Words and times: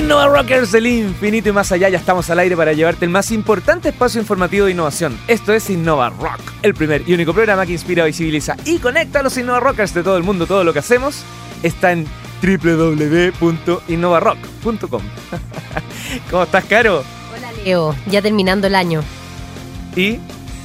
Innova 0.00 0.26
Rockers 0.28 0.72
del 0.72 0.86
infinito 0.86 1.50
y 1.50 1.52
más 1.52 1.70
allá, 1.72 1.90
ya 1.90 1.98
estamos 1.98 2.30
al 2.30 2.38
aire 2.38 2.56
para 2.56 2.72
llevarte 2.72 3.04
el 3.04 3.10
más 3.10 3.30
importante 3.30 3.90
espacio 3.90 4.18
informativo 4.18 4.64
de 4.64 4.72
innovación. 4.72 5.20
Esto 5.28 5.52
es 5.52 5.68
Innova 5.68 6.08
Rock, 6.08 6.40
el 6.62 6.72
primer 6.72 7.06
y 7.06 7.12
único 7.12 7.34
programa 7.34 7.66
que 7.66 7.72
inspira, 7.72 8.06
visibiliza 8.06 8.56
y 8.64 8.78
conecta 8.78 9.20
a 9.20 9.22
los 9.22 9.36
Innova 9.36 9.60
Rockers 9.60 9.92
de 9.92 10.02
todo 10.02 10.16
el 10.16 10.22
mundo. 10.22 10.46
Todo 10.46 10.64
lo 10.64 10.72
que 10.72 10.78
hacemos 10.78 11.22
está 11.62 11.92
en 11.92 12.06
www.innovarock.com. 12.42 15.02
¿Cómo 16.30 16.44
estás, 16.44 16.64
Caro? 16.64 17.04
Hola, 17.36 17.52
Leo. 17.62 17.94
Ya 18.06 18.22
terminando 18.22 18.68
el 18.68 18.76
año. 18.76 19.04
¿Y? 19.94 20.18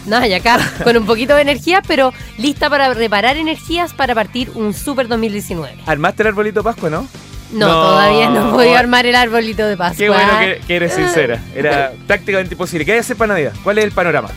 Nada, 0.06 0.28
ya 0.28 0.38
acá, 0.38 0.60
con 0.86 0.96
un 0.96 1.06
poquito 1.06 1.36
de 1.36 1.42
energía, 1.42 1.82
pero 1.86 2.14
lista 2.38 2.70
para 2.70 2.94
reparar 2.94 3.36
energías 3.36 3.94
para 3.94 4.16
partir 4.16 4.50
un 4.56 4.74
Super 4.74 5.10
2019. 5.10 5.80
¿Armaste 5.86 6.24
el 6.24 6.28
arbolito 6.28 6.64
Pascua, 6.64 6.90
no? 6.90 7.06
No, 7.52 7.68
todavía 7.68 8.30
no 8.30 8.52
podido 8.52 8.76
armar 8.76 9.06
el 9.06 9.16
arbolito 9.16 9.66
de 9.66 9.78
Pascua. 9.78 9.98
Qué 9.98 10.10
bueno 10.10 10.60
que, 10.68 10.76
eres 10.76 10.94
sincera. 10.94 11.42
Era 11.56 11.94
prácticamente 12.08 12.56
imposible. 12.56 12.86
¿Qué 12.86 12.92
hay 12.92 12.98
que 12.98 13.02
hacer 13.02 13.18
para 13.18 13.34
Navidad? 13.34 13.54
¿Cuál 13.64 13.78
es 13.78 13.86
el 13.86 13.92
panorama? 13.92 14.30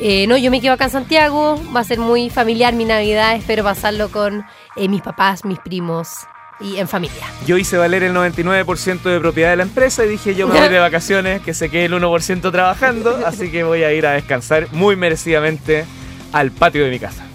Eh, 0.00 0.26
no, 0.26 0.36
yo 0.36 0.50
me 0.50 0.60
quedo 0.60 0.72
acá 0.72 0.84
en 0.84 0.90
Santiago. 0.90 1.60
Va 1.74 1.80
a 1.80 1.84
ser 1.84 1.98
muy 1.98 2.30
familiar 2.30 2.74
mi 2.74 2.84
Navidad. 2.84 3.34
Espero 3.36 3.64
pasarlo 3.64 4.08
con 4.10 4.44
eh, 4.76 4.88
mis 4.88 5.02
papás, 5.02 5.44
mis 5.44 5.58
primos, 5.58 6.26
y 6.60 6.76
en 6.78 6.88
familia. 6.88 7.26
Yo 7.46 7.58
hice 7.58 7.76
valer 7.76 8.02
el 8.02 8.14
99% 8.14 9.02
de 9.02 9.20
propiedad 9.20 9.50
de 9.50 9.56
la 9.56 9.62
empresa 9.64 10.04
y 10.04 10.08
dije 10.08 10.34
yo 10.34 10.46
me 10.46 10.58
voy 10.58 10.68
de 10.68 10.78
vacaciones, 10.80 11.42
que 11.42 11.54
se 11.54 11.68
quede 11.68 11.86
el 11.86 11.92
1% 11.92 12.52
trabajando, 12.52 13.20
así 13.26 13.50
que 13.50 13.64
voy 13.64 13.82
a 13.82 13.92
ir 13.92 14.06
a 14.06 14.12
descansar 14.12 14.68
muy 14.72 14.96
merecidamente 14.96 15.84
al 16.32 16.50
patio 16.50 16.84
de 16.84 16.90
mi 16.90 16.98
casa. 16.98 17.26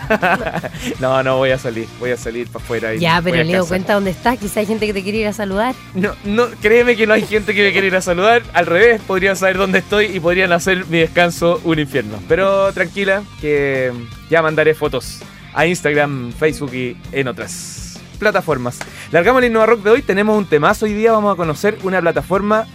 no, 1.00 1.22
no 1.22 1.36
voy 1.36 1.50
a 1.50 1.58
salir, 1.58 1.86
voy 1.98 2.10
a 2.10 2.16
salir 2.16 2.48
para 2.48 2.64
afuera. 2.64 2.94
ya, 2.94 3.20
pero 3.22 3.42
Leo, 3.42 3.66
cuenta 3.66 3.94
dónde 3.94 4.10
estás, 4.10 4.38
quizá 4.38 4.60
hay 4.60 4.66
gente 4.66 4.86
que 4.86 4.94
te 4.94 5.02
quiere 5.02 5.18
ir 5.18 5.26
a 5.26 5.32
saludar. 5.32 5.74
No, 5.94 6.14
no, 6.24 6.46
créeme 6.60 6.96
que 6.96 7.06
no 7.06 7.14
hay 7.14 7.22
gente 7.22 7.54
que 7.54 7.62
me 7.62 7.72
quiere 7.72 7.86
ir 7.88 7.96
a 7.96 8.00
saludar, 8.00 8.42
al 8.52 8.66
revés, 8.66 9.00
podrían 9.06 9.36
saber 9.36 9.58
dónde 9.58 9.78
estoy 9.78 10.06
y 10.06 10.20
podrían 10.20 10.52
hacer 10.52 10.86
mi 10.86 10.98
descanso 10.98 11.60
un 11.64 11.78
infierno. 11.78 12.18
Pero 12.28 12.72
tranquila, 12.72 13.22
que 13.40 13.92
ya 14.30 14.42
mandaré 14.42 14.74
fotos 14.74 15.20
a 15.54 15.66
Instagram, 15.66 16.32
Facebook 16.32 16.74
y 16.74 16.96
en 17.12 17.28
otras 17.28 18.00
plataformas. 18.18 18.78
Largamos 19.10 19.42
el 19.42 19.50
Innova 19.50 19.66
Rock 19.66 19.82
de 19.82 19.90
hoy, 19.90 20.02
tenemos 20.02 20.38
un 20.38 20.46
temazo. 20.46 20.86
Hoy 20.86 20.94
día 20.94 21.12
vamos 21.12 21.32
a 21.34 21.36
conocer 21.36 21.78
una 21.82 22.00
plataforma 22.00 22.66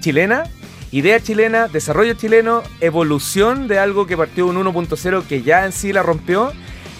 chilena, 0.00 0.44
idea 0.90 1.20
chilena, 1.20 1.68
desarrollo 1.68 2.14
chileno, 2.14 2.62
evolución 2.80 3.68
de 3.68 3.78
algo 3.78 4.06
que 4.06 4.16
partió 4.16 4.46
un 4.46 4.56
1.0 4.56 5.26
que 5.26 5.42
ya 5.42 5.66
en 5.66 5.72
sí 5.72 5.92
la 5.92 6.02
rompió. 6.02 6.52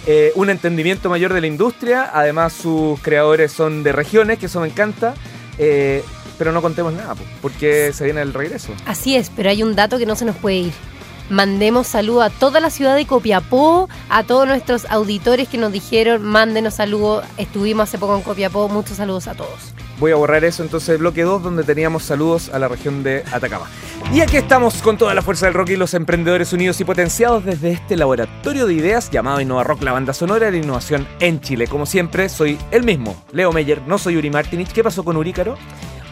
Eh, 0.06 0.32
un 0.34 0.50
entendimiento 0.50 1.08
mayor 1.08 1.32
de 1.32 1.40
la 1.40 1.46
industria, 1.46 2.10
además 2.12 2.52
sus 2.52 3.00
creadores 3.00 3.52
son 3.52 3.82
de 3.82 3.92
regiones, 3.92 4.38
que 4.38 4.46
eso 4.46 4.60
me 4.60 4.68
encanta. 4.68 5.14
Eh, 5.58 6.04
pero 6.38 6.52
no 6.52 6.62
contemos 6.62 6.92
nada, 6.92 7.14
porque 7.40 7.92
se 7.92 8.04
viene 8.04 8.20
el 8.20 8.34
regreso. 8.34 8.72
Así 8.86 9.16
es, 9.16 9.30
pero 9.34 9.50
hay 9.50 9.62
un 9.62 9.76
dato 9.76 9.98
que 9.98 10.06
no 10.06 10.16
se 10.16 10.24
nos 10.24 10.36
puede 10.36 10.56
ir. 10.56 10.72
Mandemos 11.30 11.86
saludo 11.86 12.22
a 12.22 12.30
toda 12.30 12.60
la 12.60 12.70
ciudad 12.70 12.96
de 12.96 13.06
Copiapó, 13.06 13.88
a 14.10 14.24
todos 14.24 14.46
nuestros 14.46 14.84
auditores 14.90 15.48
que 15.48 15.56
nos 15.56 15.72
dijeron, 15.72 16.22
mándenos 16.22 16.74
saludos. 16.74 17.24
Estuvimos 17.38 17.88
hace 17.88 17.98
poco 17.98 18.16
en 18.16 18.22
Copiapó, 18.22 18.68
muchos 18.68 18.98
saludos 18.98 19.26
a 19.28 19.34
todos. 19.34 19.74
Voy 19.98 20.10
a 20.12 20.16
borrar 20.16 20.44
eso 20.44 20.62
entonces, 20.62 20.98
bloque 20.98 21.22
2, 21.22 21.42
donde 21.42 21.62
teníamos 21.62 22.02
saludos 22.02 22.50
a 22.52 22.58
la 22.58 22.68
región 22.68 23.02
de 23.02 23.22
Atacama. 23.32 23.66
Y 24.12 24.20
aquí 24.20 24.36
estamos 24.36 24.82
con 24.82 24.98
toda 24.98 25.14
la 25.14 25.22
fuerza 25.22 25.46
del 25.46 25.54
rock 25.54 25.70
y 25.70 25.76
los 25.76 25.94
emprendedores 25.94 26.52
unidos 26.52 26.80
y 26.80 26.84
potenciados 26.84 27.44
desde 27.44 27.70
este 27.70 27.96
laboratorio 27.96 28.66
de 28.66 28.74
ideas 28.74 29.10
llamado 29.10 29.40
Innova 29.40 29.64
Rock, 29.64 29.82
la 29.82 29.92
banda 29.92 30.12
sonora 30.12 30.46
de 30.46 30.52
la 30.52 30.58
innovación 30.58 31.06
en 31.20 31.40
Chile. 31.40 31.68
Como 31.68 31.86
siempre, 31.86 32.28
soy 32.28 32.58
el 32.70 32.82
mismo, 32.82 33.16
Leo 33.32 33.52
Meyer, 33.52 33.82
no 33.86 33.98
soy 33.98 34.16
Uri 34.16 34.30
Martinich. 34.30 34.72
¿Qué 34.72 34.82
pasó 34.82 35.04
con 35.04 35.16
Uri, 35.16 35.32
Caro? 35.32 35.56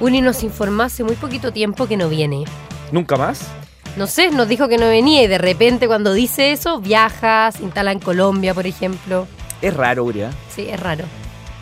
Uri 0.00 0.20
nos 0.20 0.42
informó 0.42 0.84
hace 0.84 1.04
muy 1.04 1.16
poquito 1.16 1.52
tiempo 1.52 1.86
que 1.86 1.96
no 1.96 2.08
viene. 2.08 2.44
¿Nunca 2.92 3.16
más? 3.16 3.48
no 3.96 4.06
sé, 4.06 4.30
nos 4.30 4.48
dijo 4.48 4.68
que 4.68 4.78
no 4.78 4.86
venía 4.86 5.22
y 5.22 5.26
de 5.26 5.38
repente 5.38 5.86
cuando 5.86 6.12
dice 6.12 6.52
eso, 6.52 6.80
viaja, 6.80 7.50
se 7.52 7.62
instala 7.62 7.92
en 7.92 7.98
Colombia, 7.98 8.54
por 8.54 8.66
ejemplo. 8.66 9.26
Es 9.60 9.74
raro, 9.74 10.04
Uria. 10.04 10.30
Sí, 10.54 10.66
es 10.68 10.80
raro. 10.80 11.04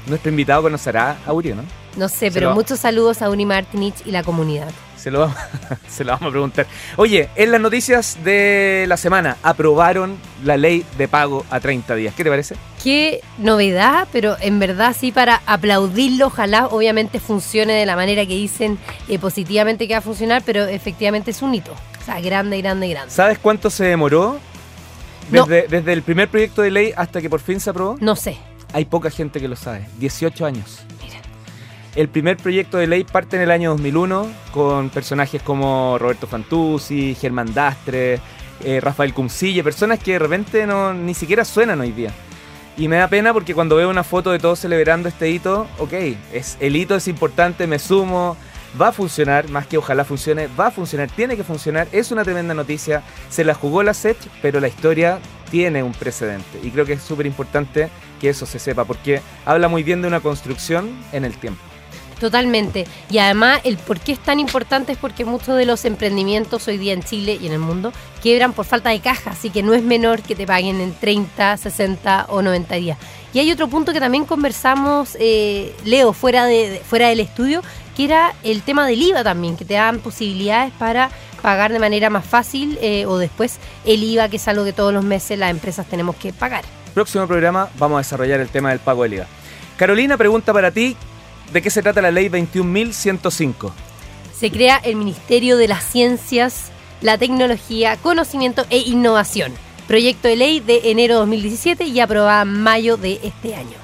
Nuestro 0.06 0.30
invitado 0.30 0.62
conocerá 0.62 1.18
a 1.26 1.32
Uri, 1.32 1.54
¿no? 1.54 1.62
No 1.96 2.08
sé, 2.08 2.30
pero 2.30 2.54
muchos 2.54 2.80
saludos 2.80 3.22
a 3.22 3.30
Uni 3.30 3.46
Martinich 3.46 4.06
y 4.06 4.10
la 4.10 4.22
comunidad. 4.22 4.70
Se 4.96 5.10
lo, 5.10 5.20
vamos, 5.20 5.36
se 5.88 6.04
lo 6.04 6.12
vamos 6.12 6.28
a 6.28 6.30
preguntar. 6.30 6.66
Oye, 6.96 7.30
en 7.34 7.50
las 7.50 7.60
noticias 7.60 8.18
de 8.22 8.84
la 8.86 8.98
semana, 8.98 9.38
aprobaron 9.42 10.18
la 10.44 10.58
ley 10.58 10.84
de 10.98 11.08
pago 11.08 11.46
a 11.50 11.58
30 11.58 11.94
días. 11.94 12.14
¿Qué 12.14 12.22
te 12.22 12.28
parece? 12.28 12.56
Qué 12.82 13.22
novedad, 13.38 14.08
pero 14.12 14.36
en 14.40 14.58
verdad 14.58 14.94
sí 14.98 15.10
para 15.10 15.40
aplaudirlo. 15.46 16.26
Ojalá 16.26 16.66
obviamente 16.66 17.18
funcione 17.18 17.72
de 17.72 17.86
la 17.86 17.96
manera 17.96 18.26
que 18.26 18.34
dicen 18.34 18.78
eh, 19.08 19.18
positivamente 19.18 19.88
que 19.88 19.94
va 19.94 19.98
a 19.98 20.02
funcionar, 20.02 20.42
pero 20.44 20.64
efectivamente 20.66 21.30
es 21.30 21.40
un 21.40 21.54
hito. 21.54 21.72
O 21.72 22.04
sea, 22.04 22.20
grande, 22.20 22.60
grande, 22.60 22.88
grande. 22.88 23.10
¿Sabes 23.10 23.38
cuánto 23.38 23.70
se 23.70 23.84
demoró? 23.84 24.38
Desde, 25.30 25.66
desde 25.68 25.92
el 25.92 26.02
primer 26.02 26.28
proyecto 26.28 26.60
de 26.60 26.72
ley 26.72 26.92
hasta 26.96 27.22
que 27.22 27.30
por 27.30 27.40
fin 27.40 27.60
se 27.60 27.70
aprobó. 27.70 27.96
No 28.00 28.16
sé. 28.16 28.36
Hay 28.72 28.84
poca 28.84 29.10
gente 29.10 29.40
que 29.40 29.48
lo 29.48 29.56
sabe. 29.56 29.86
18 29.98 30.44
años. 30.44 30.80
El 31.96 32.08
primer 32.08 32.36
proyecto 32.36 32.78
de 32.78 32.86
ley 32.86 33.02
parte 33.02 33.36
en 33.36 33.42
el 33.42 33.50
año 33.50 33.70
2001 33.70 34.28
con 34.52 34.90
personajes 34.90 35.42
como 35.42 35.98
Roberto 35.98 36.28
Fantuzzi, 36.28 37.16
Germán 37.16 37.52
Dastre, 37.52 38.20
eh, 38.62 38.80
Rafael 38.80 39.12
Cumcille, 39.12 39.64
personas 39.64 39.98
que 39.98 40.12
de 40.12 40.20
repente 40.20 40.66
no, 40.66 40.94
ni 40.94 41.14
siquiera 41.14 41.44
suenan 41.44 41.80
hoy 41.80 41.90
día. 41.90 42.12
Y 42.76 42.86
me 42.86 42.96
da 42.96 43.08
pena 43.08 43.32
porque 43.32 43.54
cuando 43.54 43.74
veo 43.74 43.90
una 43.90 44.04
foto 44.04 44.30
de 44.30 44.38
todos 44.38 44.60
celebrando 44.60 45.08
este 45.08 45.30
hito, 45.30 45.66
ok, 45.78 45.92
es, 46.32 46.56
el 46.60 46.76
hito 46.76 46.94
es 46.94 47.08
importante, 47.08 47.66
me 47.66 47.80
sumo, 47.80 48.36
va 48.80 48.88
a 48.88 48.92
funcionar, 48.92 49.48
más 49.48 49.66
que 49.66 49.76
ojalá 49.76 50.04
funcione, 50.04 50.48
va 50.58 50.68
a 50.68 50.70
funcionar, 50.70 51.10
tiene 51.10 51.36
que 51.36 51.42
funcionar, 51.42 51.88
es 51.90 52.12
una 52.12 52.22
tremenda 52.22 52.54
noticia, 52.54 53.02
se 53.28 53.42
la 53.42 53.54
jugó 53.54 53.82
la 53.82 53.94
SET, 53.94 54.16
pero 54.40 54.60
la 54.60 54.68
historia 54.68 55.18
tiene 55.50 55.82
un 55.82 55.92
precedente 55.92 56.60
y 56.62 56.70
creo 56.70 56.86
que 56.86 56.92
es 56.92 57.02
súper 57.02 57.26
importante 57.26 57.88
que 58.20 58.28
eso 58.28 58.46
se 58.46 58.60
sepa 58.60 58.84
porque 58.84 59.20
habla 59.44 59.66
muy 59.66 59.82
bien 59.82 60.00
de 60.00 60.08
una 60.08 60.20
construcción 60.20 60.90
en 61.12 61.24
el 61.24 61.36
tiempo. 61.36 61.69
Totalmente. 62.20 62.86
Y 63.10 63.16
además, 63.16 63.62
el 63.64 63.78
por 63.78 63.98
qué 63.98 64.12
es 64.12 64.18
tan 64.20 64.38
importante 64.38 64.92
es 64.92 64.98
porque 64.98 65.24
muchos 65.24 65.56
de 65.56 65.64
los 65.64 65.86
emprendimientos 65.86 66.68
hoy 66.68 66.76
día 66.76 66.92
en 66.92 67.02
Chile 67.02 67.38
y 67.40 67.46
en 67.46 67.54
el 67.54 67.58
mundo 67.58 67.92
quiebran 68.20 68.52
por 68.52 68.66
falta 68.66 68.90
de 68.90 69.00
caja, 69.00 69.30
así 69.30 69.48
que 69.48 69.62
no 69.62 69.72
es 69.72 69.82
menor 69.82 70.20
que 70.20 70.36
te 70.36 70.46
paguen 70.46 70.82
en 70.82 70.92
30, 70.92 71.56
60 71.56 72.26
o 72.28 72.42
90 72.42 72.74
días. 72.74 72.98
Y 73.32 73.38
hay 73.38 73.50
otro 73.50 73.68
punto 73.68 73.94
que 73.94 74.00
también 74.00 74.26
conversamos, 74.26 75.16
eh, 75.18 75.74
Leo, 75.84 76.12
fuera, 76.12 76.44
de, 76.44 76.82
fuera 76.84 77.08
del 77.08 77.20
estudio, 77.20 77.62
que 77.96 78.04
era 78.04 78.34
el 78.42 78.62
tema 78.62 78.86
del 78.86 79.00
IVA 79.00 79.24
también, 79.24 79.56
que 79.56 79.64
te 79.64 79.74
dan 79.74 80.00
posibilidades 80.00 80.72
para 80.78 81.10
pagar 81.40 81.72
de 81.72 81.78
manera 81.78 82.10
más 82.10 82.26
fácil 82.26 82.78
eh, 82.82 83.06
o 83.06 83.16
después 83.16 83.58
el 83.86 84.02
IVA, 84.04 84.28
que 84.28 84.36
es 84.36 84.46
algo 84.46 84.64
que 84.64 84.74
todos 84.74 84.92
los 84.92 85.04
meses 85.04 85.38
las 85.38 85.50
empresas 85.50 85.86
tenemos 85.86 86.16
que 86.16 86.34
pagar. 86.34 86.64
Próximo 86.92 87.26
programa 87.26 87.70
vamos 87.78 87.96
a 87.96 88.00
desarrollar 88.00 88.40
el 88.40 88.48
tema 88.48 88.70
del 88.70 88.80
pago 88.80 89.04
del 89.04 89.14
IVA. 89.14 89.26
Carolina 89.78 90.18
pregunta 90.18 90.52
para 90.52 90.70
ti, 90.70 90.94
¿de 91.52 91.62
qué 91.62 91.70
se 91.70 91.82
trata 91.82 92.02
la 92.02 92.10
ley 92.10 92.28
21.105? 92.28 93.72
Se 94.38 94.50
crea 94.50 94.76
el 94.78 94.96
Ministerio 94.96 95.56
de 95.56 95.68
las 95.68 95.84
Ciencias, 95.84 96.70
la 97.00 97.18
Tecnología, 97.18 97.96
Conocimiento 97.96 98.64
e 98.70 98.78
Innovación 98.78 99.52
Proyecto 99.90 100.28
de 100.28 100.36
ley 100.36 100.60
de 100.60 100.92
enero 100.92 101.14
de 101.14 101.18
2017 101.22 101.82
y 101.82 101.98
aprobada 101.98 102.42
en 102.42 102.62
mayo 102.62 102.96
de 102.96 103.18
este 103.24 103.56
año. 103.56 103.76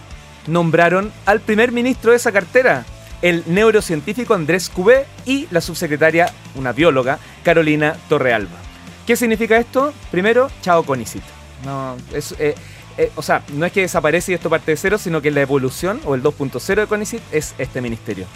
Nombraron 0.46 1.10
al 1.24 1.40
primer 1.40 1.72
ministro 1.72 2.12
de 2.12 2.18
esa 2.18 2.30
cartera, 2.30 2.84
el 3.22 3.42
neurocientífico 3.46 4.32
Andrés 4.32 4.70
Cubé 4.70 5.06
y 5.24 5.48
la 5.50 5.60
subsecretaria, 5.60 6.32
una 6.54 6.70
bióloga, 6.70 7.18
Carolina 7.42 7.96
Torrealba. 8.08 8.56
¿Qué 9.04 9.16
significa 9.16 9.58
esto? 9.58 9.92
Primero, 10.12 10.48
chao 10.62 10.84
Conicit. 10.84 11.24
No, 11.64 11.96
es, 12.14 12.36
eh, 12.38 12.54
eh, 12.98 13.10
o 13.16 13.22
sea, 13.22 13.42
no 13.52 13.66
es 13.66 13.72
que 13.72 13.82
desaparece 13.82 14.32
y 14.32 14.34
esto 14.34 14.48
parte 14.48 14.70
de 14.70 14.76
cero, 14.76 14.98
sino 14.98 15.20
que 15.20 15.30
la 15.30 15.42
evolución 15.42 16.00
o 16.04 16.14
el 16.14 16.22
2.0 16.22 16.74
de 16.74 16.86
CONICIT 16.86 17.20
es 17.32 17.54
este 17.58 17.80
ministerio. 17.80 18.26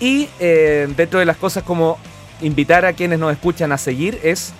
Y 0.00 0.28
eh, 0.38 0.88
dentro 0.96 1.18
de 1.18 1.24
las 1.24 1.36
cosas 1.36 1.64
como 1.64 1.98
invitar 2.40 2.84
a 2.84 2.92
quienes 2.92 3.18
nos 3.18 3.32
escuchan 3.32 3.72
a 3.72 3.78
seguir 3.78 4.20
es 4.22 4.52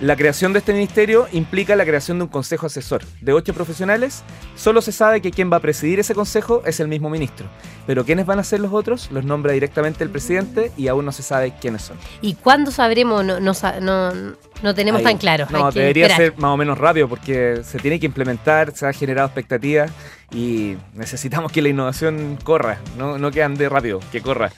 la 0.00 0.14
creación 0.14 0.52
de 0.52 0.58
este 0.58 0.74
ministerio 0.74 1.26
implica 1.32 1.74
la 1.74 1.86
creación 1.86 2.18
de 2.18 2.24
un 2.24 2.30
consejo 2.30 2.66
asesor 2.66 3.02
de 3.22 3.32
ocho 3.32 3.54
profesionales. 3.54 4.24
Solo 4.54 4.82
se 4.82 4.92
sabe 4.92 5.22
que 5.22 5.30
quien 5.30 5.50
va 5.50 5.56
a 5.56 5.60
presidir 5.60 5.98
ese 5.98 6.14
consejo 6.14 6.62
es 6.66 6.80
el 6.80 6.88
mismo 6.88 7.08
ministro. 7.08 7.46
Pero 7.86 8.04
quiénes 8.04 8.26
van 8.26 8.38
a 8.38 8.44
ser 8.44 8.60
los 8.60 8.74
otros 8.74 9.10
los 9.10 9.24
nombra 9.24 9.52
directamente 9.52 10.04
el 10.04 10.10
presidente 10.10 10.70
y 10.76 10.88
aún 10.88 11.06
no 11.06 11.12
se 11.12 11.22
sabe 11.22 11.54
quiénes 11.60 11.82
son. 11.82 11.96
¿Y 12.20 12.34
cuándo 12.34 12.70
sabremos? 12.70 13.24
No, 13.24 13.38
no, 13.40 14.74
tenemos 14.74 15.02
tan 15.02 15.16
claro. 15.16 15.46
No, 15.50 15.72
debería 15.72 16.14
ser 16.14 16.36
más 16.36 16.50
o 16.50 16.56
menos 16.58 16.76
rápido 16.76 17.08
porque 17.08 17.62
se 17.64 17.78
tiene 17.78 17.98
que 17.98 18.04
implementar, 18.04 18.76
se 18.76 18.86
ha 18.86 18.92
generado 18.92 19.26
expectativas 19.28 19.90
y 20.30 20.76
necesitamos 20.94 21.50
que 21.52 21.62
la 21.62 21.70
innovación 21.70 22.38
corra, 22.44 22.80
no, 22.98 23.16
no 23.16 23.30
que 23.30 23.42
ande 23.42 23.66
rápido, 23.68 24.00
que 24.12 24.20
corra. 24.20 24.52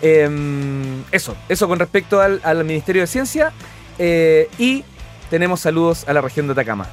Em, 0.00 1.02
eso, 1.10 1.36
eso 1.48 1.66
con 1.66 1.78
respecto 1.78 2.20
al, 2.20 2.40
al 2.44 2.64
Ministerio 2.64 3.02
de 3.02 3.08
Ciencia. 3.08 3.52
Eh, 4.02 4.48
y 4.58 4.82
tenemos 5.28 5.60
saludos 5.60 6.08
a 6.08 6.14
la 6.14 6.22
región 6.22 6.46
de 6.46 6.52
Atacama. 6.52 6.88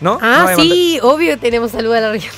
¿No? 0.00 0.18
Ah, 0.20 0.54
sí, 0.56 0.98
obvio 1.02 1.38
tenemos 1.38 1.70
saludos 1.70 1.98
a 1.98 2.00
la 2.00 2.10
región 2.10 2.34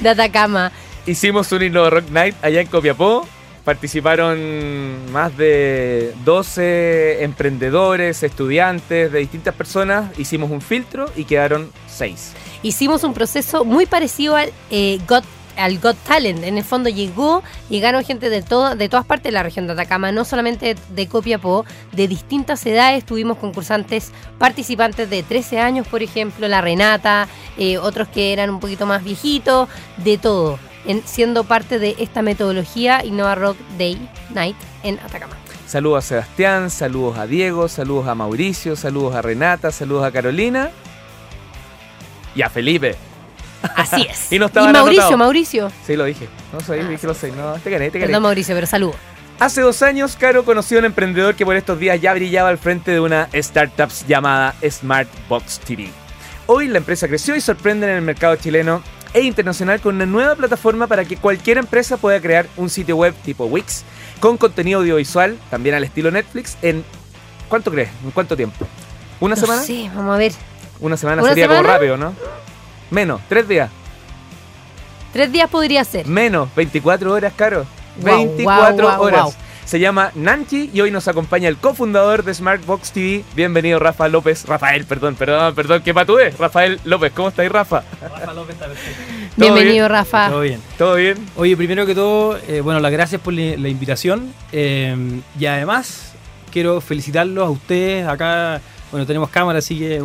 de 0.00 0.08
Atacama. 0.08 0.72
hicimos 1.06 1.52
un 1.52 1.62
Innova 1.62 1.90
Rock 1.90 2.10
Night 2.10 2.34
allá 2.42 2.60
en 2.60 2.66
Copiapó. 2.66 3.26
Participaron 3.64 5.12
más 5.12 5.36
de 5.36 6.12
12 6.24 7.22
emprendedores, 7.22 8.24
estudiantes 8.24 9.12
de 9.12 9.20
distintas 9.20 9.54
personas. 9.54 10.18
Hicimos 10.18 10.50
un 10.50 10.60
filtro 10.60 11.08
y 11.14 11.24
quedaron 11.24 11.70
6. 11.86 12.32
Hicimos 12.64 13.04
un 13.04 13.14
proceso 13.14 13.64
muy 13.64 13.86
parecido 13.86 14.34
al 14.34 14.52
eh, 14.72 14.98
Got 15.06 15.24
al 15.56 15.78
Got 15.78 15.96
Talent. 16.04 16.44
En 16.44 16.58
el 16.58 16.64
fondo 16.64 16.88
llegó, 16.88 17.42
llegaron 17.68 18.04
gente 18.04 18.30
de, 18.30 18.42
de 18.42 18.88
todas 18.88 19.06
partes 19.06 19.24
de 19.24 19.32
la 19.32 19.42
región 19.42 19.66
de 19.66 19.72
Atacama, 19.72 20.12
no 20.12 20.24
solamente 20.24 20.76
de 20.88 21.08
Copiapó, 21.08 21.64
de 21.92 22.08
distintas 22.08 22.64
edades. 22.66 23.04
Tuvimos 23.04 23.38
concursantes 23.38 24.12
participantes 24.38 25.08
de 25.08 25.22
13 25.22 25.60
años, 25.60 25.86
por 25.86 26.02
ejemplo, 26.02 26.48
la 26.48 26.60
Renata, 26.60 27.28
eh, 27.58 27.78
otros 27.78 28.08
que 28.08 28.32
eran 28.32 28.50
un 28.50 28.60
poquito 28.60 28.86
más 28.86 29.04
viejitos, 29.04 29.68
de 29.98 30.18
todo 30.18 30.58
siendo 31.04 31.44
parte 31.44 31.78
de 31.78 31.94
esta 31.98 32.22
metodología 32.22 33.04
Innova 33.04 33.34
Rock 33.34 33.56
Day 33.78 33.98
Night 34.34 34.56
en 34.82 34.98
Atacama. 34.98 35.36
Saludos 35.66 36.04
a 36.04 36.08
Sebastián, 36.08 36.70
saludos 36.70 37.18
a 37.18 37.26
Diego, 37.26 37.68
saludos 37.68 38.08
a 38.08 38.14
Mauricio, 38.14 38.76
saludos 38.76 39.14
a 39.14 39.22
Renata, 39.22 39.70
saludos 39.70 40.04
a 40.04 40.10
Carolina 40.10 40.70
y 42.34 42.42
a 42.42 42.50
Felipe. 42.50 42.96
Así 43.76 44.06
es. 44.08 44.32
y, 44.32 44.38
no 44.38 44.48
Mauricio, 44.54 45.16
Mauricio. 45.16 45.72
Sí, 45.86 45.96
lo 45.96 46.04
dije. 46.04 46.28
No 46.52 46.60
sé, 46.60 46.80
ah, 46.80 46.88
dije 46.88 47.06
lo 47.06 47.14
sé. 47.14 47.32
No, 47.32 47.54
te 47.54 47.70
gané, 47.70 47.90
te 47.90 47.98
gané. 47.98 48.08
Perdón, 48.08 48.22
Mauricio, 48.22 48.54
pero 48.54 48.66
saludos. 48.66 48.96
Hace 49.38 49.60
dos 49.60 49.82
años, 49.82 50.16
Caro 50.16 50.44
conoció 50.44 50.78
a 50.78 50.80
un 50.80 50.84
emprendedor 50.84 51.34
que 51.34 51.44
por 51.44 51.56
estos 51.56 51.78
días 51.78 52.00
ya 52.00 52.14
brillaba 52.14 52.48
al 52.48 52.58
frente 52.58 52.92
de 52.92 53.00
una 53.00 53.28
startup 53.32 53.90
llamada 54.06 54.54
Smartbox 54.62 55.60
TV. 55.60 55.90
Hoy 56.46 56.68
la 56.68 56.78
empresa 56.78 57.08
creció 57.08 57.34
y 57.34 57.40
sorprende 57.40 57.88
en 57.88 57.96
el 57.96 58.02
mercado 58.02 58.36
chileno 58.36 58.82
e 59.14 59.22
internacional 59.22 59.80
con 59.80 59.96
una 59.96 60.06
nueva 60.06 60.34
plataforma 60.36 60.86
para 60.86 61.04
que 61.04 61.16
cualquier 61.16 61.58
empresa 61.58 61.96
pueda 61.96 62.20
crear 62.20 62.46
un 62.56 62.70
sitio 62.70 62.96
web 62.96 63.14
tipo 63.24 63.46
Wix 63.46 63.84
con 64.20 64.36
contenido 64.36 64.80
audiovisual, 64.80 65.36
también 65.50 65.74
al 65.74 65.84
estilo 65.84 66.10
Netflix, 66.10 66.56
en 66.62 66.84
¿cuánto 67.48 67.70
crees? 67.70 67.90
¿En 68.04 68.12
cuánto 68.12 68.36
tiempo? 68.36 68.66
¿Una 69.20 69.36
semana? 69.36 69.62
Sí, 69.62 69.90
vamos 69.94 70.14
a 70.14 70.18
ver. 70.18 70.32
Una 70.80 70.96
semana 70.96 71.22
sería 71.22 71.48
como 71.48 71.62
rápido, 71.62 71.96
¿no? 71.96 72.14
Menos, 72.92 73.22
tres 73.26 73.48
días. 73.48 73.70
Tres 75.14 75.32
días 75.32 75.48
podría 75.48 75.82
ser. 75.82 76.06
Menos, 76.06 76.54
24 76.54 77.10
horas, 77.10 77.32
caro. 77.34 77.64
24 77.96 79.00
horas. 79.00 79.38
Se 79.64 79.80
llama 79.80 80.12
Nanchi 80.14 80.70
y 80.74 80.82
hoy 80.82 80.90
nos 80.90 81.08
acompaña 81.08 81.48
el 81.48 81.56
cofundador 81.56 82.22
de 82.22 82.34
Smartbox 82.34 82.92
TV. 82.92 83.24
Bienvenido, 83.34 83.78
Rafa 83.78 84.08
López. 84.08 84.44
Rafael, 84.44 84.84
perdón, 84.84 85.14
perdón, 85.14 85.54
perdón, 85.54 85.80
¿qué 85.82 85.94
patúe? 85.94 86.36
Rafael 86.38 86.80
López, 86.84 87.12
¿cómo 87.14 87.28
estáis, 87.28 87.50
Rafa? 87.50 87.82
Rafa 88.02 88.34
López 88.34 88.56
está 88.56 88.68
Bienvenido, 89.38 89.88
Rafa. 89.88 90.28
Todo 90.28 90.42
bien. 90.42 90.60
¿Todo 90.76 90.94
bien? 90.96 91.16
Oye, 91.36 91.56
primero 91.56 91.86
que 91.86 91.94
todo, 91.94 92.36
eh, 92.46 92.60
bueno, 92.60 92.78
las 92.80 92.92
gracias 92.92 93.22
por 93.22 93.32
la, 93.32 93.68
invitación. 93.70 94.34
Eh, 94.52 95.22
y 95.40 95.46
además, 95.46 96.12
quiero 96.50 96.82
felicitarlos 96.82 97.46
a 97.46 97.50
ustedes. 97.50 98.06
Acá, 98.06 98.60
bueno, 98.90 99.06
tenemos 99.06 99.30
cámara, 99.30 99.60
así 99.60 99.78
que 99.78 100.04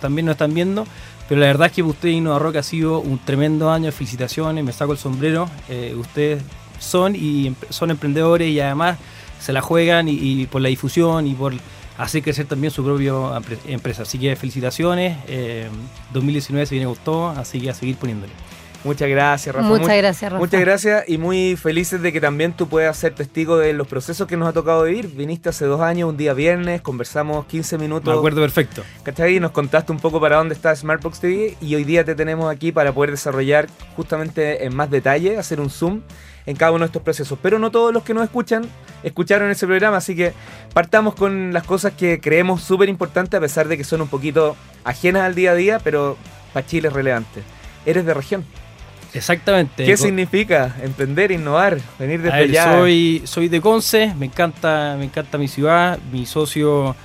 también 0.00 0.26
nos 0.26 0.32
están 0.32 0.52
viendo. 0.52 0.84
Pero 1.28 1.40
la 1.40 1.46
verdad 1.46 1.68
es 1.68 1.72
que 1.72 1.82
ustedes 1.82 2.14
Innova 2.14 2.38
Rock 2.38 2.56
ha 2.56 2.62
sido 2.62 3.00
un 3.00 3.18
tremendo 3.18 3.70
año. 3.70 3.90
Felicitaciones, 3.92 4.64
me 4.64 4.72
saco 4.72 4.92
el 4.92 4.98
sombrero. 4.98 5.48
Eh, 5.68 5.94
ustedes 5.96 6.42
son 6.78 7.16
y 7.16 7.54
son 7.70 7.90
emprendedores 7.90 8.48
y 8.48 8.60
además 8.60 8.98
se 9.40 9.52
la 9.52 9.60
juegan 9.60 10.08
y, 10.08 10.46
por 10.46 10.60
la 10.60 10.68
difusión 10.68 11.26
y 11.26 11.34
por 11.34 11.54
hacer 11.98 12.22
crecer 12.22 12.46
también 12.46 12.70
su 12.70 12.84
propia 12.84 13.12
empresa. 13.66 14.02
Así 14.02 14.18
que 14.18 14.36
felicitaciones, 14.36 15.18
2019 16.12 16.62
eh, 16.62 16.66
se 16.66 16.74
viene 16.74 16.86
gustó, 16.86 17.28
así 17.28 17.60
que 17.60 17.70
a 17.70 17.74
seguir 17.74 17.96
poniéndole. 17.96 18.32
Muchas 18.84 19.08
gracias, 19.08 19.54
Rafa. 19.54 19.66
Muchas 19.66 19.96
gracias, 19.96 20.30
Rafa. 20.30 20.40
Muchas 20.40 20.60
gracias 20.60 21.08
y 21.08 21.16
muy 21.16 21.56
felices 21.56 22.02
de 22.02 22.12
que 22.12 22.20
también 22.20 22.52
tú 22.52 22.68
puedas 22.68 22.96
ser 22.96 23.14
testigo 23.14 23.56
de 23.56 23.72
los 23.72 23.86
procesos 23.86 24.28
que 24.28 24.36
nos 24.36 24.46
ha 24.46 24.52
tocado 24.52 24.84
vivir. 24.84 25.08
Viniste 25.08 25.48
hace 25.48 25.64
dos 25.64 25.80
años, 25.80 26.10
un 26.10 26.18
día 26.18 26.34
viernes, 26.34 26.82
conversamos 26.82 27.46
15 27.46 27.78
minutos. 27.78 28.12
Me 28.12 28.18
acuerdo 28.18 28.42
perfecto. 28.42 28.82
¿Cachai? 29.02 29.40
Nos 29.40 29.52
contaste 29.52 29.90
un 29.90 29.98
poco 29.98 30.20
para 30.20 30.36
dónde 30.36 30.54
está 30.54 30.76
Smartbox 30.76 31.18
TV 31.20 31.56
y 31.62 31.74
hoy 31.74 31.84
día 31.84 32.04
te 32.04 32.14
tenemos 32.14 32.52
aquí 32.52 32.72
para 32.72 32.92
poder 32.92 33.10
desarrollar 33.10 33.68
justamente 33.96 34.66
en 34.66 34.76
más 34.76 34.90
detalle, 34.90 35.38
hacer 35.38 35.60
un 35.60 35.70
zoom 35.70 36.02
en 36.44 36.56
cada 36.56 36.72
uno 36.72 36.80
de 36.80 36.86
estos 36.86 37.02
procesos. 37.02 37.38
Pero 37.40 37.58
no 37.58 37.70
todos 37.70 37.92
los 37.92 38.02
que 38.02 38.12
nos 38.12 38.24
escuchan 38.24 38.68
escucharon 39.02 39.50
ese 39.50 39.66
programa, 39.66 39.96
así 39.96 40.14
que 40.14 40.34
partamos 40.74 41.14
con 41.14 41.54
las 41.54 41.64
cosas 41.64 41.92
que 41.92 42.20
creemos 42.20 42.62
súper 42.62 42.90
importantes, 42.90 43.38
a 43.38 43.40
pesar 43.40 43.66
de 43.66 43.78
que 43.78 43.84
son 43.84 44.02
un 44.02 44.08
poquito 44.08 44.56
ajenas 44.84 45.22
al 45.22 45.34
día 45.34 45.52
a 45.52 45.54
día, 45.54 45.78
pero 45.82 46.18
para 46.52 46.66
Chile 46.66 46.88
es 46.88 46.94
relevante. 46.94 47.42
Eres 47.86 48.04
de 48.04 48.12
región. 48.12 48.44
Exactamente. 49.14 49.84
¿Qué 49.84 49.96
significa 49.96 50.74
emprender, 50.82 51.30
innovar, 51.30 51.78
venir 51.98 52.20
de 52.22 52.32
allá? 52.32 52.72
Soy, 52.72 53.22
soy 53.24 53.48
de 53.48 53.60
Conce, 53.60 54.12
me 54.18 54.26
encanta, 54.26 54.96
me 54.98 55.04
encanta 55.04 55.38
mi 55.38 55.48
ciudad, 55.48 55.98
mi 56.12 56.26
socio 56.26 56.96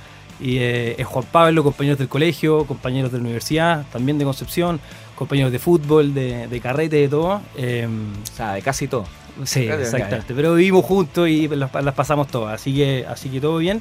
eh, 0.42 0.96
es 0.98 1.06
Juan 1.06 1.24
Pablo, 1.30 1.62
compañeros 1.62 1.98
del 1.98 2.08
colegio, 2.08 2.64
compañeros 2.66 3.12
de 3.12 3.18
la 3.18 3.24
universidad, 3.24 3.84
también 3.92 4.18
de 4.18 4.24
Concepción, 4.24 4.80
compañeros 5.14 5.52
de 5.52 5.58
fútbol, 5.58 6.14
de, 6.14 6.60
carrete, 6.62 6.96
de 6.96 7.08
todo. 7.08 7.42
Em, 7.56 8.12
o 8.12 8.36
sea, 8.36 8.54
de 8.54 8.62
casi 8.62 8.88
todo. 8.88 9.06
Sí, 9.44 9.68
exactamente. 9.68 10.34
Pero 10.34 10.54
vivimos 10.54 10.84
juntos 10.84 11.28
y 11.28 11.48
las, 11.48 11.70
pasamos 11.70 12.28
todas, 12.28 12.60
así 12.60 12.74
que, 12.74 13.06
así 13.08 13.28
que 13.28 13.40
todo 13.40 13.58
bien. 13.58 13.80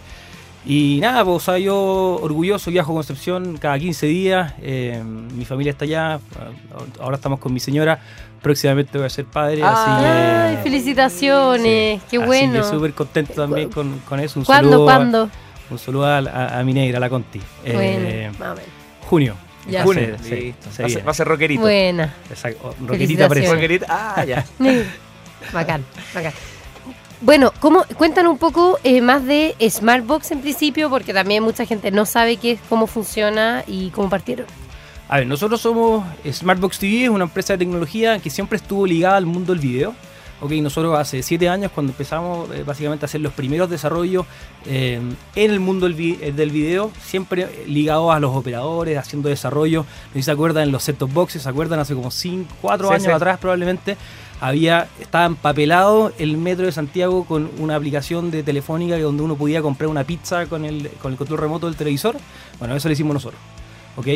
Y 0.65 0.99
nada, 1.01 1.23
pues 1.23 1.45
yo 1.63 2.19
orgulloso, 2.21 2.69
viajo 2.69 2.91
a 2.91 2.95
Concepción 2.95 3.57
cada 3.57 3.79
15 3.79 4.05
días, 4.07 4.53
eh, 4.61 5.01
mi 5.03 5.45
familia 5.45 5.71
está 5.71 5.85
allá, 5.85 6.19
ahora 6.99 7.15
estamos 7.15 7.39
con 7.39 7.53
mi 7.53 7.59
señora, 7.59 7.99
próximamente 8.41 8.97
voy 8.97 9.07
a 9.07 9.09
ser 9.09 9.25
padre. 9.25 9.61
Ay, 9.63 10.57
felicitaciones, 10.61 12.01
qué 12.09 12.17
bueno. 12.17 12.59
Así 12.59 12.71
súper 12.71 12.93
contento 12.93 13.33
también 13.33 13.69
con, 13.69 14.19
eso. 14.19 14.39
Un 14.39 14.45
¿Cuándo, 14.45 14.69
saludo 14.71 14.85
cuándo? 14.85 15.29
un 15.69 15.79
saludo 15.79 16.05
a, 16.07 16.61
mi 16.63 16.73
negra, 16.73 16.97
a 16.97 16.99
la 16.99 17.09
Conti. 17.09 17.41
Eh, 17.63 18.29
junio. 19.07 19.35
Ya. 19.67 19.83
Junio, 19.83 20.15
sí, 20.21 20.53
va, 21.05 21.11
a 21.11 21.13
ser, 21.13 21.27
rockerito. 21.27 21.61
Buena. 21.61 22.15
Exacto, 22.29 22.75
rockerita 22.85 23.27
parece. 23.27 23.81
ah, 23.87 24.25
ya. 24.25 24.45
bacán, 25.53 25.85
bacán. 26.13 26.33
Bueno, 27.21 27.51
¿cómo, 27.59 27.83
cuéntanos 27.97 28.31
un 28.31 28.37
poco 28.37 28.79
eh, 28.85 29.01
más 29.01 29.25
de 29.25 29.53
Smartbox 29.69 30.31
en 30.31 30.39
principio, 30.39 30.89
porque 30.89 31.13
también 31.13 31.43
mucha 31.43 31.65
gente 31.65 31.91
no 31.91 32.05
sabe 32.05 32.37
qué 32.37 32.53
es, 32.53 32.61
cómo 32.69 32.87
funciona 32.87 33.63
y 33.67 33.89
cómo 33.89 34.09
partieron. 34.09 34.45
A 35.09 35.17
ver, 35.17 35.27
nosotros 35.27 35.59
somos 35.59 36.05
Smartbox 36.25 36.79
TV, 36.79 37.05
es 37.05 37.09
una 37.09 37.25
empresa 37.25 37.53
de 37.53 37.59
tecnología 37.59 38.19
que 38.19 38.29
siempre 38.29 38.55
estuvo 38.55 38.85
ligada 38.85 39.17
al 39.17 39.25
mundo 39.25 39.51
del 39.53 39.61
video. 39.61 39.95
Ok, 40.41 40.51
nosotros 40.51 40.97
hace 40.97 41.21
siete 41.21 41.49
años 41.49 41.69
cuando 41.73 41.91
empezamos 41.91 42.49
eh, 42.51 42.63
básicamente 42.65 43.03
a 43.03 43.07
hacer 43.07 43.19
los 43.19 43.33
primeros 43.33 43.69
desarrollos 43.69 44.25
eh, 44.65 45.01
en 45.35 45.51
el 45.51 45.59
mundo 45.59 45.89
del, 45.89 46.35
del, 46.35 46.49
video, 46.51 46.91
siempre 47.03 47.65
ligados 47.67 48.13
a 48.13 48.21
los 48.21 48.33
operadores, 48.33 48.97
haciendo 48.97 49.27
desarrollo. 49.27 49.81
No 49.81 50.13
sé 50.13 50.19
si 50.19 50.23
se 50.23 50.31
acuerdan 50.31 50.63
en 50.63 50.71
los 50.71 50.83
set-top 50.83 51.11
boxes, 51.11 51.43
se 51.43 51.49
acuerdan 51.49 51.79
hace 51.79 51.93
como 51.93 52.11
5, 52.11 52.55
4 52.61 52.91
años 52.91 53.07
atrás 53.09 53.37
probablemente 53.39 53.97
había 54.39 54.87
estaba 54.99 55.25
empapelado 55.25 56.13
el 56.17 56.37
metro 56.37 56.65
de 56.65 56.71
Santiago 56.71 57.25
con 57.25 57.49
una 57.59 57.75
aplicación 57.75 58.31
de 58.31 58.43
telefónica 58.43 58.97
donde 58.97 59.23
uno 59.23 59.35
podía 59.35 59.61
comprar 59.61 59.89
una 59.89 60.03
pizza 60.03 60.45
con 60.45 60.65
el, 60.65 60.89
con 61.01 61.11
el 61.11 61.17
control 61.17 61.39
remoto 61.39 61.67
del 61.67 61.75
televisor. 61.75 62.15
Bueno, 62.57 62.75
eso 62.75 62.87
lo 62.87 62.93
hicimos 62.93 63.13
nosotros. 63.13 63.41
¿Ok? 63.97 64.07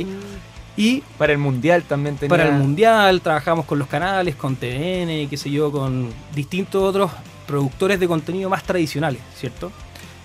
Y 0.76 1.02
para 1.18 1.34
el 1.34 1.40
mundial 1.40 1.84
también 1.84 2.16
tenía... 2.16 2.30
Para 2.30 2.48
el 2.48 2.54
mundial 2.56 3.22
trabajamos 3.22 3.66
con 3.66 3.78
los 3.78 3.88
canales, 3.88 4.36
con 4.36 4.56
TN, 4.56 5.30
qué 5.30 5.38
sé 5.38 5.52
yo, 5.52 5.72
con 5.72 6.10
distintos 6.34 6.82
otros 6.82 7.12
productores 7.46 8.00
de 8.00 8.08
contenido 8.08 8.50
más 8.50 8.64
tradicionales, 8.64 9.22
¿cierto? 9.36 9.72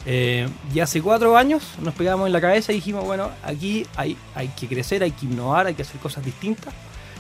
Eh, 0.07 0.49
y 0.73 0.81
hace 0.81 1.02
cuatro 1.02 1.37
años 1.37 1.75
nos 1.83 1.93
pegamos 1.93 2.26
en 2.26 2.33
la 2.33 2.40
cabeza 2.40 2.73
y 2.73 2.76
dijimos, 2.76 3.05
bueno, 3.05 3.31
aquí 3.43 3.85
hay, 3.97 4.17
hay 4.35 4.49
que 4.49 4.67
crecer, 4.67 5.02
hay 5.02 5.11
que 5.11 5.26
innovar, 5.26 5.67
hay 5.67 5.75
que 5.75 5.83
hacer 5.83 6.00
cosas 6.00 6.25
distintas. 6.25 6.73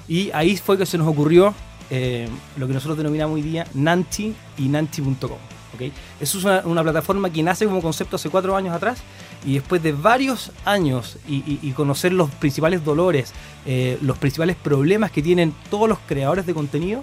Y 0.06 0.30
ahí 0.32 0.56
fue 0.56 0.78
que 0.78 0.86
se 0.86 0.96
nos 0.96 1.06
ocurrió 1.06 1.54
eh, 1.90 2.28
lo 2.56 2.66
que 2.66 2.74
nosotros 2.74 2.98
denominamos 2.98 3.36
hoy 3.36 3.42
día 3.42 3.66
Nanti 3.74 4.34
y 4.56 4.68
Nanti.com. 4.68 5.38
¿okay? 5.74 5.92
Es 6.20 6.34
una, 6.34 6.82
plataforma 6.82 7.30
que 7.30 7.42
nace 7.42 7.66
como 7.66 7.80
concepto 7.80 8.16
hace 8.16 8.30
cuatro 8.30 8.56
años 8.56 8.74
atrás 8.74 8.98
y 9.44 9.54
después 9.54 9.82
de 9.82 9.92
varios 9.92 10.52
años 10.64 11.18
y, 11.28 11.72
conocer 11.72 12.12
los 12.12 12.30
principales 12.30 12.84
dolores, 12.84 13.32
eh, 13.66 13.98
los 14.02 14.18
principales 14.18 14.56
problemas 14.56 15.10
que 15.10 15.22
tienen 15.22 15.54
todos 15.70 15.88
los 15.88 15.98
creadores 16.06 16.46
de 16.46 16.54
contenido, 16.54 17.02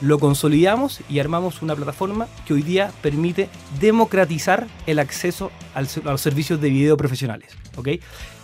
lo 0.00 0.18
consolidamos 0.18 1.00
y 1.08 1.20
armamos 1.20 1.62
una 1.62 1.76
plataforma 1.76 2.26
que 2.44 2.54
hoy 2.54 2.62
día 2.62 2.90
permite 3.02 3.48
democratizar 3.80 4.66
el 4.86 4.98
acceso 4.98 5.50
a 5.74 5.82
los 5.82 6.20
servicios 6.20 6.60
de 6.60 6.70
video 6.70 6.96
profesionales. 6.96 7.50
¿okay? 7.76 8.00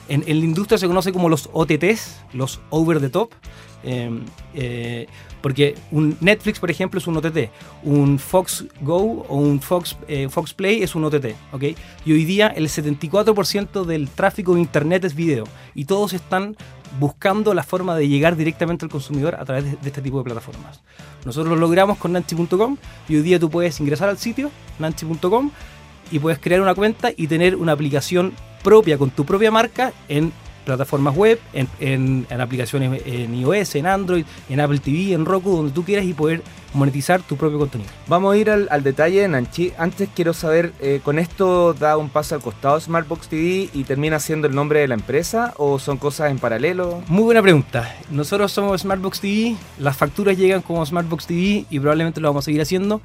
En, 0.08 0.24
en 0.26 0.38
la 0.38 0.44
industria 0.44 0.78
se 0.78 0.86
conoce 0.86 1.12
como 1.12 1.28
los 1.28 1.48
OTTs, 1.52 2.20
los 2.32 2.60
over 2.70 3.00
the 3.00 3.10
top. 3.10 3.30
eh, 3.84 4.10
eh, 4.54 5.06
porque 5.40 5.76
un 5.92 6.16
Netflix, 6.20 6.58
por 6.58 6.70
ejemplo, 6.70 6.98
es 6.98 7.06
un 7.06 7.16
OTT. 7.16 7.50
Un 7.84 8.18
Fox 8.18 8.64
Go 8.80 9.24
o 9.28 9.36
un 9.36 9.60
Fox, 9.60 9.96
eh, 10.08 10.28
Fox 10.28 10.52
Play 10.52 10.82
es 10.82 10.94
un 10.94 11.04
OTT. 11.04 11.26
¿ok? 11.52 11.62
Y 12.04 12.12
hoy 12.12 12.24
día 12.24 12.48
el 12.48 12.68
74% 12.68 13.84
del 13.84 14.08
tráfico 14.08 14.54
de 14.54 14.60
Internet 14.60 15.04
es 15.04 15.14
video. 15.14 15.44
Y 15.74 15.84
todos 15.84 16.12
están 16.12 16.56
buscando 16.98 17.54
la 17.54 17.62
forma 17.62 17.94
de 17.94 18.08
llegar 18.08 18.34
directamente 18.34 18.84
al 18.84 18.90
consumidor 18.90 19.36
a 19.36 19.44
través 19.44 19.64
de, 19.64 19.70
de 19.72 19.88
este 19.88 20.02
tipo 20.02 20.18
de 20.18 20.24
plataformas. 20.24 20.80
Nosotros 21.24 21.50
lo 21.50 21.56
logramos 21.56 21.98
con 21.98 22.12
Nanchi.com 22.12 22.76
y 23.08 23.16
hoy 23.16 23.22
día 23.22 23.38
tú 23.38 23.50
puedes 23.50 23.78
ingresar 23.78 24.08
al 24.08 24.18
sitio 24.18 24.50
Nanchi.com 24.78 25.50
y 26.10 26.18
puedes 26.18 26.38
crear 26.38 26.60
una 26.60 26.74
cuenta 26.74 27.10
y 27.16 27.26
tener 27.26 27.56
una 27.56 27.72
aplicación 27.72 28.32
propia 28.62 28.98
con 28.98 29.10
tu 29.10 29.24
propia 29.24 29.50
marca 29.50 29.92
en 30.08 30.32
plataformas 30.64 31.16
web, 31.16 31.38
en, 31.54 31.66
en- 31.80 32.26
en 32.28 32.40
aplicaciones 32.42 33.00
en 33.06 33.34
iOS, 33.34 33.74
en 33.76 33.86
Android, 33.86 34.24
en 34.50 34.60
Apple 34.60 34.78
TV, 34.80 35.14
en 35.14 35.24
Roku, 35.24 35.56
donde 35.56 35.72
tú 35.72 35.82
quieras 35.82 36.04
y 36.04 36.12
poder 36.12 36.42
monetizar 36.74 37.22
tu 37.22 37.38
propio 37.38 37.58
contenido. 37.58 37.88
Vamos 38.06 38.34
a 38.34 38.36
ir 38.36 38.50
al, 38.50 38.68
al 38.70 38.82
detalle 38.82 39.22
de 39.22 39.28
Nanchi. 39.28 39.72
Antes 39.78 40.10
quiero 40.14 40.34
saber, 40.34 40.74
eh, 40.80 41.00
¿con 41.02 41.18
esto 41.18 41.72
da 41.72 41.96
un 41.96 42.10
paso 42.10 42.34
al 42.34 42.42
costado 42.42 42.78
Smartbox 42.78 43.28
TV 43.28 43.70
y 43.72 43.84
termina 43.84 44.20
siendo 44.20 44.46
el 44.46 44.54
nombre 44.54 44.80
de 44.80 44.88
la 44.88 44.94
empresa 44.94 45.54
o 45.56 45.78
son 45.78 45.96
cosas 45.96 46.30
en 46.30 46.38
paralelo? 46.38 47.02
Muy 47.08 47.22
buena 47.22 47.40
pregunta. 47.40 47.96
Nosotros 48.10 48.52
somos 48.52 48.82
Smartbox 48.82 49.20
TV, 49.20 49.56
las 49.78 49.96
facturas 49.96 50.36
llegan 50.36 50.60
como 50.60 50.84
Smartbox 50.84 51.26
TV 51.26 51.64
y 51.70 51.80
probablemente 51.80 52.20
lo 52.20 52.28
vamos 52.28 52.44
a 52.44 52.46
seguir 52.46 52.60
haciendo. 52.60 53.00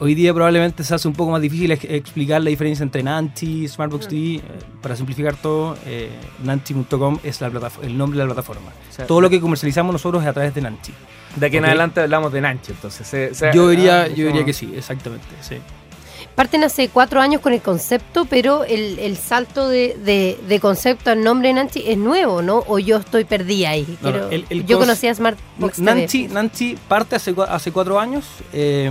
Hoy 0.00 0.14
día 0.14 0.34
probablemente 0.34 0.82
se 0.82 0.94
hace 0.94 1.06
un 1.06 1.14
poco 1.14 1.30
más 1.30 1.40
difícil 1.40 1.70
ex- 1.70 1.84
explicar 1.84 2.42
la 2.42 2.50
diferencia 2.50 2.82
entre 2.82 3.02
Nanti, 3.02 3.68
Smartbox 3.68 4.08
TV. 4.08 4.36
Eh, 4.36 4.40
para 4.82 4.96
simplificar 4.96 5.36
todo, 5.36 5.76
eh, 5.86 6.10
Nanti.com 6.42 7.18
es 7.22 7.40
la 7.40 7.46
el 7.82 7.96
nombre 7.96 8.18
de 8.18 8.24
la 8.24 8.34
plataforma. 8.34 8.70
O 8.90 8.92
sea, 8.92 9.06
Todo 9.06 9.20
lo 9.20 9.30
que 9.30 9.40
comercializamos 9.40 9.92
nosotros 9.92 10.22
es 10.22 10.28
a 10.28 10.32
través 10.32 10.54
de 10.54 10.60
Nanti. 10.62 10.92
De 11.36 11.46
aquí 11.46 11.56
en 11.58 11.64
adelante 11.64 12.00
hablamos 12.00 12.32
de 12.32 12.40
Nanchi, 12.40 12.72
entonces. 12.72 13.06
se- 13.06 13.34
se- 13.34 13.50
Yo 13.54 13.68
diría, 13.68 14.02
ah, 14.02 14.08
yo 14.08 14.26
diría 14.26 14.44
que 14.44 14.52
sí, 14.52 14.72
exactamente. 14.76 15.26
Sí. 15.40 15.56
Parten 16.34 16.64
hace 16.64 16.88
cuatro 16.88 17.20
años 17.20 17.40
con 17.40 17.52
el 17.52 17.60
concepto, 17.60 18.24
pero 18.24 18.64
el, 18.64 18.98
el 18.98 19.16
salto 19.16 19.68
de, 19.68 19.96
de- 20.04 20.38
de 20.48 20.60
concepto 20.60 21.10
al 21.10 21.22
nombre 21.22 21.48
de 21.48 21.54
Nancy 21.54 21.84
es 21.86 21.96
nuevo, 21.96 22.42
¿no? 22.42 22.64
O 22.66 22.78
yo 22.80 22.96
estoy 22.98 23.24
perdida 23.24 23.70
ahí. 23.70 23.98
No, 24.02 24.08
el- 24.30 24.44
el 24.50 24.66
yo 24.66 24.78
conocía 24.80 25.14
Smartbox 25.14 25.76
TV. 25.76 25.84
Nancy, 25.94 26.26
Nancy 26.28 26.76
parte 26.88 27.14
hace, 27.16 27.34
hace 27.48 27.70
cuatro 27.72 28.00
años, 28.00 28.24
eh, 28.52 28.90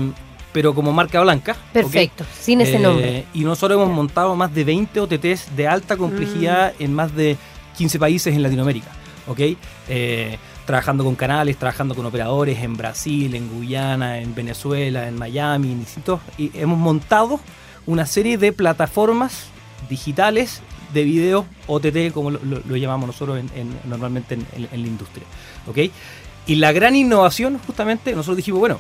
pero 0.54 0.74
como 0.74 0.94
marca 0.94 1.20
blanca. 1.22 1.56
Perfecto, 1.74 2.24
sin 2.40 2.62
ese 2.62 2.76
Eh, 2.76 2.80
nombre. 2.80 3.26
Y 3.34 3.42
nosotros 3.42 3.78
hemos 3.82 3.94
montado 3.94 4.36
más 4.36 4.54
de 4.54 4.64
20 4.64 5.00
OTTs 5.02 5.56
de 5.56 5.68
alta 5.68 5.98
complejidad 5.98 6.74
Mm. 6.80 6.84
en 6.84 6.94
más 6.94 7.14
de 7.16 7.36
15 7.78 8.00
países 8.00 8.34
en 8.36 8.42
Latinoamérica. 8.44 8.88
¿ok? 9.28 9.40
Eh, 9.90 10.38
trabajando 10.66 11.04
con 11.04 11.16
canales, 11.16 11.58
trabajando 11.58 11.96
con 11.96 12.06
operadores 12.06 12.60
en 12.62 12.76
Brasil, 12.78 13.34
en 13.36 13.50
Guyana, 13.50 14.20
en 14.20 14.36
Venezuela, 14.36 15.08
en 15.08 15.18
Miami, 15.18 15.72
en 15.72 15.80
distintos. 15.80 16.20
Y 16.38 16.52
hemos 16.56 16.78
montado 16.78 17.40
una 17.86 18.06
serie 18.06 18.38
de 18.38 18.52
plataformas 18.54 19.46
digitales 19.90 20.62
de 20.94 21.04
video 21.04 21.46
OTT, 21.68 22.12
como 22.14 22.32
lo, 22.32 22.40
lo- 22.44 22.62
lo 22.68 22.76
llamamos 22.78 23.08
nosotros 23.08 23.40
en- 23.40 23.50
en- 23.56 23.78
normalmente 23.90 24.36
en, 24.36 24.46
en- 24.56 24.70
en 24.72 24.82
la 24.82 24.88
industria. 24.88 25.26
¿ok? 25.68 25.78
Y 26.46 26.56
la 26.56 26.72
gran 26.74 26.96
innovación, 26.96 27.60
justamente, 27.66 28.12
nosotros 28.14 28.38
dijimos, 28.38 28.60
bueno, 28.60 28.80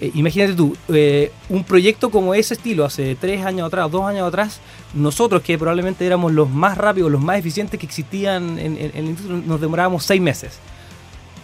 eh, 0.00 0.10
imagínate 0.14 0.54
tú, 0.54 0.76
eh, 0.88 1.32
un 1.48 1.64
proyecto 1.64 2.10
como 2.10 2.34
ese 2.34 2.54
estilo, 2.54 2.84
hace 2.84 3.14
tres 3.16 3.44
años 3.44 3.66
atrás, 3.66 3.90
dos 3.90 4.04
años 4.04 4.26
atrás, 4.28 4.60
nosotros 4.94 5.42
que 5.42 5.58
probablemente 5.58 6.06
éramos 6.06 6.32
los 6.32 6.48
más 6.48 6.78
rápidos, 6.78 7.10
los 7.10 7.20
más 7.20 7.38
eficientes 7.38 7.78
que 7.80 7.86
existían 7.86 8.58
en, 8.58 8.76
en- 8.78 8.92
la 8.94 9.00
industria, 9.00 9.42
nos 9.46 9.60
demorábamos 9.60 10.04
seis 10.04 10.20
meses. 10.20 10.58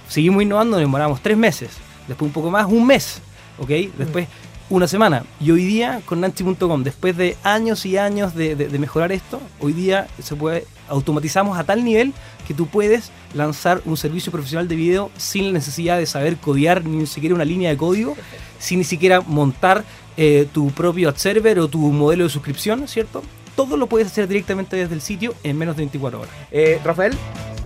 Seguimos 0.09 0.43
innovando, 0.43 0.73
nos 0.73 0.81
demorábamos 0.81 1.21
tres 1.21 1.37
meses, 1.37 1.71
después 2.07 2.29
un 2.29 2.33
poco 2.33 2.51
más, 2.51 2.67
un 2.67 2.87
mes, 2.87 3.21
¿ok? 3.59 3.71
Después 3.99 4.29
una 4.71 4.87
semana. 4.87 5.25
Y 5.41 5.51
hoy 5.51 5.65
día 5.65 6.01
con 6.05 6.21
Nancy.com, 6.21 6.83
después 6.85 7.17
de 7.17 7.37
años 7.43 7.85
y 7.87 7.99
años 7.99 8.35
de 8.35 8.55
mejorar 8.79 9.13
esto, 9.13 9.41
hoy 9.61 9.73
día 9.73 10.07
se 10.23 10.37
puede, 10.37 10.67
automatizamos 10.95 11.59
a 11.59 11.65
tal 11.65 11.85
nivel 11.85 12.13
que 12.47 12.55
tú 12.55 12.67
puedes 12.67 13.11
lanzar 13.35 13.83
un 13.85 13.97
servicio 13.97 14.31
profesional 14.33 14.69
de 14.69 14.77
video 14.77 15.11
sin 15.17 15.47
la 15.47 15.53
necesidad 15.53 15.99
de 15.99 16.07
saber 16.07 16.37
codear 16.37 16.85
ni 16.85 17.07
siquiera 17.07 17.35
una 17.35 17.45
línea 17.45 17.71
de 17.71 17.77
código, 17.77 18.17
sin 18.59 18.79
ni 18.79 18.85
siquiera 18.85 19.21
montar 19.21 19.85
eh, 20.17 20.47
tu 20.53 20.71
propio 20.71 21.09
ad 21.09 21.17
server 21.17 21.59
o 21.59 21.69
tu 21.69 21.79
modelo 21.79 22.25
de 22.25 22.31
suscripción, 22.31 22.87
¿cierto? 22.89 23.23
Todo 23.57 23.77
lo 23.77 23.87
puedes 23.89 24.09
hacer 24.09 24.29
directamente 24.29 24.77
desde 24.77 24.95
el 24.95 25.01
sitio 25.01 25.35
en 25.43 25.59
menos 25.59 25.77
de 25.77 25.83
24 25.83 26.21
horas. 26.21 26.33
Eh, 26.51 26.81
Rafael, 26.85 27.17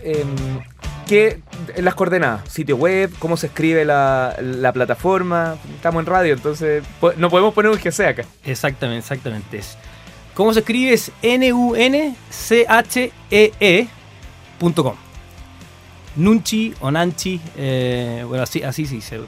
em, 0.02 0.26
¿qué, 1.06 1.40
las 1.76 1.94
coordenadas? 1.94 2.48
¿Sitio 2.50 2.76
web? 2.76 3.12
¿Cómo 3.18 3.36
se 3.36 3.46
escribe 3.48 3.84
la, 3.84 4.36
la 4.40 4.72
plataforma? 4.72 5.56
Estamos 5.74 6.00
en 6.00 6.06
radio, 6.06 6.34
entonces 6.34 6.82
no 7.16 7.30
podemos 7.30 7.54
poner 7.54 7.70
un 7.70 7.78
GC 7.78 8.00
acá. 8.06 8.24
Exactamente, 8.44 9.00
exactamente. 9.00 9.58
Es, 9.58 9.76
¿Cómo 10.38 10.52
se 10.54 10.60
escribe? 10.60 10.92
Es 10.92 11.10
N-U-N-C-H-E-E.com. 13.38 14.94
Nunchi 16.16 16.74
o 16.80 16.90
Nanchi, 16.90 17.40
eh, 17.56 18.24
bueno, 18.26 18.42
así, 18.44 18.62
así 18.62 18.86
se 18.86 18.94
dice. 18.96 19.20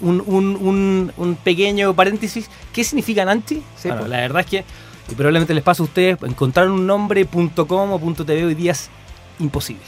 Un, 0.00 0.22
un- 0.26 0.56
un- 0.56 1.12
un 1.16 1.34
pequeño 1.36 1.94
paréntesis. 1.94 2.48
¿Qué 2.72 2.84
significa 2.84 3.24
Nanchi? 3.24 3.56
Sí, 3.76 3.88
Bueno, 3.88 3.98
pues. 4.02 4.10
la 4.10 4.16
verdad 4.18 4.40
es 4.40 4.46
que, 4.46 4.64
y 5.10 5.14
probablemente 5.14 5.54
les 5.54 5.62
pasa 5.64 5.82
a 5.82 5.86
ustedes, 5.86 6.16
encontrar 6.22 6.68
un 6.70 6.86
nombre 6.86 7.26
.com 7.26 7.92
o 7.92 7.98
.tv 8.24 8.44
hoy 8.44 8.54
día 8.54 8.72
es 8.72 8.88
imposible. 9.38 9.82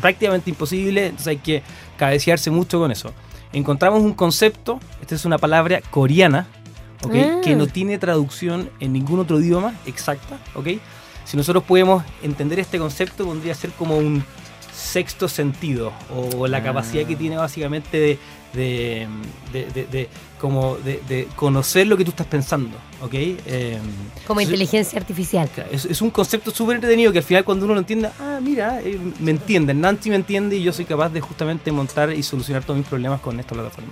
Prácticamente 0.00 0.50
imposible, 0.50 1.06
entonces 1.06 1.26
hay 1.28 1.38
que 1.38 1.62
cabecearse 1.96 2.50
mucho 2.50 2.78
con 2.78 2.90
eso. 2.92 3.12
Encontramos 3.52 4.02
un 4.02 4.12
concepto, 4.14 4.78
esta 5.00 5.14
es 5.14 5.24
una 5.24 5.38
palabra 5.38 5.80
coreana, 5.90 6.46
¿ok? 7.04 7.14
Ah. 7.14 7.40
que 7.42 7.54
no 7.56 7.66
tiene 7.66 7.98
traducción 7.98 8.70
en 8.80 8.92
ningún 8.92 9.20
otro 9.20 9.38
idioma 9.40 9.74
exacta, 9.86 10.38
¿ok? 10.54 10.68
Si 11.24 11.36
nosotros 11.36 11.64
podemos 11.64 12.02
entender 12.22 12.58
este 12.60 12.78
concepto, 12.78 13.24
podría 13.24 13.54
ser 13.54 13.70
como 13.70 13.96
un 13.96 14.22
sexto 14.72 15.28
sentido, 15.28 15.92
o 16.14 16.46
la 16.46 16.58
Ah. 16.58 16.62
capacidad 16.62 17.06
que 17.06 17.16
tiene 17.16 17.36
básicamente 17.36 18.18
de, 18.52 19.06
de, 19.52 19.86
de- 19.90 20.08
como 20.40 20.76
de, 20.76 21.28
conocer 21.36 21.86
lo 21.86 21.96
que 21.96 22.04
tú 22.04 22.10
estás 22.10 22.26
pensando, 22.26 22.76
¿ok? 23.02 23.14
Eh, 23.14 23.78
Como 24.26 24.40
entonces, 24.40 24.44
inteligencia 24.60 24.98
artificial. 24.98 25.48
Es, 25.72 25.86
es 25.86 26.02
un 26.02 26.10
concepto 26.10 26.50
súper 26.50 26.74
entretenido 26.76 27.10
que 27.12 27.18
al 27.18 27.24
final 27.24 27.44
cuando 27.44 27.64
uno 27.64 27.74
lo 27.74 27.80
entiende, 27.80 28.10
ah, 28.20 28.40
mira, 28.42 28.80
eh, 28.82 28.98
me 29.20 29.30
entienden, 29.30 29.80
Nancy 29.80 30.10
me 30.10 30.16
entiende 30.16 30.56
y 30.56 30.62
yo 30.62 30.72
soy 30.72 30.84
capaz 30.84 31.08
de 31.08 31.20
justamente 31.22 31.72
montar 31.72 32.12
y 32.12 32.22
solucionar 32.22 32.62
todos 32.64 32.76
mis 32.78 32.86
problemas 32.86 33.20
con 33.20 33.40
esta 33.40 33.54
plataforma. 33.54 33.90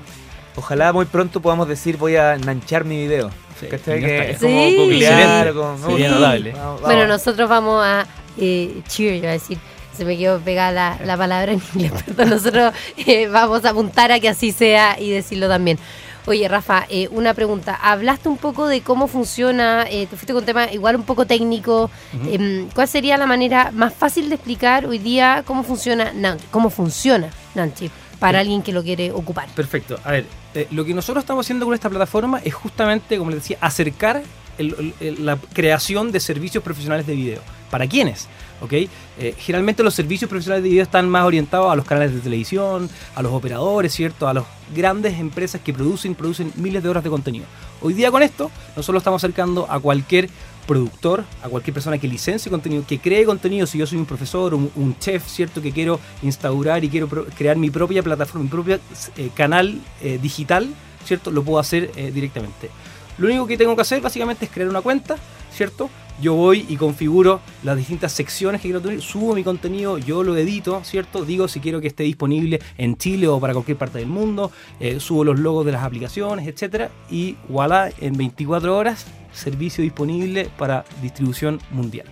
Ojalá 0.56 0.92
muy 0.92 1.06
pronto 1.06 1.40
podamos 1.40 1.66
decir 1.68 1.96
voy 1.96 2.16
a 2.16 2.36
nanchar 2.36 2.84
mi 2.84 2.96
video. 3.06 3.30
Sí, 3.58 3.66
¿Cachai? 3.68 4.00
ya 4.00 4.06
Que 4.06 4.18
está. 4.18 4.30
es 4.32 4.38
como 4.40 4.68
Sí. 4.68 4.76
googlear, 4.76 5.12
Excelente. 5.20 5.52
como- 5.54 5.72
me 5.72 5.78
Sería 5.78 6.08
gusta. 6.08 6.14
notable. 6.20 6.52
Vamos, 6.52 6.80
Bueno, 6.82 7.06
nosotros 7.06 7.48
vamos 7.48 7.84
a 7.84 8.06
eh, 8.38 8.82
cheer, 8.88 9.14
iba 9.16 9.28
a 9.28 9.32
decir. 9.32 9.58
Se 9.96 10.04
me 10.06 10.16
quedó 10.16 10.40
pegada 10.40 10.72
la, 10.72 11.04
la 11.04 11.16
palabra 11.18 11.52
en 11.52 11.62
inglés, 11.74 11.92
perdón. 12.06 12.30
Nosotros 12.30 12.72
eh, 12.96 13.28
vamos 13.28 13.64
a 13.64 13.70
apuntar 13.70 14.10
a 14.12 14.20
que 14.20 14.28
así 14.28 14.52
sea 14.52 14.98
y 14.98 15.10
decirlo 15.10 15.48
también. 15.48 15.78
Oye, 16.24 16.46
Rafa, 16.48 16.86
eh, 16.88 17.08
una 17.10 17.34
pregunta. 17.34 17.74
Hablaste 17.82 18.28
un 18.28 18.36
poco 18.38 18.68
de 18.68 18.80
cómo 18.80 19.06
funciona, 19.08 19.84
eh, 19.90 20.06
te 20.06 20.16
fuiste 20.16 20.32
con 20.32 20.44
tema 20.44 20.70
igual 20.72 20.96
un 20.96 21.02
poco 21.02 21.26
técnico. 21.26 21.90
Em, 22.30 22.68
¿Cuál 22.74 22.88
sería 22.88 23.16
la 23.18 23.26
manera 23.26 23.70
más 23.72 23.92
fácil 23.92 24.28
de 24.28 24.36
explicar 24.36 24.86
hoy 24.86 24.98
día 24.98 25.42
cómo 25.46 25.62
funciona? 25.64 26.12
¿Cómo 26.50 26.70
funciona 26.70 27.28
Nanchi 27.54 27.90
para 28.22 28.38
Sí. 28.38 28.40
alguien 28.42 28.62
que 28.62 28.72
lo 28.72 28.82
quiere 28.82 29.12
ocupar? 29.12 29.48
Perfecto. 29.54 29.98
A 30.04 30.12
ver, 30.12 30.26
eh, 30.54 30.66
lo 30.70 30.84
que 30.84 30.94
nosotros 30.94 31.22
estamos 31.22 31.44
haciendo 31.44 31.66
con 31.66 31.74
esta 31.74 31.90
plataforma 31.90 32.40
es 32.44 32.54
justamente, 32.54 33.18
como 33.18 33.30
les 33.30 33.40
decía, 33.40 33.58
acercar 33.60 34.22
el- 34.58 34.74
el- 34.78 34.94
el- 35.08 35.26
la 35.26 35.36
creación 35.52 36.12
de 36.12 36.20
servicios 36.20 36.62
profesionales 36.64 37.06
de 37.06 37.14
video. 37.14 37.40
¿Para 37.70 37.86
quiénes? 37.86 38.28
¿Ok? 38.60 38.72
Eh, 38.74 39.34
generalmente 39.38 39.82
los 39.82 39.94
servicios 39.94 40.28
profesionales 40.28 40.62
de 40.62 40.68
video 40.70 40.82
están 40.84 41.08
más 41.08 41.24
orientados 41.24 41.72
a 41.72 41.74
los 41.74 41.84
canales 41.86 42.14
de 42.14 42.20
televisión, 42.20 42.88
a 43.14 43.22
los 43.22 43.32
operadores, 43.32 43.92
¿cierto? 43.92 44.28
A 44.28 44.34
las 44.34 44.44
grandes 44.74 45.18
empresas 45.18 45.60
que 45.62 45.72
producen, 45.72 46.14
producen 46.14 46.52
miles 46.56 46.82
de 46.82 46.88
horas 46.88 47.02
de 47.02 47.10
contenido. 47.10 47.46
Hoy 47.80 47.94
día 47.94 48.10
con 48.12 48.22
esto, 48.22 48.50
nosotros 48.76 49.00
estamos 49.00 49.24
acercando 49.24 49.66
a 49.68 49.80
cualquier 49.80 50.28
productor, 50.66 51.24
a 51.42 51.48
cualquier 51.48 51.74
persona 51.74 51.98
que 51.98 52.08
licencie 52.08 52.50
contenido, 52.50 52.84
que 52.86 52.98
cree 52.98 53.24
contenido, 53.24 53.66
si 53.66 53.78
yo 53.78 53.86
soy 53.86 53.98
un 53.98 54.06
profesor, 54.06 54.54
un, 54.54 54.70
un 54.76 54.98
chef, 54.98 55.26
¿cierto? 55.26 55.60
Que 55.60 55.72
quiero 55.72 56.00
instaurar 56.22 56.84
y 56.84 56.88
quiero 56.88 57.08
crear 57.08 57.56
mi 57.56 57.70
propia 57.70 58.02
plataforma, 58.02 58.44
mi 58.44 58.50
propio 58.50 58.78
eh, 59.16 59.30
canal 59.34 59.80
eh, 60.00 60.18
digital, 60.20 60.68
¿cierto? 61.04 61.30
Lo 61.30 61.42
puedo 61.42 61.58
hacer 61.58 61.90
eh, 61.96 62.10
directamente. 62.12 62.70
Lo 63.18 63.26
único 63.26 63.46
que 63.46 63.56
tengo 63.56 63.74
que 63.76 63.82
hacer 63.82 64.00
básicamente 64.00 64.46
es 64.46 64.50
crear 64.50 64.68
una 64.68 64.80
cuenta, 64.80 65.16
¿cierto? 65.52 65.90
Yo 66.20 66.34
voy 66.34 66.66
y 66.68 66.76
configuro 66.76 67.40
las 67.62 67.76
distintas 67.76 68.12
secciones 68.12 68.60
que 68.60 68.68
quiero 68.68 68.80
tener, 68.80 69.00
subo 69.00 69.34
mi 69.34 69.42
contenido, 69.42 69.98
yo 69.98 70.22
lo 70.22 70.36
edito, 70.36 70.82
¿cierto? 70.84 71.24
Digo 71.24 71.48
si 71.48 71.60
quiero 71.60 71.80
que 71.80 71.88
esté 71.88 72.04
disponible 72.04 72.60
en 72.78 72.96
Chile 72.96 73.28
o 73.28 73.40
para 73.40 73.52
cualquier 73.54 73.78
parte 73.78 73.98
del 73.98 74.08
mundo, 74.08 74.52
eh, 74.78 75.00
subo 75.00 75.24
los 75.24 75.38
logos 75.38 75.66
de 75.66 75.72
las 75.72 75.82
aplicaciones, 75.82 76.46
etcétera, 76.46 76.90
y 77.10 77.36
voilà, 77.48 77.90
en 78.00 78.16
24 78.16 78.76
horas, 78.76 79.06
servicio 79.32 79.82
disponible 79.82 80.48
para 80.58 80.84
distribución 81.00 81.60
mundial. 81.70 82.06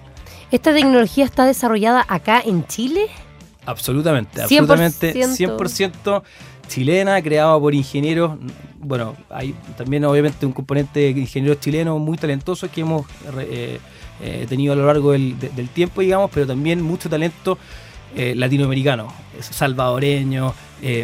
¿Esta 0.51 0.73
tecnología 0.73 1.25
está 1.25 1.45
desarrollada 1.45 2.05
acá 2.09 2.43
en 2.45 2.67
Chile? 2.67 3.07
Absolutamente, 3.67 4.43
absolutamente 4.43 5.15
100%, 5.15 6.23
chilena, 6.67 7.23
creada 7.23 7.59
por 7.61 7.75
ingenieros. 7.75 8.39
Bueno, 8.83 9.15
hay 9.29 9.55
también 9.77 10.07
obviamente 10.07 10.47
un 10.47 10.53
componente 10.53 11.01
de 11.01 11.11
ingenieros 11.11 11.61
chilenos 11.61 12.01
muy 12.01 12.17
talentosos 12.17 12.71
que 12.71 12.81
hemos 12.81 13.05
eh, 13.39 13.79
eh, 14.23 14.47
tenido 14.49 14.73
a 14.73 14.77
lo 14.77 14.87
largo 14.87 15.13
del, 15.13 15.37
tiempo, 15.75 16.01
digamos, 16.01 16.31
pero 16.33 16.47
también 16.47 16.81
mucho 16.81 17.11
talento 17.11 17.59
eh, 18.17 18.35
latinoamericano, 18.35 19.13
salvadoreño, 19.39 20.55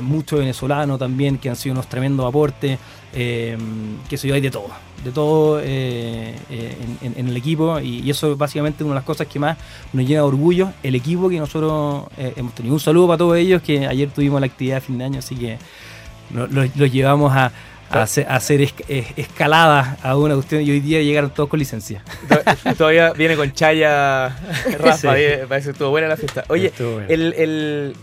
mucho 0.00 0.38
venezolano 0.38 0.96
también, 0.96 1.36
que 1.36 1.50
han 1.50 1.56
sido 1.56 1.74
unos 1.74 1.86
tremendos 1.86 2.26
aportes, 2.26 2.78
que 3.12 3.58
se 4.16 4.26
yo, 4.26 4.34
hay 4.34 4.40
de 4.40 4.50
todo 4.50 4.70
de 5.06 5.12
todo 5.12 5.60
eh, 5.62 6.34
eh, 6.50 6.76
en, 7.02 7.28
el 7.28 7.36
equipo 7.36 7.78
y, 7.80 8.08
eso 8.10 8.32
es 8.32 8.38
básicamente 8.38 8.82
una 8.82 8.94
de 8.94 8.96
las 8.96 9.04
cosas 9.04 9.26
que 9.26 9.38
más 9.38 9.56
nos 9.92 10.04
llena 10.06 10.20
de 10.22 10.26
orgullo, 10.26 10.72
el 10.82 10.94
equipo 10.94 11.28
que 11.28 11.38
nosotros 11.38 12.06
eh, 12.16 12.32
hemos 12.36 12.54
tenido. 12.54 12.74
Un 12.74 12.80
saludo 12.80 13.06
para 13.06 13.18
todos 13.18 13.36
ellos 13.36 13.62
que 13.62 13.86
ayer 13.86 14.10
tuvimos 14.10 14.40
la 14.40 14.46
actividad 14.46 14.76
de 14.76 14.80
fin 14.80 14.98
de 14.98 15.04
año, 15.04 15.18
así 15.20 15.36
que 15.36 15.58
los 16.30 16.92
llevamos 16.92 17.32
a, 17.34 17.52
hacer, 17.90 18.68
escaladas 19.16 20.04
a 20.04 20.16
una 20.16 20.34
cuestión 20.34 20.62
y 20.62 20.70
hoy 20.70 20.80
día 20.80 21.00
llegaron 21.02 21.30
todos 21.30 21.48
con 21.48 21.58
licencia. 21.58 22.02
Todavía 22.78 23.12
viene 23.12 23.36
con 23.36 23.52
chaya 23.52 24.28
Rafa, 24.78 25.14
parece 25.48 25.66
que 25.66 25.70
estuvo 25.70 25.90
buena 25.90 26.08
la 26.08 26.16
fiesta. 26.16 26.44
Oye, 26.48 26.72
el 27.08 27.94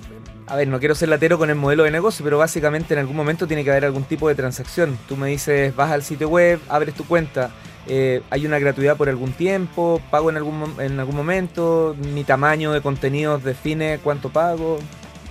a 0.48 0.56
ver, 0.56 0.68
no 0.68 0.80
quiero 0.80 0.96
ser 0.96 1.10
latero 1.10 1.38
con 1.38 1.50
el 1.50 1.56
modelo 1.56 1.84
de 1.84 1.92
negocio, 1.92 2.24
pero 2.24 2.38
básicamente 2.38 2.94
en 2.94 3.00
algún 3.00 3.16
momento 3.16 3.48
tiene 3.48 3.64
que 3.64 3.72
haber 3.72 3.86
algún 3.86 4.04
tipo 4.04 4.28
de 4.28 4.36
transacción. 4.36 4.98
Tú 5.08 5.16
me 5.16 5.28
dices, 5.30 5.76
vas 5.76 5.92
al 5.92 6.04
sitio 6.04 6.30
web, 6.30 6.60
abres 6.68 6.94
tu 6.96 7.06
cuenta, 7.06 7.52
eh, 7.88 8.22
hay 8.30 8.46
una 8.46 8.60
gratuidad 8.60 8.98
por 8.98 9.10
algún 9.10 9.32
tiempo, 9.32 10.02
pago 10.12 10.30
en 10.30 10.38
algún, 10.38 10.76
en 10.80 11.00
algún 11.00 11.16
momento, 11.16 11.96
mi 12.14 12.24
tamaño 12.24 12.72
de 12.72 12.82
contenidos 12.82 13.44
define 13.44 14.00
cuánto 14.04 14.30
pago. 14.30 14.80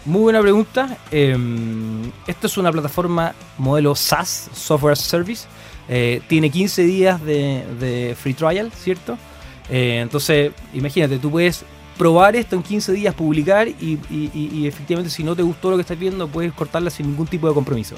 Muy 0.05 0.23
buena 0.23 0.41
pregunta. 0.41 0.99
Em, 1.13 2.11
esto 2.27 2.49
es 2.49 2.57
una 2.59 2.73
plataforma 2.73 3.35
modelo 3.57 3.95
SaaS, 3.95 4.51
Software 4.53 4.97
Service. 4.97 5.47
Eh, 5.89 6.21
tiene 6.29 6.51
15 6.51 6.83
días 6.83 7.25
de, 7.25 8.17
free 8.21 8.35
trial, 8.35 8.73
¿cierto? 8.73 9.17
Eh, 9.71 10.01
entonces, 10.03 10.53
imagínate, 10.75 11.19
tú 11.19 11.31
puedes 11.31 11.65
probar 11.97 12.35
esto 12.35 12.57
en 12.57 12.63
15 12.65 12.93
días, 12.93 13.15
publicar 13.15 13.69
y, 13.69 13.99
y, 14.11 14.67
efectivamente 14.67 15.11
si 15.11 15.23
no 15.23 15.37
te 15.37 15.43
gustó 15.43 15.71
lo 15.71 15.77
que 15.77 15.83
estás 15.83 15.99
viendo 15.99 16.27
puedes 16.27 16.53
cortarla 16.53 16.91
sin 16.91 17.07
ningún 17.07 17.27
tipo 17.27 17.47
de 17.47 17.55
compromiso. 17.55 17.95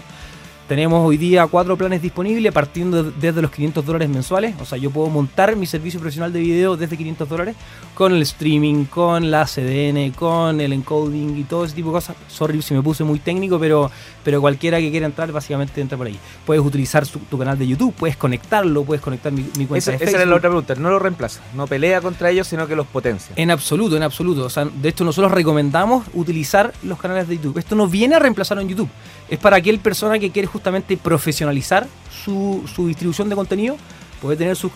Tenemos 0.68 1.06
hoy 1.06 1.18
día 1.18 1.46
cuatro 1.46 1.76
planes 1.76 2.00
disponibles 2.00 2.50
partiendo 2.50 3.02
desde 3.02 3.42
los 3.42 3.50
500 3.50 3.84
dólares 3.84 4.08
mensuales. 4.08 4.54
O 4.60 4.64
sea, 4.64 4.78
yo 4.78 4.90
puedo 4.90 5.10
montar 5.10 5.56
mi 5.56 5.66
servicio 5.66 6.00
profesional 6.00 6.32
de 6.32 6.40
video 6.40 6.74
desde 6.74 6.96
500 6.96 7.28
dólares 7.28 7.56
con 7.94 8.14
el 8.14 8.22
streaming, 8.22 8.86
con 8.86 9.30
la 9.30 9.44
CDN, 9.44 10.12
con 10.12 10.62
el 10.62 10.72
encoding 10.72 11.36
y 11.36 11.44
todo 11.44 11.66
ese 11.66 11.74
tipo 11.74 11.88
de 11.88 11.94
cosas. 11.96 12.16
Sorry 12.28 12.62
si 12.62 12.72
me 12.72 12.82
puse 12.82 13.04
muy 13.04 13.18
técnico, 13.18 13.58
pero, 13.58 13.90
pero 14.24 14.40
cualquiera 14.40 14.78
que 14.78 14.90
quiera 14.90 15.04
entrar 15.04 15.30
básicamente 15.32 15.82
entra 15.82 15.98
por 15.98 16.06
ahí. 16.06 16.18
Puedes 16.46 16.64
utilizar 16.64 17.06
tu 17.06 17.36
canal 17.36 17.58
de 17.58 17.66
YouTube, 17.66 17.92
puedes 17.92 18.16
conectarlo, 18.16 18.84
puedes 18.84 19.02
conectar 19.02 19.30
mi, 19.32 19.42
cuenta 19.42 19.76
esa, 19.76 19.90
de 19.90 19.98
Facebook. 19.98 20.08
Esa 20.08 20.22
era 20.22 20.30
la 20.30 20.36
otra 20.36 20.48
pregunta. 20.48 20.74
No 20.76 20.88
lo 20.88 20.98
reemplaza, 20.98 21.42
no 21.54 21.66
pelea 21.66 22.00
contra 22.00 22.30
ellos, 22.30 22.48
sino 22.48 22.66
que 22.66 22.74
los 22.74 22.86
potencia. 22.86 23.34
En 23.36 23.50
absoluto, 23.50 23.98
en 23.98 24.02
absoluto. 24.02 24.46
O 24.46 24.50
sea, 24.50 24.64
de 24.64 24.88
hecho 24.88 25.04
nosotros 25.04 25.30
recomendamos 25.30 26.06
utilizar 26.14 26.72
los 26.82 26.98
canales 26.98 27.28
de 27.28 27.36
YouTube. 27.36 27.58
Esto 27.58 27.74
no 27.74 27.86
viene 27.86 28.14
a 28.14 28.18
reemplazar 28.18 28.58
en 28.58 28.68
YouTube 28.68 28.88
es 29.28 29.38
para 29.38 29.56
aquel 29.56 29.78
persona 29.78 30.18
que 30.18 30.30
quiere 30.30 30.46
justamente 30.54 30.96
profesionalizar 30.96 31.88
su, 32.24 32.62
distribución 32.86 33.28
de 33.28 33.34
contenido. 33.34 33.76
Puede 34.22 34.36
tener 34.36 34.54
su, 34.54 34.70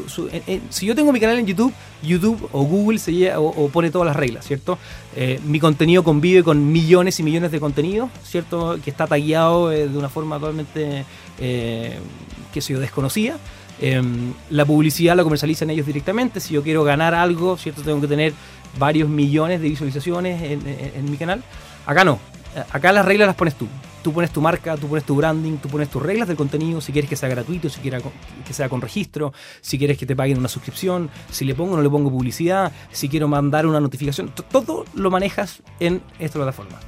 si 0.71 0.87
yo 0.87 0.95
tengo 0.97 1.13
mi 1.13 1.21
canal 1.21 1.39
en 1.39 1.47
YouTube, 1.47 1.73
YouTube 2.03 2.49
o 2.53 2.65
Google 2.65 2.99
se 2.99 3.35
o, 3.37 3.69
pone 3.69 3.91
todas 3.91 4.07
las 4.07 4.17
reglas, 4.17 4.45
¿cierto? 4.45 4.77
Eh, 5.15 5.41
mi 5.45 5.61
contenido 5.61 6.03
convive 6.03 6.43
con 6.43 6.71
millones 6.71 7.21
y 7.21 7.23
millones 7.23 7.53
de 7.53 7.61
contenidos, 7.61 8.11
¿cierto? 8.25 8.79
Que 8.85 8.91
está 8.91 9.07
tagueado 9.07 9.71
eh, 9.71 9.89
de 9.89 9.97
una 9.97 10.09
forma 10.09 10.39
totalmente, 10.41 11.05
eh, 11.39 11.99
que 12.53 12.61
sé 12.61 12.73
yo, 12.73 12.81
desconocida. 12.81 13.39
Em, 13.81 14.35
la 14.51 14.65
publicidad 14.67 15.17
la 15.17 15.23
comercializan 15.23 15.71
ellos 15.71 15.87
directamente. 15.87 16.41
Si 16.41 16.55
yo 16.55 16.63
quiero 16.65 16.83
ganar 16.83 17.15
algo, 17.15 17.57
¿cierto? 17.57 17.83
Tengo 17.83 18.01
que 18.01 18.09
tener 18.09 18.35
varios 18.79 19.09
millones 19.09 19.61
de 19.61 19.69
visualizaciones 19.69 20.43
en 20.43 21.11
mi 21.11 21.17
canal. 21.17 21.43
Acá 21.87 22.05
no. 22.05 22.19
Acá 22.71 22.93
las 22.93 23.07
reglas 23.07 23.29
las 23.29 23.37
pones 23.37 23.55
tú 23.55 23.69
tú 24.09 24.15
pones 24.15 24.31
tu 24.31 24.41
marca, 24.41 24.75
tú 24.79 24.89
pones 24.89 25.05
tu 25.05 25.15
branding, 25.15 25.59
tú 25.59 25.69
pones 25.69 25.91
tus 25.91 26.03
reglas 26.03 26.27
del 26.29 26.37
contenido, 26.39 26.81
si 26.81 26.93
quieres 26.93 27.11
que 27.11 27.15
sea 27.15 27.29
gratuito, 27.29 27.69
si 27.69 27.79
quieres 27.81 28.03
que 28.47 28.55
sea 28.55 28.71
con 28.71 28.81
registro, 28.81 29.35
si 29.61 29.77
quieres 29.77 29.99
que 29.99 30.07
te 30.07 30.17
paguen 30.17 30.39
una 30.39 30.49
suscripción, 30.49 31.11
si 31.31 31.45
le 31.45 31.55
pongo 31.55 31.75
o 31.75 31.77
no 31.77 31.83
le 31.83 31.91
pongo 31.91 32.11
publicidad, 32.11 32.73
si 32.91 33.11
quiero 33.11 33.29
mandar 33.29 33.67
una 33.67 33.81
notificación, 33.81 34.33
todo 34.51 34.87
lo 34.95 35.11
manejas 35.11 35.63
en 35.79 36.01
esta 36.19 36.39
plataforma. 36.39 36.81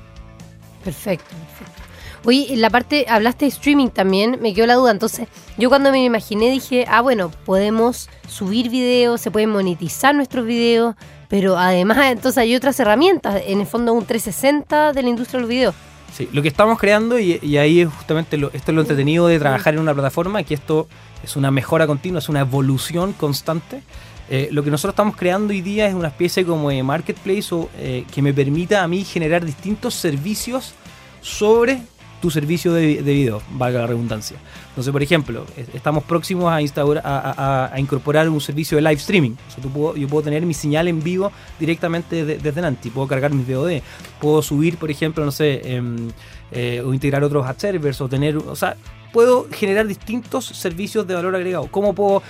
Perfecto, 0.83 1.29
perfecto. 1.29 1.83
Oye, 2.25 2.55
en 2.55 2.63
la 2.63 2.71
parte, 2.71 3.05
hablaste 3.07 3.45
de 3.45 3.51
streaming 3.51 3.89
también, 3.89 4.39
me 4.41 4.55
quedó 4.55 4.67
la 4.67 4.77
duda. 4.77 4.93
Entonces, 4.93 5.29
yo 5.59 5.69
cuando 5.69 5.91
me 5.91 6.03
imaginé 6.03 6.51
dije, 6.51 6.87
ah, 6.89 7.03
bueno, 7.03 7.31
podemos 7.45 8.09
subir 8.29 8.71
videos, 8.71 9.21
se 9.21 9.31
pueden 9.31 9.51
monetizar 9.51 10.15
nuestros 10.15 10.47
videos, 10.47 10.95
pero 11.29 11.59
además, 11.59 11.99
entonces 12.13 12.39
hay 12.39 12.57
otras 12.57 12.81
herramientas, 12.81 13.43
en 13.45 13.61
el 13.61 13.67
fondo 13.67 13.93
un 13.93 14.07
360 14.07 14.95
de 14.95 15.03
la 15.03 15.09
industria 15.11 15.41
del 15.41 15.49
video. 15.51 15.75
Sí, 16.13 16.29
lo 16.33 16.43
que 16.43 16.49
estamos 16.49 16.79
creando, 16.79 17.19
y, 17.19 17.57
ahí 17.57 17.81
es 17.81 17.89
justamente 17.89 18.37
lo, 18.37 18.49
esto 18.53 18.73
es 18.73 18.75
lo 18.75 18.81
entretenido 18.81 19.27
de 19.27 19.39
trabajar 19.39 19.75
en 19.75 19.81
una 19.81 19.95
plataforma, 19.95 20.43
que 20.43 20.55
esto 20.55 20.89
es 21.23 21.37
una 21.37 21.51
mejora 21.51 21.87
continua, 21.87 22.19
es 22.19 22.29
una 22.29 22.41
evolución 22.41 23.13
constante. 23.13 23.83
Eh, 24.29 24.49
lo 24.53 24.63
que 24.63 24.71
nosotros 24.71 24.93
estamos 24.93 25.17
creando 25.17 25.53
hoy 25.53 25.61
día 25.61 25.87
es 25.87 25.95
una 25.95 26.09
especie 26.09 26.45
como 26.45 26.71
de 26.71 26.83
marketplace 26.83 27.55
o, 27.55 27.69
eh, 27.79 28.05
que 28.13 28.23
me 28.23 28.33
permita 28.33 28.83
a 28.83 28.89
mí 28.89 29.05
generar 29.05 29.45
distintos 29.45 29.95
servicios 29.95 30.75
sobre 31.21 31.81
tu 32.21 32.31
servicio 32.31 32.73
de, 32.73 33.03
video, 33.03 33.43
valga 33.53 33.81
la 33.81 33.87
redundancia. 33.87 34.37
Entonces, 34.69 34.93
por 34.93 35.03
ejemplo, 35.03 35.47
estamos 35.75 36.05
próximos 36.05 36.53
a, 36.53 36.61
instaurar, 36.61 37.03
a, 37.05 37.75
incorporar 37.79 38.29
un 38.29 38.41
servicio 38.41 38.77
de 38.77 38.83
live 38.83 38.95
streaming. 38.95 39.33
yo 39.63 40.09
puedo 40.09 40.23
tener 40.23 40.45
mi 40.45 40.55
señal 40.55 40.89
en 40.89 41.03
vivo 41.03 41.33
directamente 41.59 42.25
desde, 42.25 42.61
Nanti, 42.61 42.91
puedo 42.91 43.09
cargar 43.09 43.33
mis 43.33 43.47
VOD, 43.49 43.81
puedo 44.21 44.43
subir, 44.43 44.77
por 44.77 44.91
ejemplo, 44.91 45.25
no 45.25 45.33
sé, 45.33 45.63
em, 45.65 46.09
eh, 46.53 46.83
o 46.85 46.93
integrar 46.93 47.25
otros 47.25 47.47
ad 47.47 47.57
servers, 47.57 48.01
o 48.01 48.09
tener, 48.09 48.37
o 48.37 48.57
sea, 48.57 48.77
puedo 49.13 49.49
generar 49.51 49.87
distintos 49.87 50.47
servicios 50.47 51.07
de 51.07 51.15
valor 51.15 51.35
agregado. 51.35 51.69
¿Cómo 51.71 51.95
puedo 51.95 52.23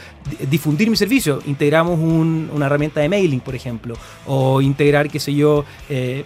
difundir 0.51 0.89
mi 0.91 0.97
servicio? 0.97 1.41
Integramos 1.47 1.99
una 1.99 2.67
herramienta 2.67 3.01
de 3.01 3.09
mailing, 3.09 3.41
por 3.41 3.55
ejemplo, 3.55 3.97
o 4.27 4.61
integrar, 4.61 5.11
qué 5.11 5.21
sé 5.21 5.35
yo, 5.35 5.65
eh, 5.89 6.25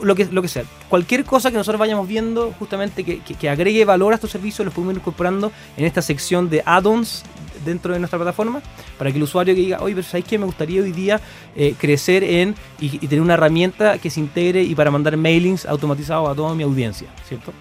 lo 0.00 0.14
que, 0.14 0.26
lo 0.26 0.42
que 0.42 0.48
sea. 0.48 0.64
Cualquier 0.92 1.24
cosa 1.24 1.50
que 1.50 1.56
nosotros 1.56 1.80
vayamos 1.80 2.06
viendo, 2.06 2.52
justamente 2.58 3.02
que, 3.02 3.48
agregue 3.48 3.82
valor 3.86 4.12
a 4.12 4.16
estos 4.16 4.30
servicios, 4.30 4.62
los 4.66 4.74
podemos 4.74 4.92
ir 4.92 4.98
incorporando 4.98 5.50
en 5.78 5.86
esta 5.86 6.02
sección 6.02 6.50
de 6.50 6.62
add-ons 6.66 7.22
dentro 7.64 7.94
de 7.94 7.98
nuestra 7.98 8.18
plataforma, 8.18 8.60
para 8.98 9.10
que 9.10 9.16
el 9.16 9.22
usuario 9.22 9.54
que 9.54 9.60
diga, 9.62 9.78
oye, 9.80 9.94
pero 9.94 10.06
¿sabes 10.06 10.26
qué? 10.26 10.36
Me 10.36 10.44
gustaría 10.44 10.82
hoy 10.82 10.92
día 10.92 11.18
eh, 11.56 11.74
crecer 11.78 12.22
en 12.22 12.54
y, 12.78 12.96
y, 12.96 13.08
tener 13.08 13.22
una 13.22 13.32
herramienta 13.32 13.96
que 13.96 14.10
se 14.10 14.20
integre 14.20 14.64
y 14.64 14.74
para 14.74 14.90
mandar 14.90 15.16
mailings 15.16 15.64
automatizados 15.64 16.28
a 16.28 16.34
toda 16.34 16.54
mi 16.54 16.62
audiencia, 16.62 17.08
¿cierto? 17.26 17.54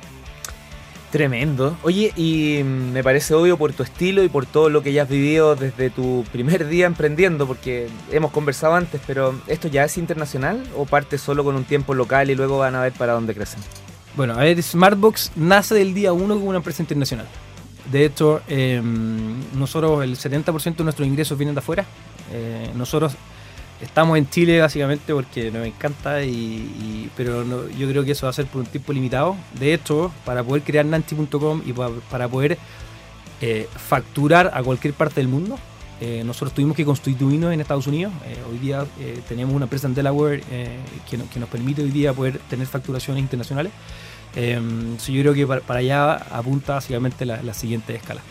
Tremendo. 1.11 1.77
Oye, 1.83 2.13
y 2.15 2.63
me 2.63 3.03
parece 3.03 3.33
obvio 3.33 3.57
por 3.57 3.73
tu 3.73 3.83
estilo 3.83 4.23
y 4.23 4.29
por 4.29 4.45
todo 4.45 4.69
lo 4.69 4.81
que 4.81 4.93
ya 4.93 5.03
has 5.03 5.09
vivido 5.09 5.57
desde 5.57 5.89
tu 5.89 6.23
primer 6.31 6.69
día 6.69 6.85
emprendiendo, 6.85 7.45
porque 7.45 7.89
hemos 8.11 8.31
conversado 8.31 8.75
antes, 8.75 9.01
pero 9.05 9.35
¿esto 9.47 9.67
ya 9.67 9.83
es 9.83 9.97
internacional 9.97 10.63
o 10.77 10.85
parte 10.85 11.17
solo 11.17 11.43
con 11.43 11.55
un 11.55 11.65
tiempo 11.65 11.93
local 11.93 12.29
y 12.29 12.35
luego 12.35 12.59
van 12.59 12.75
a 12.75 12.81
ver 12.81 12.93
para 12.93 13.11
dónde 13.11 13.35
crecen? 13.35 13.59
Bueno, 14.15 14.35
a 14.35 14.37
ver, 14.37 14.63
Smartbox 14.63 15.33
nace 15.35 15.75
del 15.75 15.93
día 15.93 16.13
uno 16.13 16.35
como 16.35 16.47
una 16.47 16.57
empresa 16.59 16.81
internacional. 16.81 17.27
De 17.91 18.05
hecho, 18.05 18.41
em, 18.47 19.35
nosotros 19.59 20.05
el 20.05 20.15
70% 20.15 20.77
de 20.77 20.83
nuestros 20.85 21.05
ingresos 21.05 21.37
vienen 21.37 21.55
de 21.55 21.59
afuera. 21.59 21.85
Eh, 22.31 22.69
nosotros 22.75 23.13
Estamos 23.81 24.17
en 24.17 24.29
Chile 24.29 24.59
básicamente 24.59 25.13
porque 25.13 25.49
nos 25.49 25.65
encanta, 25.65 26.23
y, 26.23 27.09
pero 27.17 27.67
yo 27.69 27.89
creo 27.89 28.03
que 28.03 28.11
eso 28.11 28.27
va 28.27 28.29
a 28.29 28.33
ser 28.33 28.45
por 28.45 28.61
un 28.61 28.67
tiempo 28.67 28.93
limitado. 28.93 29.35
De 29.59 29.73
hecho, 29.73 30.11
para 30.23 30.43
poder 30.43 30.61
crear 30.61 30.85
Nanti.com 30.85 31.63
y 31.65 31.73
para, 31.73 32.27
poder 32.27 32.59
eh, 33.41 33.67
facturar 33.75 34.51
a 34.53 34.61
cualquier 34.61 34.93
parte 34.93 35.15
del 35.15 35.27
mundo, 35.27 35.57
eh, 35.99 36.23
nosotros 36.23 36.53
tuvimos 36.53 36.77
que 36.77 36.85
constituirnos 36.85 37.51
en 37.53 37.59
Estados 37.59 37.87
Unidos. 37.87 38.13
Eh, 38.27 38.37
hoy 38.49 38.59
día 38.59 38.85
tenemos 39.27 39.55
una 39.55 39.65
empresa 39.65 39.87
en 39.87 39.95
Delaware 39.95 40.43
que, 41.09 41.17
nos 41.39 41.49
permite 41.49 41.81
hoy 41.81 41.89
día 41.89 42.13
poder 42.13 42.37
tener 42.49 42.67
facturaciones 42.67 43.21
internacionales. 43.21 43.71
yo 44.35 45.21
creo 45.21 45.33
que 45.33 45.47
para, 45.47 45.79
allá 45.79 46.13
apunta 46.13 46.75
básicamente 46.75 47.25
la, 47.25 47.41
la 47.41 47.53
siguiente 47.55 47.95
escala. 47.95 48.21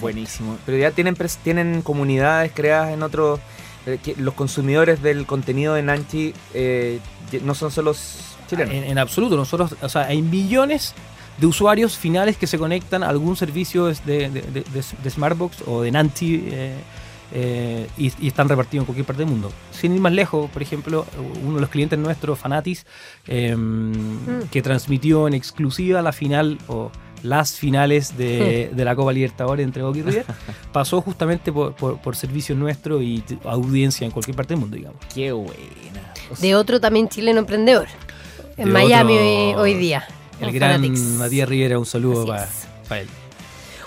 Buenísimo. 0.00 0.58
Pero 0.66 0.78
ya 0.78 0.90
tienen, 0.90 1.16
tienen 1.42 1.82
comunidades 1.82 2.52
creadas 2.54 2.92
en 2.92 3.02
otros 3.02 3.40
eh, 3.86 3.98
los 4.18 4.34
consumidores 4.34 5.02
del 5.02 5.26
contenido 5.26 5.74
de 5.74 5.82
Nanchi 5.82 6.34
eh, 6.54 7.00
no 7.42 7.54
son 7.54 7.70
solo 7.70 7.94
chilenos. 8.48 8.74
En, 8.74 8.98
absoluto, 8.98 9.36
nosotros, 9.36 9.74
o 9.80 9.88
sea, 9.88 10.02
hay 10.02 10.22
millones 10.22 10.94
de 11.38 11.46
usuarios 11.46 11.96
finales 11.96 12.36
que 12.36 12.46
se 12.46 12.58
conectan 12.58 13.02
a 13.02 13.08
algún 13.08 13.36
servicio 13.36 13.86
de, 13.86 13.94
de, 14.30 15.10
Smartbox 15.10 15.64
o 15.66 15.82
de 15.82 15.90
Nanti. 15.90 16.44
Eh, 16.50 16.74
eh, 17.36 17.88
y, 17.96 18.12
y 18.20 18.28
están 18.28 18.48
repartidos 18.48 18.82
en 18.82 18.86
cualquier 18.86 19.06
parte 19.06 19.22
del 19.22 19.30
mundo. 19.30 19.50
Sin 19.72 19.92
ir 19.92 20.00
más 20.00 20.12
lejos, 20.12 20.48
por 20.50 20.62
ejemplo, 20.62 21.04
uno 21.42 21.56
de 21.56 21.60
los 21.62 21.70
clientes 21.70 21.98
nuestros, 21.98 22.38
Fanatis, 22.38 22.86
eh, 23.26 23.56
que 24.52 24.62
transmitió 24.62 25.26
en 25.26 25.34
exclusiva 25.34 26.00
la 26.00 26.12
final 26.12 26.58
o 26.68 26.92
las 27.24 27.54
finales 27.56 28.16
de, 28.16 28.70
de 28.74 28.84
la 28.84 28.94
Copa 28.94 29.12
Libertadores 29.12 29.64
entre 29.64 29.82
Boca 29.82 29.98
y 29.98 30.02
River, 30.02 30.24
pasó 30.72 31.00
justamente 31.00 31.50
por, 31.52 31.74
por, 31.74 31.98
por 31.98 32.14
servicio 32.14 32.54
nuestro 32.54 33.02
y 33.02 33.24
audiencia 33.44 34.04
en 34.04 34.10
cualquier 34.12 34.36
parte 34.36 34.54
del 34.54 34.60
mundo, 34.60 34.76
digamos. 34.76 35.00
Qué 35.12 35.32
buena. 35.32 35.52
O 36.30 36.36
sea, 36.36 36.42
De 36.48 36.54
otro 36.54 36.80
también 36.80 37.08
chileno 37.08 37.40
emprendedor. 37.40 37.88
En 38.56 38.70
Miami 38.70 39.14
otro- 39.14 39.62
hoy, 39.62 39.72
hoy 39.72 39.74
día. 39.74 40.06
El 40.40 40.52
gran 40.52 40.72
Fanatics. 40.82 41.00
Matías 41.00 41.48
Rivera, 41.48 41.78
un 41.78 41.86
saludo 41.86 42.26
para 42.26 42.44
es. 42.44 42.50
él. 43.02 43.08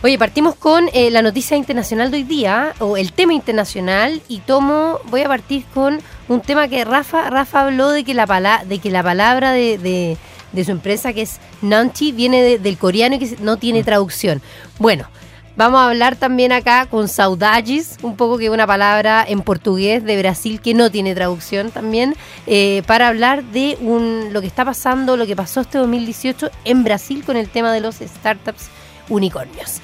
Oye, 0.04 0.18
partimos 0.20 0.54
con 0.56 0.90
eh, 0.94 1.10
la 1.10 1.22
noticia 1.24 1.58
internacional 1.58 2.12
de 2.12 2.18
hoy 2.18 2.24
día, 2.24 2.74
o 2.80 2.98
el 2.98 3.14
tema 3.14 3.34
internacional, 3.34 4.22
y 4.28 4.40
tomo, 4.40 5.00
voy 5.10 5.22
a 5.22 5.28
partir 5.28 5.64
con 5.74 6.00
un 6.30 6.42
tema 6.42 6.68
que 6.68 6.86
Rafa, 6.86 7.30
Rafa 7.32 7.66
habló 7.66 7.90
de 7.90 8.04
que 8.04 8.14
la, 8.14 8.28
pala- 8.28 8.64
de 8.64 8.78
que 8.80 8.92
la 8.92 9.02
palabra 9.02 9.52
de, 9.54 9.78
de- 9.80 10.18
de 10.52 10.64
su 10.66 10.72
empresa, 10.72 11.14
que 11.14 11.24
es 11.24 11.38
Nanchi, 11.62 12.12
viene 12.12 12.42
de- 12.42 12.60
del 12.60 12.78
coreano 12.78 13.16
y 13.16 13.20
que 13.20 13.36
no 13.42 13.58
tiene 13.58 13.84
traducción. 13.84 14.42
Bueno, 14.80 15.08
vamos 15.56 15.80
a 15.80 15.88
hablar 15.90 16.16
también 16.16 16.52
acá 16.52 16.86
con 16.86 17.08
saudades, 17.08 17.98
un 18.02 18.16
poco 18.16 18.38
que 18.38 18.46
es 18.46 18.52
una 18.52 18.68
palabra 18.68 19.26
en 19.28 19.42
portugués 19.42 20.04
de 20.04 20.18
Brasil 20.18 20.62
que 20.62 20.74
no 20.74 20.92
tiene 20.92 21.16
traducción 21.16 21.72
también, 21.72 22.16
eh, 22.46 22.84
para 22.86 23.08
hablar 23.08 23.44
de 23.44 23.78
un, 23.82 24.30
lo 24.32 24.42
que 24.42 24.48
está 24.48 24.64
pasando, 24.66 25.18
lo 25.18 25.26
que 25.26 25.36
pasó 25.36 25.62
este 25.62 25.78
2018 25.80 26.50
en 26.66 26.84
Brasil 26.84 27.24
con 27.26 27.38
el 27.38 27.50
tema 27.50 27.72
de 27.74 27.82
los 27.82 27.96
startups 27.96 28.68
unicornios. 29.10 29.82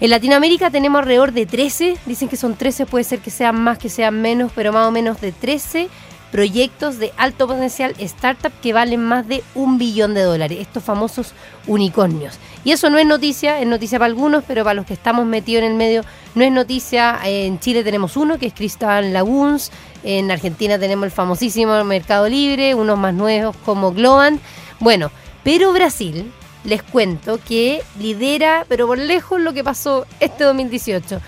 En 0.00 0.10
Latinoamérica 0.10 0.68
tenemos 0.70 0.98
alrededor 0.98 1.30
de 1.32 1.46
13, 1.46 1.96
dicen 2.06 2.28
que 2.28 2.36
son 2.36 2.56
13, 2.56 2.86
puede 2.86 3.04
ser 3.04 3.20
que 3.20 3.30
sean 3.30 3.54
más, 3.60 3.78
que 3.78 3.88
sean 3.88 4.20
menos, 4.20 4.50
pero 4.52 4.72
más 4.72 4.88
o 4.88 4.90
menos 4.90 5.20
de 5.20 5.30
13 5.30 5.88
proyectos 6.32 6.98
de 6.98 7.12
alto 7.18 7.46
potencial 7.46 7.94
startup 7.98 8.50
que 8.62 8.72
valen 8.72 9.04
más 9.04 9.28
de 9.28 9.44
un 9.54 9.78
billón 9.78 10.14
de 10.14 10.22
dólares, 10.22 10.58
estos 10.60 10.82
famosos 10.82 11.34
unicornios. 11.66 12.38
Y 12.64 12.72
eso 12.72 12.88
no 12.90 12.98
es 12.98 13.06
noticia, 13.06 13.60
es 13.60 13.66
noticia 13.66 13.98
para 13.98 14.06
algunos, 14.06 14.42
pero 14.48 14.64
para 14.64 14.74
los 14.74 14.86
que 14.86 14.94
estamos 14.94 15.26
metidos 15.26 15.62
en 15.62 15.72
el 15.72 15.76
medio 15.76 16.02
no 16.34 16.42
es 16.42 16.50
noticia. 16.50 17.20
En 17.24 17.60
Chile 17.60 17.84
tenemos 17.84 18.16
uno, 18.16 18.38
que 18.38 18.46
es 18.46 18.54
Crystal 18.54 19.12
Lagoons, 19.12 19.70
en 20.02 20.30
Argentina 20.30 20.78
tenemos 20.78 21.04
el 21.04 21.12
famosísimo 21.12 21.84
Mercado 21.84 22.28
Libre, 22.28 22.74
unos 22.74 22.98
más 22.98 23.12
nuevos 23.12 23.54
como 23.64 23.92
Globant. 23.92 24.40
Bueno, 24.80 25.10
pero 25.44 25.72
Brasil, 25.72 26.32
les 26.64 26.82
cuento 26.82 27.38
que 27.46 27.82
lidera, 27.98 28.64
pero 28.68 28.86
por 28.86 28.98
lejos, 28.98 29.38
lo 29.38 29.52
que 29.52 29.62
pasó 29.62 30.06
este 30.18 30.44
2018. 30.44 31.20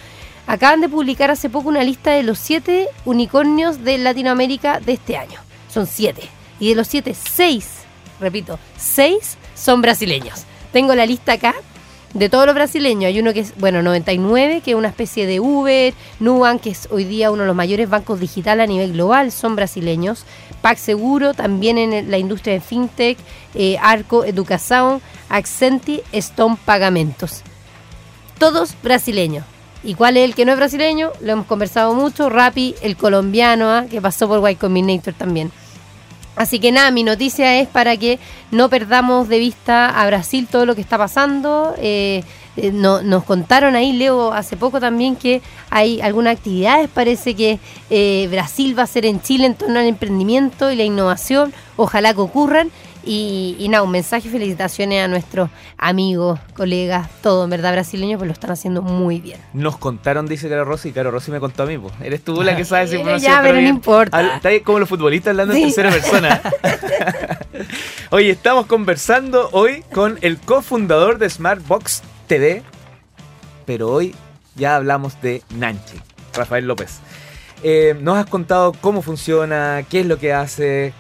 Acaban 0.47 0.81
de 0.81 0.89
publicar 0.89 1.31
hace 1.31 1.49
poco 1.49 1.69
una 1.69 1.83
lista 1.83 2.13
de 2.13 2.23
los 2.23 2.39
siete 2.39 2.89
unicornios 3.05 3.83
de 3.83 3.99
Latinoamérica 3.99 4.81
de 4.81 4.93
este 4.93 5.17
año. 5.17 5.41
Son 5.69 5.87
siete. 5.87 6.23
Y 6.61 6.69
de 6.69 6.75
los 6.75 6.87
siete, 6.87 7.15
seis, 7.15 7.69
repito, 8.21 8.59
seis 8.77 9.39
son 9.55 9.83
brasileños. 9.83 10.45
Tengo 10.73 10.95
la 10.95 11.07
lista 11.07 11.33
acá 11.33 11.55
de 12.13 12.29
todos 12.29 12.47
los 12.47 12.55
brasileños. 12.55 13.09
Hay 13.09 13.19
uno 13.19 13.33
que 13.33 13.41
es, 13.41 13.55
bueno, 13.59 13.83
99, 13.83 14.61
que 14.65 14.73
es 14.73 14.77
una 14.77 14.89
especie 14.89 15.27
de 15.27 15.41
Uber, 15.41 15.95
Nubank, 16.21 16.63
que 16.63 16.71
es 16.71 16.89
hoy 16.91 17.05
día 17.05 17.31
uno 17.31 17.43
de 17.43 17.49
los 17.49 17.57
mayores 17.57 17.89
bancos 17.89 18.21
digitales 18.21 18.65
a 18.65 18.67
nivel 18.67 18.93
global, 18.93 19.33
son 19.33 19.57
brasileños. 19.57 20.25
Pac 20.63 20.79
Seguro, 20.79 21.35
también 21.35 21.77
en 21.77 22.11
la 22.11 22.19
industria 22.19 22.55
de 22.55 22.61
FinTech, 22.61 23.19
eh, 23.55 23.77
Arco 23.81 24.25
Educación, 24.25 25.03
Accenti, 25.29 26.01
Stone 26.13 26.57
Pagamentos. 26.65 27.43
Todos 28.39 28.75
brasileños. 28.83 29.45
¿Y 29.85 29.95
cuál 29.95 30.17
es 30.17 30.25
el 30.25 30.35
que 30.35 30.45
no 30.45 30.53
es 30.53 30.57
brasileño? 30.59 31.11
Lo 31.21 31.33
hemos 31.33 31.47
conversado 31.47 31.95
mucho. 31.95 32.31
Rappi, 32.31 32.75
el 32.83 32.97
colombiano, 32.97 33.71
¿ah? 33.71 33.85
que 33.91 34.01
pasó 34.01 34.27
por 34.29 34.49
Y 34.51 34.57
Combinator 34.57 35.13
también. 35.15 35.53
Así 36.37 36.59
que 36.59 36.73
nada, 36.73 36.91
mi 36.91 37.05
noticia 37.05 37.61
es 37.61 37.69
para 37.69 37.97
que 37.97 38.19
no 38.51 38.69
perdamos 38.69 39.29
de 39.29 39.39
vista 39.39 39.89
a 39.89 40.07
Brasil 40.07 40.49
todo 40.51 40.67
lo 40.67 40.75
que 40.75 40.81
está 40.81 40.99
pasando. 40.99 41.75
Eh, 41.79 42.25
eh, 42.57 42.73
no- 42.73 43.03
nos 43.03 43.25
contaron 43.25 43.77
ahí, 43.77 43.93
Leo, 43.93 44.33
hace 44.33 44.57
poco 44.57 44.81
también 44.81 45.15
que 45.17 45.43
hay 45.71 46.01
algunas 46.01 46.37
actividades, 46.37 46.89
parece 46.89 47.35
que 47.37 47.59
eh, 47.91 48.27
Brasil 48.31 48.77
va 48.77 48.83
a 48.83 48.85
hacer 48.85 49.07
en 49.07 49.21
Chile 49.21 49.47
en 49.47 49.55
torno 49.55 49.79
al 49.79 49.87
emprendimiento 49.87 50.73
y 50.73 50.77
la 50.77 50.85
innovación. 50.85 51.53
Ojalá 51.77 52.15
que 52.15 52.21
ocurran. 52.21 52.71
Y, 53.07 53.57
y 53.59 53.69
nada, 53.69 53.83
un 53.83 53.91
mensaje, 53.91 54.29
felicitaciones 54.29 55.05
a 55.05 55.09
nuestros 55.09 55.51
amigos, 55.77 56.39
colegas, 56.55 57.09
todos, 57.23 57.45
en 57.45 57.51
verdad, 57.51 57.73
brasileños, 57.73 58.19
pues 58.19 58.29
lo 58.29 58.33
están 58.33 58.51
haciendo 58.51 58.83
muy 58.83 59.21
bien. 59.21 59.39
Nos 59.53 59.77
contaron, 59.77 60.27
dice 60.27 60.49
Caro 60.49 60.65
Rossi, 60.65 60.89
y 60.89 60.93
Caro 60.93 61.11
Rossi 61.11 61.31
me 61.31 61.41
contó 61.41 61.65
a 61.65 61.67
mí. 61.67 61.79
po. 61.79 61.91
Eres 62.03 62.23
tú 62.23 62.43
la 62.43 62.57
que 62.57 62.65
sabes 62.65 62.93
información. 62.93 63.33
ya, 63.33 63.43
pero 63.43 63.61
no 63.61 63.69
importa. 63.69 64.37
Está 64.37 64.49
ahí 64.49 64.61
como 64.61 64.79
los 64.79 64.89
futbolistas 64.89 65.31
hablando 65.31 65.55
en 65.55 65.63
tercera 65.63 65.91
persona. 65.91 66.41
Oye, 68.11 68.31
estamos 68.31 68.67
conversando 68.67 69.49
hoy 69.53 69.83
con 69.93 70.19
el 70.21 70.39
cofundador 70.39 71.19
de 71.19 71.29
Smartbox 71.31 72.03
TV, 72.27 72.63
pero 73.67 73.91
hoy 73.91 74.15
ya 74.57 74.77
hablamos 74.77 75.21
de 75.21 75.43
Nanchi, 75.57 75.99
Rafael 76.35 76.67
López. 76.67 77.01
Eh, 77.63 77.97
nos 78.01 78.19
has 78.19 78.27
contado 78.27 78.73
cómo 78.81 79.03
funciona, 79.03 79.85
qué 79.89 80.01
es 80.01 80.07
lo 80.07 80.19
que 80.19 80.33
hace. 80.33 80.93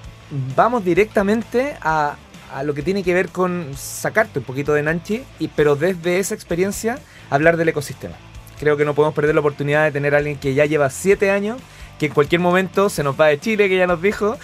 Vamos 0.57 0.85
directamente 0.85 1.77
a, 1.81 2.17
a 2.53 2.63
lo 2.65 2.75
que 2.75 2.83
tiene 2.83 3.05
que 3.05 3.15
ver 3.15 3.29
con 3.29 3.69
sacarte 3.77 4.41
un 4.41 4.45
poquito 4.45 4.75
de 4.75 4.83
Nanchi, 4.83 5.23
y, 5.39 5.47
pero 5.47 5.77
desde 5.77 6.19
esa 6.19 6.35
experiencia 6.35 6.99
hablar 7.31 7.57
del 7.57 7.69
ecosistema. 7.69 8.17
Creo 8.59 8.77
que 8.77 8.85
no 8.85 8.95
podemos 8.95 9.15
perder 9.15 9.35
la 9.37 9.41
oportunidad 9.41 9.85
de 9.85 9.93
tener 9.93 10.13
a 10.15 10.19
alguien 10.19 10.37
que 10.37 10.55
ya 10.55 10.65
lleva 10.65 10.91
siete 10.91 11.31
años, 11.31 11.61
que 12.01 12.07
en 12.07 12.13
cualquier 12.13 12.41
momento 12.41 12.89
se 12.89 13.05
nos 13.05 13.19
va 13.21 13.29
de 13.29 13.39
Chile, 13.39 13.69
que 13.69 13.77
ya 13.77 13.87
nos 13.87 14.03
dijo, 14.03 14.37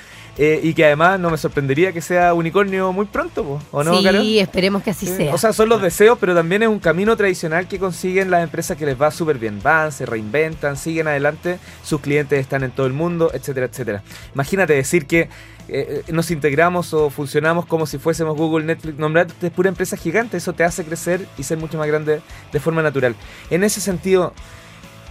eh, 0.43 0.59
y 0.63 0.73
que 0.73 0.87
además 0.87 1.21
no 1.21 1.29
me 1.29 1.37
sorprendería 1.37 1.93
que 1.93 2.01
sea 2.01 2.33
unicornio 2.33 2.95
muy 2.95 3.05
pronto, 3.05 3.45
po, 3.45 3.63
¿o 3.73 3.85
no, 3.85 4.01
sí, 4.01 4.39
esperemos 4.39 4.83
que 4.83 4.89
así 4.89 5.05
Sí, 5.05 5.15
sea. 5.15 5.35
O 5.35 5.37
sea, 5.37 5.53
son 5.53 5.69
los 5.69 5.83
deseos, 5.83 6.17
pero 6.19 6.35
también 6.35 6.63
es 6.63 6.71
un 6.71 6.79
camino 6.79 7.15
tradicional 7.15 7.69
que 7.69 7.79
consiguen 7.79 8.31
las 8.31 8.43
empresas 8.43 8.79
que 8.79 8.87
les 8.87 8.99
va 8.99 9.11
súper 9.11 9.37
bien. 9.37 9.61
Van, 9.63 9.93
se 9.93 10.07
reinventan, 10.07 10.79
siguen 10.79 11.09
adelante, 11.09 11.59
sus 11.85 12.01
clientes 12.01 12.41
están 12.41 12.63
en 12.65 12.71
todo 12.71 12.87
el 12.87 12.95
mundo, 12.95 13.31
etcétera, 13.35 13.67
etcétera. 13.67 14.03
Imagínate 14.35 14.73
decir 14.73 15.05
que 15.05 15.21
eh, 15.21 15.29
eh, 15.69 16.05
nos 16.11 16.31
integramos 16.31 16.95
o 16.95 17.11
funcionamos 17.11 17.67
como 17.67 17.85
si 17.85 17.99
fuésemos 17.99 18.35
Google, 18.35 18.65
Netflix, 18.65 18.99
nombrarte 18.99 19.51
pura 19.51 19.69
empresa 19.69 19.99
gigante, 19.99 20.39
eso 20.39 20.55
te 20.55 20.65
hace 20.65 20.87
crecer 20.87 21.27
y 21.37 21.43
ser 21.43 21.59
mucho 21.59 21.77
más 21.77 21.87
grande 21.87 22.23
de 22.51 22.61
forma 22.61 22.81
natural. 22.81 23.15
En 23.51 23.63
ese 23.63 23.83
sentido, 23.83 24.33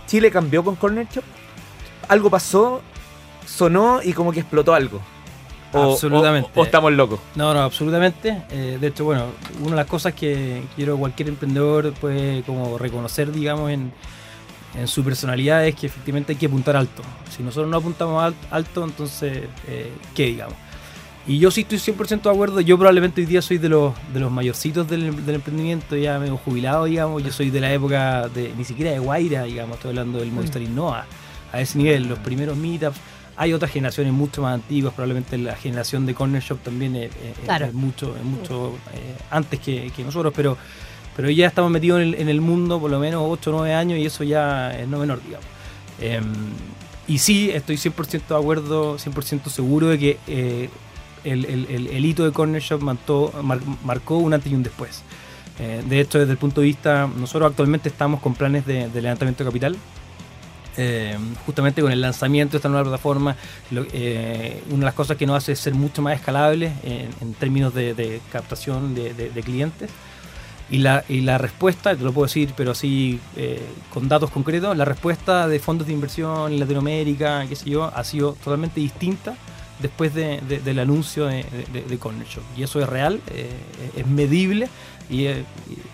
¿Chile 0.08 0.32
cambió 0.32 0.63
con 0.63 0.76
Corner 0.76 1.06
Shop? 1.08 1.24
¿Algo 2.08 2.32
pasó? 2.32 2.82
¿Sonó 3.46 4.02
y 4.04 4.13
como 4.13 4.32
que 4.32 4.39
explotó 4.39 4.74
algo? 4.74 5.00
O- 5.73 5.91
Absolutamente. 5.93 6.49
O, 6.55 6.62
o 6.62 6.63
estamos 6.65 6.91
locos. 6.93 7.19
No, 7.36 7.53
no, 7.53 7.62
absolutamente. 7.62 8.43
Eh, 8.51 8.77
de 8.79 8.88
hecho, 8.88 9.05
bueno, 9.05 9.25
una 9.62 9.71
de 9.71 9.75
las 9.77 9.88
cosas 9.88 10.13
que 10.13 10.63
quiero 10.75 10.97
cualquier 10.97 11.29
emprendedor 11.29 11.93
puede 11.93 12.41
como 12.43 12.77
reconocer, 12.77 13.32
digamos, 13.32 13.69
en, 13.71 13.91
en 14.77 14.88
su 14.88 15.03
personalidad 15.03 15.65
es 15.67 15.75
que 15.75 15.88
efectivamente 15.88 16.34
hay 16.34 16.38
que 16.39 16.45
apuntar 16.47 16.75
alto. 16.75 17.01
Si 17.36 17.43
nosotros 17.43 17.69
no 17.69 17.77
apuntamos 17.77 18.23
al- 18.23 18.36
alto, 18.51 18.84
entonces, 18.84 19.43
eh, 19.67 19.91
¿qué 20.15 20.25
digamos? 20.25 20.55
Y 21.27 21.38
yo 21.38 21.51
sí 21.51 21.62
estoy 21.62 21.77
100% 21.77 22.21
de 22.23 22.29
acuerdo. 22.32 22.60
Yo 22.62 22.75
probablemente 22.77 23.21
hoy 23.21 23.27
día 23.27 23.41
soy 23.43 23.60
de 23.60 23.69
los, 23.69 23.93
de 24.13 24.19
los 24.19 24.32
mayorcitos 24.32 24.88
del, 24.88 25.23
del 25.25 25.36
emprendimiento, 25.36 25.95
ya 25.95 26.17
medio 26.17 26.38
jubilado, 26.38 26.86
digamos. 26.86 27.21
Yo 27.23 27.32
soy 27.32 27.51
de 27.51 27.62
la 27.62 27.71
época 27.71 28.27
de, 28.29 28.51
ni 28.58 28.63
siquiera 28.65 28.89
de 28.91 28.97
Guaira, 28.99 29.43
digamos, 29.43 29.75
estoy 29.75 29.89
hablando 29.89 30.17
del 30.19 30.32
Movistar 30.32 30.62
Innova, 30.63 31.05
a 31.53 31.62
ese 31.62 31.77
nivel, 31.77 32.08
los 32.08 32.17
primeros 32.19 32.58
meetups. 32.58 32.97
Hay 33.41 33.54
otras 33.54 33.71
generaciones 33.71 34.12
mucho 34.12 34.41
más 34.41 34.54
antiguas, 34.54 34.93
probablemente 34.93 35.38
la 35.38 35.56
generación 35.56 36.06
de 36.06 36.13
Corner 36.13 36.41
Shop 36.41 36.60
también 36.60 36.95
es, 36.97 37.06
es- 37.12 37.39
Claro. 37.45 37.67
es 37.67 37.73
mucho, 37.73 38.13
es 38.17 38.23
mucho 38.23 38.75
eh, 38.93 39.15
antes 39.32 39.60
que, 39.62 39.91
que 39.95 40.04
nosotros, 40.04 40.34
pero, 40.36 40.58
pero 41.15 41.30
ya 41.30 41.47
estamos 41.47 41.71
metidos 41.71 42.02
en 42.02 42.08
el, 42.10 42.15
en 42.15 42.28
el 42.30 42.41
mundo 42.41 42.80
por 42.82 42.91
lo 42.91 42.99
menos 42.99 43.23
8 43.25 43.49
o 43.52 43.60
9 43.60 43.73
años 43.73 43.97
y 43.97 44.06
eso 44.06 44.25
ya 44.25 44.78
es 44.78 44.88
no 44.89 44.99
menor, 44.99 45.21
digamos. 45.23 45.45
Em, 46.02 46.25
y 47.08 47.17
sí, 47.17 47.49
estoy 47.49 47.78
100% 47.78 48.36
de 48.36 48.36
acuerdo, 48.41 48.97
100% 48.97 49.49
seguro 49.49 49.88
de 49.88 49.97
que 49.99 50.17
eh, 50.28 50.69
el, 51.23 51.45
el- 51.45 51.65
el- 51.69 51.88
el 51.88 52.06
hito 52.06 52.25
de 52.25 52.32
Corner 52.34 52.62
Shop 52.62 52.82
marcó, 52.82 53.34
mar- 53.41 53.62
marcó 53.86 54.17
un 54.17 54.34
antes 54.34 54.52
y 54.52 54.56
un 54.56 54.63
después. 54.63 55.02
Eh, 55.60 55.82
de 55.88 55.99
hecho, 56.02 56.19
desde 56.19 56.34
el 56.34 56.38
punto 56.38 56.62
de 56.62 56.67
vista, 56.67 57.10
nosotros 57.17 57.49
actualmente 57.49 57.88
estamos 57.89 58.19
con 58.21 58.34
planes 58.36 58.65
de, 58.65 58.89
de 58.89 59.02
levantamiento 59.02 59.43
de 59.43 59.49
capital. 59.49 59.78
Eh, 60.82 61.18
justamente 61.46 61.82
con 61.82 61.92
el 61.92 62.00
lanzamiento 62.00 62.54
de 62.54 62.58
esta 62.60 62.70
nueva 62.70 62.84
plataforma, 62.86 63.36
lo- 63.70 63.86
eh, 63.92 64.63
una 64.70 64.80
de 64.80 64.86
las 64.86 64.94
cosas 64.94 65.18
que 65.18 65.26
nos 65.26 65.36
hace 65.36 65.52
es 65.52 65.60
ser 65.60 65.74
mucho 65.74 66.02
más 66.02 66.15
escalable 66.15 66.72
en, 66.84 67.10
en 67.20 67.34
términos 67.34 67.74
de, 67.74 67.94
de 67.94 68.22
captación 68.32 68.96
de, 68.96 69.13
de- 69.13 69.30
de 69.30 69.44
clientes. 69.44 69.89
Y 70.72 70.78
la, 70.78 71.04
y 71.10 71.22
la 71.22 71.38
respuesta, 71.38 71.96
te 71.98 72.04
lo 72.04 72.13
puedo 72.13 72.28
decir, 72.28 72.54
pero 72.56 72.72
así 72.72 73.20
eh, 73.36 73.60
con 73.94 74.08
datos 74.08 74.30
concretos, 74.32 74.78
la 74.78 74.86
respuesta 74.86 75.48
de 75.50 75.60
fondos 75.60 75.88
de 75.88 75.94
inversión 75.94 76.54
en 76.54 76.60
Latinoamérica, 76.60 77.46
qué 77.50 77.56
sé 77.58 77.70
yo, 77.72 77.84
ha 77.86 78.04
sido 78.06 78.34
totalmente 78.42 78.80
distinta 78.80 79.36
después 79.82 80.13
de- 80.13 80.39
de- 80.48 80.60
del 80.60 80.80
anuncio 80.80 81.26
de 81.26 81.98
Corner 82.00 82.26
Shop. 82.28 82.44
Y 82.56 82.63
eso 82.63 82.80
es 82.82 82.88
real, 82.88 83.20
eh, 83.32 83.50
es 83.98 84.08
medible 84.08 84.70
y, 85.10 85.26
eh, 85.26 85.43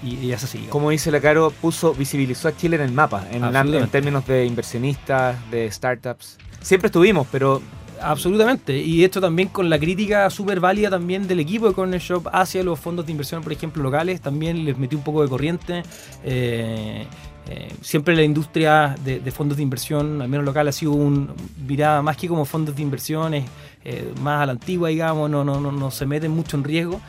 y, 0.03 0.15
y 0.15 0.31
es 0.31 0.43
así. 0.43 0.67
Como 0.69 0.89
dice 0.89 1.11
la 1.11 1.21
Caro, 1.21 1.51
puso, 1.51 1.93
visibilizó 1.93 2.47
a 2.47 2.55
Chile 2.55 2.75
en 2.75 2.83
el 2.83 2.91
mapa, 2.91 3.25
en, 3.31 3.43
en 3.43 3.87
términos 3.89 4.25
de 4.27 4.45
inversionistas, 4.45 5.37
de 5.49 5.71
startups. 5.71 6.37
Siempre 6.61 6.87
estuvimos, 6.87 7.27
pero 7.31 7.61
Absolutamente, 8.01 8.77
y 8.77 9.03
esto 9.03 9.21
también 9.21 9.49
con 9.49 9.69
la 9.69 9.79
crítica 9.79 10.29
súper 10.29 10.59
válida 10.59 10.89
también 10.89 11.27
del 11.27 11.39
equipo 11.39 11.67
de 11.67 11.73
Corner 11.73 11.99
Shop 11.99 12.27
hacia 12.31 12.63
los 12.63 12.79
fondos 12.79 13.05
de 13.05 13.11
inversión, 13.11 13.41
por 13.41 13.53
ejemplo, 13.53 13.81
locales, 13.81 14.21
también 14.21 14.65
les 14.65 14.77
metí 14.77 14.95
un 14.95 15.03
poco 15.03 15.23
de 15.23 15.29
corriente. 15.29 15.83
Eh, 16.23 17.05
eh, 17.47 17.73
siempre 17.81 18.15
la 18.15 18.23
industria 18.23 18.95
de, 19.03 19.31
fondos 19.31 19.57
de 19.57 19.63
inversión, 19.63 20.21
al 20.21 20.27
menos 20.27 20.45
local, 20.45 20.67
ha 20.67 20.71
sido 20.71 20.91
un 20.91 21.31
mirada 21.67 22.01
más 22.01 22.17
que 22.17 22.27
como 22.27 22.43
fondos 22.45 22.75
de 22.75 22.81
inversión, 22.81 23.33
es 23.33 23.45
eh, 23.83 24.13
más 24.21 24.41
a 24.41 24.45
la 24.47 24.51
antigua, 24.53 24.89
digamos, 24.89 25.29
no, 25.29 25.43
no, 25.43 25.59
no, 25.59 25.71
no 25.71 25.91
se 25.91 26.05
meten 26.05 26.31
mucho 26.31 26.57
en 26.57 26.63
riesgo. 26.63 26.99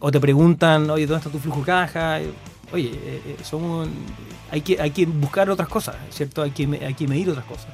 O 0.00 0.10
te 0.10 0.20
preguntan, 0.20 0.88
oye, 0.90 1.06
¿dónde 1.06 1.18
está 1.18 1.30
tu 1.30 1.38
flujo 1.38 1.60
de 1.60 1.66
caja? 1.66 2.18
Oye, 2.72 2.92
somos, 3.42 3.88
hay, 4.50 4.60
que, 4.60 4.80
hay 4.80 4.90
que 4.90 5.06
buscar 5.06 5.50
otras 5.50 5.68
cosas, 5.68 5.96
¿cierto? 6.10 6.42
Hay 6.42 6.50
que, 6.50 6.64
hay 6.86 6.94
que 6.94 7.08
medir 7.08 7.30
otras 7.30 7.46
cosas. 7.46 7.68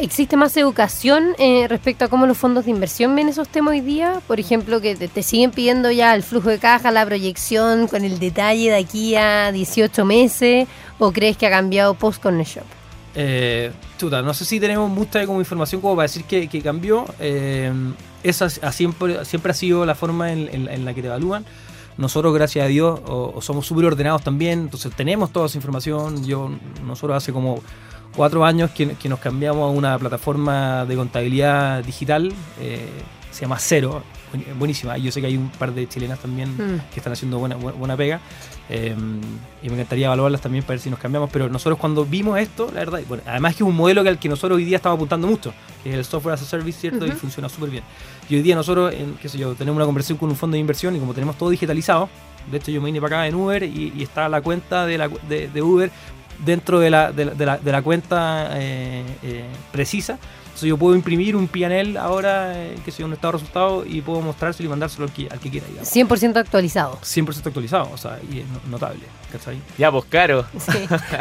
¿Existe 0.00 0.34
más 0.38 0.56
educación 0.56 1.34
eh, 1.38 1.66
respecto 1.68 2.06
a 2.06 2.08
cómo 2.08 2.26
los 2.26 2.38
fondos 2.38 2.64
de 2.64 2.70
inversión 2.70 3.14
ven 3.14 3.28
esos 3.28 3.48
temas 3.50 3.72
hoy 3.72 3.82
día? 3.82 4.22
Por 4.26 4.40
ejemplo, 4.40 4.80
que 4.80 4.96
te, 4.96 5.22
siguen 5.22 5.50
pidiendo 5.50 5.90
ya 5.90 6.14
el 6.14 6.22
flujo 6.22 6.48
de 6.48 6.58
caja, 6.58 6.90
la 6.90 7.04
proyección 7.04 7.86
con 7.86 8.02
el 8.02 8.18
detalle 8.18 8.70
de 8.70 8.76
aquí 8.76 9.14
a 9.14 9.52
18 9.52 10.06
meses, 10.06 10.66
o 10.98 11.12
crees 11.12 11.36
que 11.36 11.46
ha 11.46 11.50
cambiado 11.50 11.92
post 11.92 12.22
con 12.22 12.40
el 12.40 12.46
shop? 12.46 12.64
Eh, 13.14 13.70
no 14.08 14.34
sé 14.34 14.44
si 14.44 14.60
tenemos 14.60 14.88
mucha 14.90 15.26
como 15.26 15.40
información 15.40 15.80
como 15.80 15.96
para 15.96 16.08
decir 16.08 16.24
que, 16.24 16.62
cambió. 16.62 17.04
Eh, 17.18 17.72
esa 18.22 18.48
siempre, 18.72 19.24
siempre 19.24 19.52
ha 19.52 19.54
sido 19.54 19.84
la 19.84 19.94
forma 19.94 20.32
en, 20.32 20.84
la 20.84 20.94
que 20.94 21.02
te 21.02 21.08
evalúan. 21.08 21.44
Nosotros, 21.98 22.32
gracias 22.32 22.64
a 22.64 22.68
Dios, 22.68 23.00
somos 23.40 23.66
súper 23.66 23.84
ordenados 23.84 24.22
también, 24.22 24.60
entonces 24.60 24.94
tenemos 24.94 25.32
toda 25.32 25.46
esa 25.46 25.58
información. 25.58 26.24
Yo, 26.24 26.50
nosotros 26.86 27.16
hace 27.16 27.32
como 27.32 27.62
cuatro 28.16 28.44
años 28.44 28.70
que, 28.70 28.96
nos 29.08 29.18
cambiamos 29.18 29.62
a 29.62 29.76
una 29.76 29.98
plataforma 29.98 30.84
de 30.86 30.96
contabilidad 30.96 31.84
digital, 31.84 32.32
eh, 32.60 32.88
se 33.30 33.42
llama 33.42 33.58
Cero, 33.58 34.02
buenísima. 34.58 34.96
Yo 34.98 35.12
sé 35.12 35.20
que 35.20 35.26
hay 35.26 35.36
un 35.36 35.50
par 35.50 35.72
de 35.72 35.88
chilenas 35.88 36.18
también 36.18 36.50
mm. 36.54 36.92
que 36.92 37.00
están 37.00 37.12
haciendo 37.12 37.38
buena, 37.38 37.56
buena 37.56 37.96
pega 37.96 38.20
eh, 38.68 38.94
y 39.62 39.68
me 39.68 39.74
encantaría 39.74 40.06
evaluarlas 40.06 40.40
también 40.40 40.64
para 40.64 40.74
ver 40.74 40.80
si 40.80 40.90
nos 40.90 40.98
cambiamos. 40.98 41.30
Pero 41.30 41.48
nosotros 41.48 41.78
cuando 41.78 42.04
vimos 42.04 42.38
esto, 42.38 42.66
la 42.72 42.80
verdad, 42.80 43.00
bueno, 43.08 43.22
además 43.26 43.54
que 43.54 43.62
es 43.62 43.68
un 43.68 43.76
modelo 43.76 44.02
que 44.02 44.08
al 44.08 44.18
que 44.18 44.28
nosotros 44.28 44.56
hoy 44.56 44.64
día 44.64 44.76
estamos 44.76 44.96
apuntando 44.96 45.26
mucho, 45.26 45.52
que 45.82 45.90
es 45.90 45.96
el 45.96 46.04
software 46.04 46.34
as 46.34 46.42
a 46.42 46.44
service, 46.44 46.78
¿cierto? 46.78 47.06
Y 47.06 47.10
funciona 47.12 47.48
súper 47.48 47.70
bien. 47.70 47.84
Y 48.28 48.36
hoy 48.36 48.42
día 48.42 48.54
nosotros, 48.54 48.94
en, 48.94 49.14
qué 49.14 49.28
sé 49.28 49.38
yo, 49.38 49.54
tenemos 49.54 49.76
una 49.76 49.86
conversación 49.86 50.18
con 50.18 50.30
un 50.30 50.36
fondo 50.36 50.54
de 50.54 50.60
inversión 50.60 50.94
y 50.96 50.98
como 50.98 51.14
tenemos 51.14 51.36
todo 51.36 51.50
digitalizado, 51.50 52.08
de 52.50 52.56
hecho 52.56 52.70
yo 52.70 52.80
me 52.80 52.86
vine 52.86 53.00
para 53.00 53.18
acá 53.18 53.26
en 53.26 53.34
Uber 53.34 53.62
y, 53.62 54.02
está 54.02 54.28
la 54.28 54.40
cuenta 54.40 54.86
de, 54.86 54.98
la, 54.98 55.08
de 55.08 55.62
Uber 55.62 55.90
dentro 56.44 56.80
de 56.80 56.90
la, 56.90 57.12
de 57.12 57.24
la, 57.24 57.58
de 57.58 57.72
la, 57.72 57.82
cuenta 57.82 58.50
eh, 58.54 59.04
eh, 59.22 59.44
precisa. 59.72 60.18
Entonces 60.60 60.76
yo 60.76 60.76
puedo 60.76 60.94
imprimir 60.94 61.36
un 61.36 61.48
PNL 61.48 61.96
ahora, 61.96 62.52
eh, 62.54 62.76
que 62.84 62.90
sea 62.90 63.06
un 63.06 63.14
estado 63.14 63.32
de 63.32 63.38
resultado, 63.38 63.86
y 63.86 64.02
puedo 64.02 64.20
mostrárselo 64.20 64.66
y 64.66 64.68
mandárselo 64.68 65.06
al 65.06 65.12
que, 65.12 65.26
al 65.30 65.40
que 65.40 65.50
quiera. 65.50 65.66
100% 65.66 66.36
actualizado. 66.36 66.98
100% 67.00 67.46
actualizado, 67.46 67.90
o 67.90 67.96
sea, 67.96 68.18
y 68.30 68.40
es 68.40 68.68
notable. 68.68 69.00
¿cachai? 69.30 69.60
Ya, 69.78 69.90
pues 69.90 70.04
caro. 70.06 70.44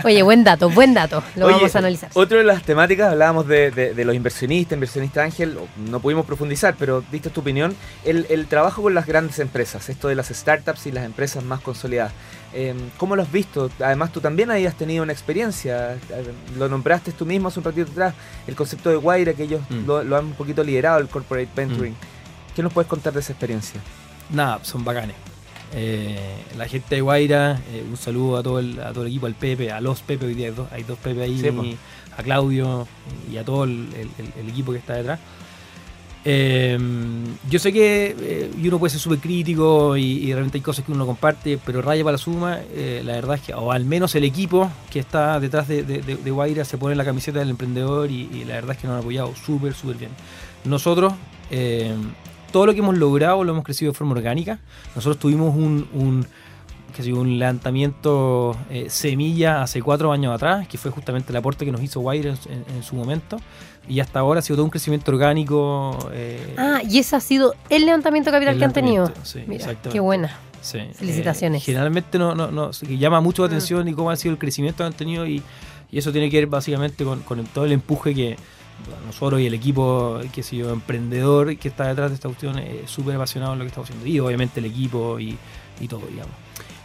Oye, 0.04 0.22
buen 0.24 0.44
dato, 0.44 0.70
buen 0.70 0.94
dato. 0.94 1.24
Lo 1.36 1.46
vamos 1.48 1.74
a 1.76 1.80
analizar. 1.80 2.10
Otra 2.14 2.40
de 2.40 2.44
las 2.44 2.64
temáticas, 2.64 3.12
hablábamos 3.12 3.48
de, 3.48 3.72
de, 3.72 4.06
los 4.06 4.16
inversionistas, 4.16 4.76
inversionista 4.76 5.24
Ángel, 5.24 5.58
no 5.90 6.00
pudimos 6.00 6.26
profundizar, 6.26 6.76
pero 6.78 7.04
diste 7.12 7.30
tu 7.30 7.42
opinión. 7.42 7.76
El, 8.04 8.26
el 8.30 8.48
trabajo 8.48 8.82
con 8.82 8.94
las 8.94 9.06
grandes 9.06 9.40
empresas, 9.40 9.90
esto 9.90 10.08
de 10.08 10.16
las 10.16 10.28
startups 10.28 10.88
y 10.88 10.92
las 10.92 11.06
empresas 11.06 11.44
más 11.44 11.62
consolidadas. 11.62 12.12
Eh, 12.54 12.74
¿Cómo 12.98 13.16
lo 13.16 13.22
has 13.22 13.32
visto? 13.32 13.70
Además, 13.80 14.12
tú 14.12 14.22
también 14.22 14.50
habías 14.50 14.76
tenido 14.76 15.04
una 15.04 15.14
experiencia. 15.14 15.98
Lo 16.58 16.68
nombraste 16.68 17.12
tú 17.12 17.26
mismo 17.26 17.50
hace 17.50 17.60
un 17.60 17.66
ratito 17.66 17.92
atrás, 17.92 18.14
el 18.48 18.56
concepto 18.56 18.90
de 18.90 18.96
Guaira, 18.96 19.34
que 19.34 19.44
ellos 19.44 19.62
mm. 19.70 19.86
lo, 19.86 20.18
han 20.18 20.26
un 20.26 20.34
poquito 20.34 20.64
liderado, 20.64 21.00
el 21.00 21.08
corporate 21.08 21.50
venturing. 21.56 21.94
Mm. 21.94 22.56
¿Qué 22.56 22.64
nos 22.64 22.74
puedes 22.74 22.88
contar 22.88 23.14
de 23.14 23.20
esa 23.20 23.34
experiencia? 23.34 23.80
Nada, 24.32 24.60
son 24.64 24.84
bacanes. 24.84 25.16
Eh, 25.74 26.18
la 26.58 26.68
gente 26.68 26.96
de 26.96 27.02
Guaira, 27.02 27.62
eh, 27.72 27.86
un 27.88 27.98
saludo 27.98 28.38
a 28.38 28.44
todo, 28.44 28.60
el, 28.60 28.80
a 28.80 28.92
todo 28.92 29.04
el 29.04 29.10
equipo, 29.10 29.28
al 29.28 29.36
Pepe, 29.36 29.72
a 29.72 29.80
los 29.80 30.02
Pepe, 30.02 30.26
hoy 30.26 30.34
día 30.34 30.48
hay 30.48 30.54
dos, 30.54 30.68
hay 30.72 30.84
dos 30.84 30.98
Pepe 30.98 31.22
ahí, 31.22 31.78
a 32.18 32.24
Claudio 32.24 32.88
y 33.32 33.38
a 33.38 33.46
todo 33.46 33.66
el 33.66 33.88
equipo 34.48 34.72
que 34.72 34.80
está 34.80 34.96
detrás. 34.96 35.20
Em, 36.26 37.24
yo 37.50 37.60
sé 37.60 37.72
que 37.72 38.14
eh, 38.20 38.52
uno 38.62 38.78
puede 38.78 38.92
ser 38.92 39.00
súper 39.00 39.20
crítico 39.20 39.96
y, 39.96 40.32
realmente 40.34 40.58
hay 40.58 40.62
cosas 40.62 40.84
que 40.84 40.92
uno 40.92 41.06
comparte, 41.06 41.58
pero 41.66 41.82
raya 41.82 42.04
para 42.04 42.14
la 42.14 42.18
suma, 42.18 42.60
eh, 42.74 43.02
la 43.06 43.14
verdad 43.14 43.36
es 43.36 43.42
que, 43.42 43.54
o 43.54 43.72
al 43.72 43.86
menos 43.86 44.16
el 44.16 44.26
equipo 44.26 44.70
que 44.90 45.00
está 45.00 45.40
detrás 45.40 45.68
de, 45.68 45.84
de, 45.84 46.32
Guaira 46.32 46.66
se 46.66 46.78
pone 46.78 46.96
la 46.96 47.06
camiseta 47.06 47.40
del 47.40 47.50
emprendedor 47.50 48.12
y, 48.12 48.44
la 48.46 48.56
verdad 48.56 48.72
es 48.72 48.78
que 48.80 48.88
nos 48.88 48.96
han 48.96 49.02
apoyado 49.02 49.34
súper, 49.36 49.74
súper 49.74 49.98
bien. 49.98 50.12
Nosotros, 50.66 51.14
em, 51.52 52.12
todo 52.52 52.66
lo 52.66 52.74
que 52.74 52.80
hemos 52.80 52.98
logrado 52.98 53.44
lo 53.44 53.54
hemos 53.54 53.64
crecido 53.64 53.92
de 53.92 53.98
forma 53.98 54.14
orgánica. 54.14 54.60
Nosotros 54.96 55.20
tuvimos 55.20 55.56
un, 55.56 55.88
un 57.08 57.40
levantamiento 57.40 58.58
eh, 58.70 58.90
semilla 58.90 59.62
hace 59.62 59.82
cuatro 59.82 60.12
años 60.12 60.34
atrás, 60.34 60.68
que 60.68 60.78
fue 60.78 60.92
justamente 60.92 61.32
el 61.32 61.38
aporte 61.38 61.66
que 61.66 61.72
nos 61.72 61.82
hizo 61.82 62.02
Wire 62.02 62.34
en, 62.48 62.84
su 62.84 62.96
momento. 62.96 63.38
Y 63.90 64.00
hasta 64.00 64.20
ahora 64.20 64.40
ha 64.40 64.42
sido 64.42 64.58
todo 64.58 64.66
un 64.66 64.70
crecimiento 64.70 65.12
orgánico. 65.12 65.98
Eh, 66.14 66.56
ah, 66.58 66.82
y 66.88 67.00
ese 67.00 67.16
ha 67.16 67.20
sido 67.20 67.56
el 67.70 67.86
levantamiento 67.86 68.32
capital 68.32 68.58
que 68.58 68.64
han 68.64 68.74
tenido. 68.74 69.12
Sí, 69.24 69.44
Mira, 69.48 69.76
qué 69.76 70.00
buena. 70.00 70.38
Felicitaciones. 70.62 71.64
Eh, 71.64 71.66
generalmente 71.66 72.20
no, 72.20 72.36
no, 72.36 72.52
no, 72.52 72.72
llama 72.72 73.22
mucho 73.22 73.44
la 73.44 73.48
mm. 73.48 73.52
atención 73.52 73.88
y 73.88 73.94
cómo 73.94 74.12
ha 74.12 74.16
sido 74.16 74.34
el 74.34 74.38
crecimiento 74.38 74.84
que 74.84 74.88
han 74.88 74.94
tenido 74.94 75.26
y, 75.26 75.42
y 75.90 75.98
eso 75.98 76.12
tiene 76.12 76.30
que 76.30 76.38
ver 76.38 76.48
básicamente 76.48 77.04
con, 77.04 77.22
con 77.22 77.44
todo 77.46 77.66
el 77.66 77.72
empuje 77.72 78.14
que 78.14 78.38
nosotros 79.06 79.42
y 79.42 79.48
el 79.48 79.54
equipo, 79.54 80.20
que 80.34 80.44
sé 80.44 80.58
yo, 80.58 80.70
emprendedor 80.72 81.58
que 81.58 81.68
está 81.68 81.88
detrás 81.88 82.12
de 82.12 82.16
esta 82.16 82.30
cuestión, 82.30 82.60
es 82.60 82.90
súper 82.90 83.16
apasionado 83.16 83.54
en 83.54 83.60
lo 83.60 83.66
que 83.66 83.70
estamos 83.70 83.90
haciendo. 83.90 84.08
Y 84.08 84.20
obviamente 84.20 84.60
el 84.60 84.68
equipo 84.68 85.20
y, 85.20 85.38
y 85.80 85.88
todo, 85.88 86.06
digamos 86.08 86.34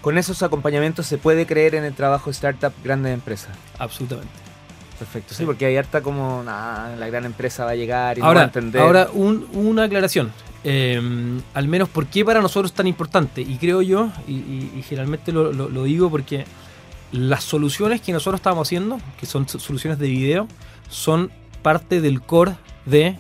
con 0.05 0.19
esos 0.19 0.43
acompañamientos 0.43 1.07
se 1.07 1.17
puede 1.17 1.47
creer 1.47 1.75
en 1.75 1.83
el 1.83 1.95
trabajo 1.95 2.27
de 2.27 2.33
startup 2.33 2.75
grandes 2.85 3.15
empresas. 3.15 3.57
Absolutamente. 3.79 4.44
Perfecto, 5.05 5.35
sí, 5.35 5.45
porque 5.45 5.67
hay 5.67 5.77
harta 5.77 6.01
como 6.01 6.43
la 6.43 7.09
gran 7.11 7.27
empresa 7.27 7.67
va 7.67 7.73
a 7.73 7.75
llegar 7.75 8.17
y 8.17 8.23
ahora, 8.23 8.33
no 8.33 8.35
va 8.37 8.41
a 8.41 8.45
entender. 8.45 8.81
Ahora, 8.81 9.09
una 9.13 9.85
aclaración. 9.85 10.33
Em, 10.65 11.43
al 11.53 11.69
menos, 11.69 11.91
¿por 11.91 12.07
qué 12.07 12.25
para 12.25 12.41
nosotros 12.41 12.71
es 12.71 12.75
tan 12.75 12.87
importante? 12.87 13.43
Y 13.43 13.59
creo 13.59 13.83
yo, 13.83 14.09
y, 14.27 14.83
generalmente 14.89 15.31
lo, 15.31 15.85
digo 15.85 16.11
porque 16.11 16.47
las 17.13 17.45
soluciones 17.45 18.01
que 18.01 18.13
nosotros 18.13 18.39
estamos 18.39 18.67
haciendo, 18.67 18.99
que 19.21 19.27
son 19.27 19.47
soluciones 19.47 19.99
de 19.99 20.09
video, 20.09 20.49
son 20.89 21.31
parte 21.61 22.01
del 22.01 22.23
core 22.23 22.53
de 22.87 23.19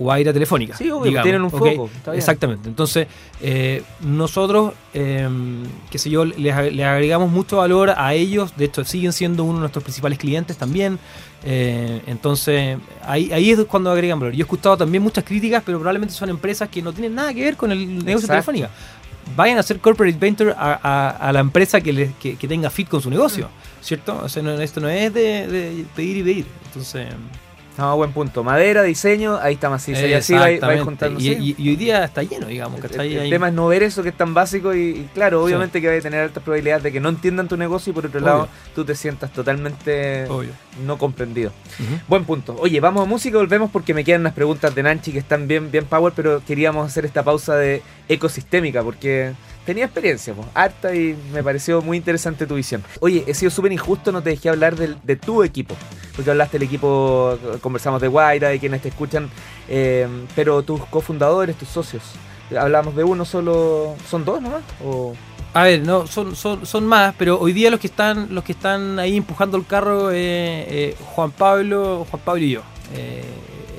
Guaira 0.00 0.32
telefónica. 0.32 0.74
Sí, 0.78 0.90
obvio, 0.90 1.20
tienen 1.20 1.42
un 1.42 1.50
foco. 1.50 1.90
Exactamente. 2.14 2.70
Entonces, 2.70 3.06
eh, 3.42 3.82
nosotros, 4.00 4.72
eh, 4.94 5.28
qué 5.90 5.98
sé 5.98 6.08
yo, 6.08 6.24
les, 6.24 6.54
agregamos 6.54 7.30
mucho 7.30 7.58
valor 7.58 7.92
a 7.94 8.14
ellos. 8.14 8.56
De 8.56 8.64
hecho, 8.64 8.82
siguen 8.82 9.12
siendo 9.12 9.44
uno 9.44 9.56
de 9.56 9.60
nuestros 9.60 9.84
principales 9.84 10.18
clientes 10.18 10.56
también. 10.56 10.98
Eh, 11.44 12.00
entonces, 12.06 12.78
ahí, 13.02 13.30
ahí 13.30 13.50
es 13.50 13.62
cuando 13.66 13.90
agregan 13.90 14.18
valor. 14.18 14.32
Yo 14.32 14.38
he 14.38 14.42
escuchado 14.42 14.78
también 14.78 15.02
muchas 15.02 15.22
críticas, 15.22 15.62
pero 15.66 15.78
probablemente 15.78 16.14
son 16.14 16.30
empresas 16.30 16.70
que 16.70 16.80
no 16.80 16.94
tienen 16.94 17.14
nada 17.14 17.34
que 17.34 17.42
ver 17.42 17.58
con 17.58 17.70
el 17.70 18.02
negocio 18.02 18.26
telefónica. 18.26 18.70
Vayan 19.36 19.58
a 19.58 19.60
hacer 19.60 19.80
corporate 19.80 20.16
venture 20.18 20.54
a, 20.56 21.30
la 21.30 21.40
empresa 21.40 21.78
que, 21.82 22.10
que, 22.18 22.48
tenga 22.48 22.70
fit 22.70 22.88
con 22.88 23.02
su 23.02 23.10
negocio, 23.10 23.48
mm. 23.48 23.84
¿cierto? 23.84 24.18
O 24.24 24.28
sea, 24.30 24.62
esto 24.62 24.80
no 24.80 24.88
es 24.88 25.12
de, 25.12 25.46
de 25.46 25.84
pedir 25.94 26.16
y 26.16 26.22
pedir. 26.22 26.46
Entonces. 26.68 27.06
No, 27.78 27.96
buen 27.96 28.12
punto. 28.12 28.44
Madera, 28.44 28.82
diseño, 28.82 29.38
ahí 29.40 29.54
está 29.54 29.70
macizo. 29.70 30.06
Y 30.06 30.12
así 30.12 30.34
va, 30.34 30.48
juntando. 30.84 31.20
Y, 31.20 31.54
hoy 31.58 31.76
día 31.76 32.04
está 32.04 32.22
lleno, 32.22 32.46
digamos. 32.46 32.82
El, 32.84 33.30
tema 33.30 33.48
es 33.48 33.54
no 33.54 33.68
ver 33.68 33.82
eso 33.82 34.02
que 34.02 34.10
es 34.10 34.16
tan 34.16 34.34
básico 34.34 34.74
y, 34.74 35.08
claro, 35.14 35.42
obviamente 35.42 35.80
que 35.80 35.88
va 35.88 35.94
a 35.94 36.00
tener 36.00 36.20
altas 36.20 36.42
probabilidades 36.42 36.82
de 36.82 36.92
que 36.92 37.00
no 37.00 37.08
entiendan 37.08 37.48
tu 37.48 37.56
negocio 37.56 37.90
y 37.90 37.94
por 37.94 38.06
otro 38.06 38.20
lado 38.20 38.48
tú 38.74 38.84
te 38.84 38.94
sientas 38.94 39.32
totalmente 39.32 40.26
no 40.84 40.98
comprendido. 40.98 41.52
Buen 42.08 42.24
punto. 42.24 42.56
Oye, 42.58 42.80
vamos 42.80 43.02
a 43.02 43.06
música, 43.06 43.38
volvemos 43.38 43.70
porque 43.70 43.94
me 43.94 44.04
quedan 44.04 44.22
unas 44.22 44.34
preguntas 44.34 44.74
de 44.74 44.82
Nanchi 44.82 45.12
que 45.12 45.18
están 45.18 45.48
bien, 45.48 45.70
bien 45.70 45.84
power, 45.84 46.12
pero 46.14 46.42
queríamos 46.46 46.86
hacer 46.86 47.04
esta 47.04 47.22
pausa 47.22 47.56
de 47.56 47.82
ecosistémica 48.08 48.82
porque 48.82 49.32
tenía 49.64 49.84
experiencia, 49.84 50.34
pues, 50.34 50.46
harta 50.54 50.94
y 50.94 51.16
me 51.32 51.42
pareció 51.42 51.82
muy 51.82 51.96
interesante 51.96 52.46
tu 52.46 52.54
visión. 52.54 52.82
Oye, 53.00 53.24
he 53.26 53.34
sido 53.34 53.50
súper 53.50 53.72
injusto, 53.72 54.12
no 54.12 54.22
te 54.22 54.30
dejé 54.30 54.48
hablar 54.48 54.76
de, 54.76 55.16
tu 55.16 55.42
equipo, 55.42 55.74
porque 56.14 56.30
hablaste 56.30 56.58
del 56.58 56.66
equipo, 56.66 57.38
conversamos 57.60 58.00
de 58.00 58.08
Guaira, 58.08 58.48
de 58.48 58.58
quienes 58.58 58.82
te 58.82 58.88
escuchan, 58.88 59.28
eh, 59.68 60.06
pero 60.34 60.62
tus 60.62 60.84
cofundadores, 60.86 61.56
tus 61.56 61.68
socios, 61.68 62.02
hablamos 62.58 62.96
de 62.96 63.04
uno 63.04 63.24
solo, 63.24 63.94
¿son 64.08 64.24
dos 64.24 64.40
nomás? 64.40 64.62
¿O? 64.84 65.14
A 65.52 65.64
ver, 65.64 65.80
no, 65.80 66.06
son, 66.06 66.36
son, 66.36 66.64
son 66.64 66.86
más, 66.86 67.14
pero 67.18 67.38
hoy 67.40 67.52
día 67.52 67.70
los 67.70 67.80
que 67.80 67.88
están, 67.88 68.32
los 68.32 68.44
que 68.44 68.52
están 68.52 68.98
ahí 69.00 69.16
empujando 69.16 69.56
el 69.56 69.66
carro 69.66 70.10
eh, 70.12 70.94
Juan 71.14 71.32
Pablo, 71.32 72.06
Juan 72.08 72.22
Pablo 72.24 72.44
y 72.44 72.50
yo. 72.50 72.62
Eh, 72.94 73.24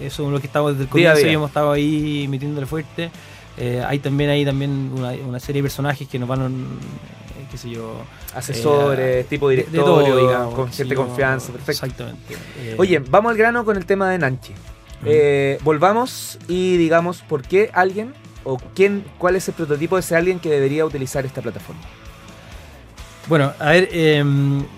eso 0.02 0.26
es 0.26 0.32
lo 0.32 0.39
que 0.39 0.48
estamos 0.48 0.72
desde 0.72 0.84
el 0.84 0.89
comienzo 0.89 1.28
y 1.28 1.30
hemos 1.30 1.50
estado 1.50 1.72
ahí 1.72 2.28
metiéndole 2.28 2.65
fuerte. 2.65 3.12
Eh, 3.58 3.84
hay 3.86 4.00
también 4.00 4.30
ahí 4.30 4.46
también 4.46 4.92
una, 4.96 5.12
una 5.12 5.40
serie 5.40 5.62
de 5.62 5.66
personajes 5.68 6.08
que 6.08 6.18
nos 6.18 6.28
van, 6.30 6.42
eh, 6.42 7.46
qué 7.52 7.58
sé 7.58 7.70
yo, 7.70 8.02
Asesores, 8.34 9.26
eh, 9.26 9.28
tipo 9.30 9.50
de- 9.50 9.58
de 9.58 9.64
directorio, 9.64 10.14
todo, 10.14 10.18
digamos, 10.18 10.56
con 10.56 10.72
cierta 10.72 10.94
yo, 10.94 11.06
confianza, 11.06 11.52
perfecto. 11.52 11.86
Exactamente. 11.86 12.36
Oye, 12.78 13.00
vamos 13.00 13.32
al 13.32 13.38
grano 13.38 13.66
con 13.66 13.76
el 13.78 13.86
tema 13.86 14.10
de 14.10 14.18
Nanchi. 14.20 14.54
Volvamos 15.64 16.40
y 16.48 16.78
digamos 16.78 17.22
por 17.22 17.42
qué 17.42 17.70
alguien 17.74 18.14
o 18.44 18.58
quién, 18.76 19.04
cuál 19.18 19.36
es 19.36 19.48
el 19.48 19.54
prototipo 19.54 19.96
de 19.96 20.00
ese 20.00 20.16
alguien 20.16 20.40
que 20.40 20.50
debería 20.50 20.86
utilizar 20.86 21.26
esta 21.26 21.42
plataforma. 21.42 21.82
Bueno, 23.28 23.54
a 23.60 23.70
ver, 23.72 23.90
eh, 23.92 24.24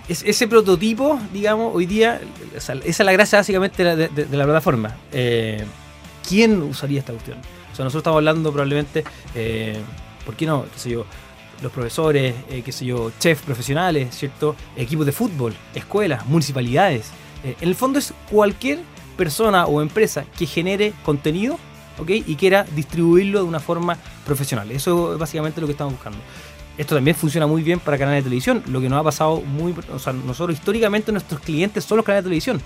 es- 0.10 0.24
ese 0.24 0.48
prototipo, 0.48 1.20
digamos, 1.32 1.74
hoy 1.74 1.86
día, 1.86 2.20
esa 2.56 2.74
es 2.74 3.00
la 3.00 3.12
gracia 3.14 3.40
básicamente 3.40 3.84
de 3.84 3.90
la, 3.90 3.96
de- 3.96 4.26
de 4.26 4.38
la 4.38 4.44
plataforma. 4.46 4.96
Eh, 5.12 5.64
¿Quién 6.28 6.62
usaría 6.62 7.00
esta 7.00 7.14
cuestión? 7.14 7.38
O 7.74 7.76
sea, 7.76 7.84
nosotros 7.84 8.02
estamos 8.02 8.18
hablando 8.18 8.52
probablemente, 8.52 9.04
eh, 9.34 9.80
¿por 10.26 10.36
qué 10.36 10.46
no? 10.46 10.66
Los 11.62 11.72
profesores, 11.72 12.36
eh, 12.50 12.62
qué 12.64 12.72
sé 12.72 12.86
yo, 12.86 13.12
chefs 13.20 13.42
profesionales, 13.42 14.16
¿cierto? 14.16 14.56
Equipos 14.76 15.06
de 15.06 15.12
fútbol, 15.12 15.56
escuelas, 15.74 16.26
municipalidades. 16.28 17.08
Eh, 17.44 17.56
en 17.60 17.70
el 17.70 17.76
fondo 17.76 18.00
es 18.00 18.14
cualquier 18.30 18.80
persona 19.18 19.66
o 19.66 19.82
empresa 19.82 20.26
que 20.38 20.46
genere 20.46 20.94
contenido, 21.04 21.58
¿ok? 21.98 22.10
Y 22.10 22.36
quiera 22.36 22.64
distribuirlo 22.76 23.40
de 23.40 23.46
una 23.46 23.60
forma 23.60 23.98
profesional. 24.26 24.70
Eso 24.72 25.14
es 25.14 25.20
básicamente 25.20 25.60
lo 25.60 25.68
que 25.68 25.72
estamos 25.72 25.94
buscando. 25.94 26.20
Esto 26.78 26.96
también 26.96 27.16
funciona 27.16 27.48
muy 27.48 27.62
bien 27.62 27.80
para 27.80 27.98
canales 27.98 28.24
de 28.24 28.30
televisión, 28.30 28.64
lo 28.68 28.82
que 28.82 28.90
nos 28.90 29.00
ha 29.00 29.04
pasado 29.04 29.42
muy... 29.42 29.74
O 29.94 30.00
sea, 30.00 30.14
nosotros 30.14 30.58
históricamente 30.58 31.12
nuestros 31.12 31.40
clientes 31.42 31.84
son 31.86 31.98
los 31.98 32.06
canales 32.06 32.24
de 32.24 32.30
televisión. 32.30 32.62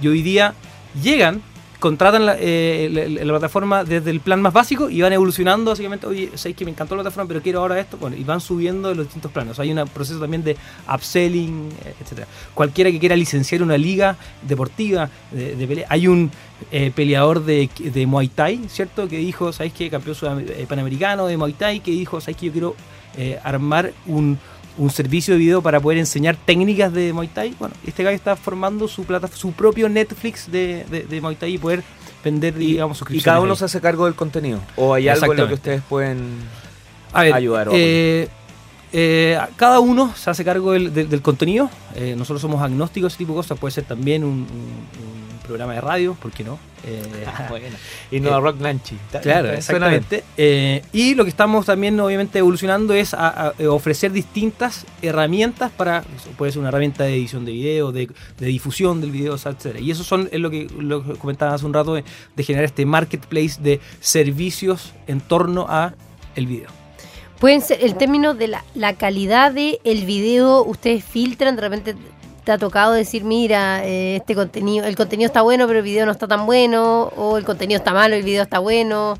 Y 0.00 0.08
hoy 0.08 0.22
día 0.22 0.54
llegan, 1.00 1.42
contratan 1.82 2.24
la, 2.26 2.36
eh, 2.38 2.88
la- 2.92 3.24
la 3.24 3.32
plataforma 3.32 3.82
desde 3.82 4.10
el 4.10 4.20
plan 4.20 4.40
más 4.40 4.52
básico 4.52 4.88
y 4.88 5.02
van 5.02 5.12
evolucionando 5.12 5.72
básicamente, 5.72 6.06
oye, 6.06 6.30
sabéis 6.36 6.56
que 6.56 6.64
me 6.64 6.70
encantó 6.70 6.94
la 6.94 7.02
plataforma, 7.02 7.26
pero 7.26 7.42
quiero 7.42 7.58
ahora 7.58 7.80
esto, 7.80 7.96
bueno, 7.98 8.16
y 8.16 8.22
van 8.22 8.40
subiendo 8.40 8.94
los 8.94 9.06
distintos 9.06 9.32
planos. 9.32 9.58
Hay 9.58 9.72
un 9.72 9.84
proceso 9.88 10.20
también 10.20 10.44
de 10.44 10.56
upselling, 10.94 11.70
eh, 11.84 11.94
etcétera. 12.00 12.28
Cualquiera 12.54 12.88
que 12.92 13.00
quiera 13.00 13.16
licenciar 13.16 13.62
una 13.64 13.76
liga 13.76 14.16
deportiva 14.46 15.10
de, 15.32 15.66
pelea, 15.66 15.86
hay 15.88 16.06
un 16.06 16.30
eh, 16.70 16.92
peleador 16.94 17.44
de, 17.44 17.68
de 17.78 18.06
Muay 18.06 18.28
Thai, 18.28 18.60
¿cierto? 18.68 19.08
Que 19.08 19.18
dijo, 19.18 19.52
¿sabéis 19.52 19.72
qué? 19.74 19.90
Campeón 19.90 20.16
eh, 20.48 20.66
panamericano 20.68 21.26
de 21.26 21.36
Muay 21.36 21.54
Thai, 21.54 21.80
que 21.80 21.90
dijo, 21.90 22.20
¿sabéis 22.20 22.36
que 22.36 22.46
yo 22.46 22.52
quiero 22.52 22.76
eh, 23.18 23.38
armar 23.42 23.92
un, 24.06 24.38
un 24.78 24.90
servicio 24.90 25.34
de 25.34 25.38
video 25.38 25.62
para 25.62 25.80
poder 25.80 25.98
enseñar 25.98 26.36
técnicas 26.36 26.92
de 26.92 27.12
Muay 27.12 27.28
Thai? 27.28 27.54
Bueno, 27.58 27.74
este 27.86 28.02
gallo 28.02 28.16
está 28.16 28.36
formando 28.36 28.88
su 28.88 29.04
plata, 29.04 29.28
su 29.28 29.52
propio 29.52 29.88
Netflix 29.88 30.50
de, 30.50 30.84
de, 30.90 31.02
de 31.04 31.20
Muay 31.20 31.36
Thai 31.36 31.54
y 31.54 31.58
poder 31.58 31.82
vender, 32.24 32.54
digamos, 32.54 32.96
Y 32.96 32.98
suscripciones. 32.98 33.24
cada 33.24 33.40
uno 33.40 33.52
ahí. 33.52 33.58
se 33.58 33.64
hace 33.66 33.80
cargo 33.80 34.04
del 34.06 34.14
contenido. 34.14 34.60
O 34.76 34.94
hay 34.94 35.08
algo 35.08 35.32
en 35.32 35.38
lo 35.38 35.48
que 35.48 35.54
ustedes 35.54 35.82
pueden. 35.88 36.36
A 37.12 37.22
ver, 37.22 37.34
ayudar, 37.34 37.68
o- 37.68 37.72
eh, 37.74 38.28
eh, 38.92 39.38
cada 39.56 39.80
uno 39.80 40.12
se 40.16 40.30
hace 40.30 40.44
cargo 40.44 40.72
del, 40.72 40.92
del- 40.94 41.08
del 41.08 41.20
contenido. 41.22 41.68
Eh, 41.94 42.14
nosotros 42.16 42.40
somos 42.40 42.62
agnósticos, 42.62 43.12
ese 43.12 43.18
tipo 43.18 43.32
de 43.32 43.36
cosas. 43.36 43.58
Puede 43.58 43.72
ser 43.72 43.84
también 43.84 44.22
un, 44.24 44.30
un- 44.30 44.46
un 44.46 45.21
programa 45.52 45.74
de 45.74 45.80
radio, 45.80 46.14
¿por 46.14 46.32
qué 46.32 46.44
no? 46.44 46.58
Eh, 46.84 47.70
Y 48.10 48.18
no 48.18 48.30
Eh, 48.30 48.32
a 48.32 48.40
Rock 48.40 48.58
Nanchi. 48.60 48.96
Claro, 49.22 49.52
exactamente. 49.52 50.24
Eh, 50.36 50.82
y 50.92 51.14
lo 51.14 51.22
que 51.22 51.30
estamos 51.30 51.66
también 51.66 52.00
obviamente 52.00 52.40
evolucionando 52.40 52.92
es 52.92 53.14
a, 53.14 53.28
a, 53.28 53.52
eh, 53.56 53.68
ofrecer 53.68 54.10
distintas 54.10 54.84
herramientas 55.00 55.70
para, 55.70 56.02
puede 56.36 56.50
ser 56.50 56.58
una 56.58 56.70
herramienta 56.70 57.04
de 57.04 57.14
edición 57.14 57.44
de 57.44 57.52
video, 57.52 57.92
de, 57.92 58.10
de 58.36 58.46
difusión 58.46 59.00
del 59.00 59.12
video, 59.12 59.36
etc. 59.36 59.78
Y 59.80 59.92
eso 59.92 60.02
son 60.02 60.28
es 60.32 60.40
lo 60.40 60.50
que, 60.50 60.66
lo 60.76 61.04
que 61.04 61.12
comentaba 61.14 61.54
hace 61.54 61.66
un 61.66 61.72
rato 61.72 61.94
de, 61.94 62.02
de 62.34 62.42
generar 62.42 62.64
este 62.64 62.84
marketplace 62.84 63.60
de 63.62 63.78
servicios 64.00 64.92
en 65.06 65.20
torno 65.20 65.66
a 65.68 65.94
el 66.34 66.46
video. 66.48 66.82
Pueden 67.38 67.60
ser, 67.60 67.78
el 67.82 67.96
término 67.96 68.34
de 68.34 68.46
la, 68.46 68.64
la 68.74 68.94
calidad 68.94 69.52
del 69.52 69.80
el 69.82 70.04
video, 70.04 70.64
ustedes 70.64 71.04
filtran, 71.04 71.56
de 71.56 71.62
repente 71.62 71.96
te 72.44 72.52
ha 72.52 72.58
tocado 72.58 72.92
decir, 72.92 73.24
mira, 73.24 73.84
eh, 73.84 74.16
este 74.16 74.34
contenido, 74.34 74.84
el 74.86 74.96
contenido 74.96 75.26
está 75.26 75.42
bueno, 75.42 75.66
pero 75.66 75.78
el 75.78 75.84
video 75.84 76.06
no 76.06 76.12
está 76.12 76.26
tan 76.26 76.44
bueno, 76.46 77.04
o 77.16 77.36
el 77.38 77.44
contenido 77.44 77.78
está 77.78 77.92
malo, 77.92 78.14
el 78.16 78.22
video 78.22 78.42
está 78.42 78.58
bueno. 78.58 79.16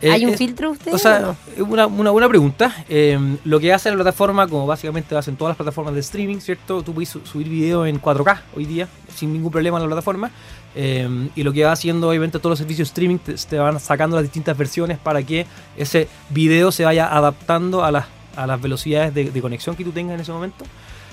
Eh, 0.00 0.12
¿Hay 0.12 0.24
un 0.24 0.32
es- 0.32 0.38
filtro 0.38 0.70
usted? 0.70 0.94
O 0.94 0.98
sea, 0.98 1.34
es 1.56 1.60
una, 1.62 1.86
una 1.88 2.10
buena 2.10 2.28
pregunta. 2.28 2.72
Eh, 2.88 3.18
lo 3.44 3.58
que 3.58 3.72
hace 3.72 3.88
la 3.90 3.96
plataforma, 3.96 4.46
como 4.46 4.64
básicamente 4.66 5.16
hacen 5.16 5.36
todas 5.36 5.50
las 5.50 5.56
plataformas 5.56 5.94
de 5.94 6.00
streaming, 6.00 6.38
¿cierto? 6.38 6.82
Tú 6.82 6.94
puedes 6.94 7.08
su- 7.08 7.26
subir 7.26 7.48
video 7.48 7.84
en 7.84 8.00
4K 8.00 8.42
hoy 8.54 8.64
día, 8.66 8.86
sin 9.12 9.32
ningún 9.32 9.50
problema 9.50 9.78
en 9.78 9.82
la 9.82 9.88
plataforma. 9.88 10.30
Eh, 10.76 11.30
y 11.34 11.42
lo 11.42 11.52
que 11.52 11.64
va 11.64 11.72
haciendo, 11.72 12.08
obviamente, 12.10 12.38
todos 12.38 12.50
los 12.50 12.58
servicios 12.60 12.86
de 12.88 12.90
streaming 12.90 13.18
te, 13.18 13.34
te 13.34 13.58
van 13.58 13.80
sacando 13.80 14.14
las 14.14 14.22
distintas 14.22 14.56
versiones 14.56 14.98
para 14.98 15.20
que 15.24 15.46
ese 15.76 16.06
video 16.30 16.70
se 16.70 16.84
vaya 16.84 17.08
adaptando 17.12 17.82
a 17.82 17.90
las, 17.90 18.06
a 18.36 18.46
las 18.46 18.60
velocidades 18.60 19.12
de, 19.14 19.32
de 19.32 19.40
conexión 19.42 19.74
que 19.74 19.82
tú 19.82 19.90
tengas 19.90 20.14
en 20.14 20.20
ese 20.20 20.30
momento. 20.30 20.64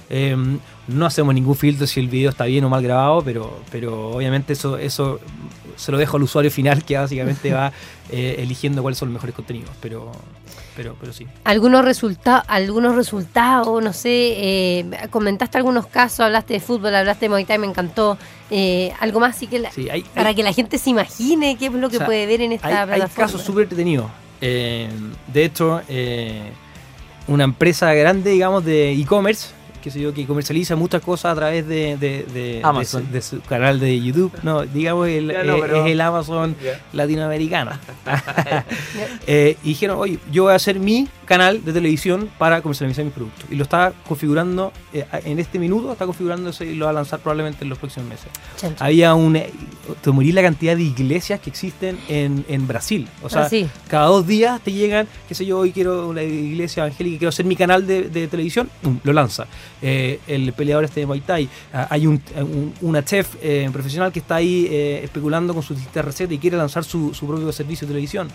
Eh, 0.10 0.36
no 0.88 1.06
hacemos 1.06 1.34
ningún 1.34 1.56
filtro 1.56 1.88
si 1.88 2.00
el 2.00 2.08
video 2.10 2.30
está 2.30 2.46
bien 2.46 2.64
o 2.64 2.70
mal 2.70 2.84
grabado, 2.84 3.24
pero, 3.24 3.60
pero 3.72 4.12
obviamente 4.12 4.54
eso, 4.54 4.78
eso 4.78 5.20
se 5.76 5.92
lo 5.92 5.98
dejo 5.98 6.18
al 6.18 6.24
usuario 6.24 6.52
final 6.52 6.84
que 6.86 6.98
básicamente 6.98 7.52
va 7.52 7.72
eh, 8.12 8.36
eligiendo 8.40 8.82
cuáles 8.82 8.98
son 9.00 9.08
los 9.10 9.14
mejores 9.14 9.36
contenidos. 9.36 9.72
Pero, 9.82 10.12
pero, 10.76 10.96
pero 11.00 11.12
sí. 11.12 11.26
algunos 11.44 11.84
resultados, 11.84 12.44
algunos 12.48 12.96
resultados, 12.96 13.84
no 13.84 13.94
sé, 13.94 14.10
eh, 14.10 14.86
comentaste 15.10 15.58
algunos 15.58 15.88
casos, 15.88 16.20
hablaste 16.20 16.54
de 16.54 16.60
fútbol, 16.60 16.94
hablaste 16.96 17.26
de 17.26 17.30
Muay 17.30 17.46
Thai, 17.46 17.58
me 17.58 17.68
encantó. 17.68 18.18
Eh, 18.52 18.94
algo 19.00 19.20
más 19.20 19.36
así 19.36 19.48
que 19.48 19.58
la- 19.58 19.72
sí 19.72 19.90
hay, 19.90 20.04
para 20.04 20.30
hay- 20.30 20.36
que 20.36 20.44
la 20.44 20.54
gente 20.54 20.78
se 20.78 20.92
imagine 20.92 21.58
qué 21.58 21.66
es 21.66 21.72
lo 21.74 21.90
que 21.90 21.96
O 21.96 22.00
sea, 22.00 22.06
puede 22.06 22.28
ver 22.28 22.42
en 22.42 22.52
esta 22.52 22.68
hay- 22.68 22.74
hay 22.76 22.86
plataforma. 23.00 23.26
casos 23.26 23.42
súper 23.42 23.64
entretenidos. 23.64 24.06
Eh, 24.40 24.88
de 25.34 25.46
hecho, 25.46 25.82
eh, 25.90 26.52
una 27.28 27.44
empresa 27.46 27.92
grande, 27.96 28.30
digamos, 28.30 28.64
de 28.64 28.92
e-commerce, 28.92 29.48
que 29.86 29.92
sé 29.92 30.00
yo, 30.02 30.12
que 30.16 30.26
comercializa 30.26 30.76
muchas 30.76 31.00
cosas 31.04 31.32
a 31.34 31.36
través 31.36 31.68
de, 31.68 31.96
de- 31.98 32.24
de- 32.34 32.60
Amazon. 32.64 33.04
de 33.12 33.22
su, 33.22 33.36
de 33.36 33.42
su 33.44 33.48
canal 33.48 33.80
de 33.80 34.02
YouTube. 34.02 34.32
No, 34.42 34.64
digamos, 34.64 35.08
el, 35.08 35.28
no, 35.28 35.34
eh, 35.34 35.58
pero- 35.62 35.86
es 35.86 35.92
el 35.92 36.02
Amazon 36.02 36.56
Ya. 36.64 36.82
latinoamericano. 36.92 37.72
Eh, 39.28 39.58
y 39.64 39.70
dijeron, 39.70 39.98
oye, 40.00 40.20
yo 40.32 40.44
voy 40.44 40.54
a 40.54 40.56
hacer 40.56 40.80
mi 40.80 41.08
canal 41.26 41.64
de 41.66 41.74
televisión 41.74 42.30
para 42.38 42.62
comercializar 42.62 43.04
mis 43.04 43.14
productos. 43.14 43.46
Y 43.52 43.56
lo 43.56 43.64
está 43.64 43.94
configurando 44.08 44.72
eh, 44.94 45.06
en 45.26 45.40
este 45.40 45.60
minuto, 45.60 45.92
está 45.92 46.06
configurando 46.06 46.50
eso 46.52 46.64
y 46.64 46.76
lo 46.76 46.86
va 46.86 46.92
a 46.92 46.94
lanzar 46.94 47.20
probablemente 47.20 47.64
en 47.64 47.70
los 47.70 47.78
próximos 47.78 48.08
meses. 48.10 48.28
Chan, 48.58 48.76
chan. 48.76 48.86
Había 48.88 49.14
un... 49.16 49.36
eh, 49.36 49.50
Te 50.02 50.12
morí 50.12 50.32
la 50.32 50.42
cantidad 50.42 50.76
de 50.76 50.84
iglesias 50.84 51.40
que 51.40 51.50
existen 51.50 51.98
en, 52.08 52.46
en 52.48 52.68
Brasil. 52.68 53.08
O 53.24 53.30
sea, 53.30 53.44
cada 53.88 54.06
dos 54.08 54.26
días 54.26 54.62
te 54.62 54.72
llegan, 54.72 55.08
qué 55.28 55.36
sé 55.36 55.46
yo, 55.46 55.60
hoy 55.60 55.72
quiero 55.72 56.08
una 56.10 56.24
iglesia 56.24 56.84
evangélica, 56.86 57.18
quiero 57.20 57.30
hacer 57.30 57.46
mi 57.46 57.56
canal 57.56 57.86
de, 57.86 58.04
de 58.10 58.28
televisión, 58.28 58.70
pum, 58.82 59.00
lo 59.04 59.14
lanza. 59.14 59.46
Eh, 59.82 60.20
el 60.28 60.54
peleador 60.54 60.86
este 60.86 61.02
de 61.02 61.06
Muay 61.06 61.22
Thai, 61.22 61.50
ah, 61.74 61.88
hay 61.90 62.08
un, 62.08 62.22
un- 62.38 62.74
una 62.82 63.04
chef 63.04 63.36
eh, 63.42 63.70
profesional 63.72 64.12
que 64.12 64.20
está 64.20 64.36
ahí 64.36 64.68
eh, 64.70 65.02
especulando 65.04 65.54
con 65.54 65.62
sus 65.64 65.76
distintas 65.78 66.06
recetas 66.06 66.34
y 66.34 66.38
quiere 66.40 66.58
lanzar 66.58 66.84
su, 66.84 67.14
su 67.14 67.28
propio 67.28 67.52
servicio 67.52 67.86
de 67.88 67.94
televisión. 67.94 68.28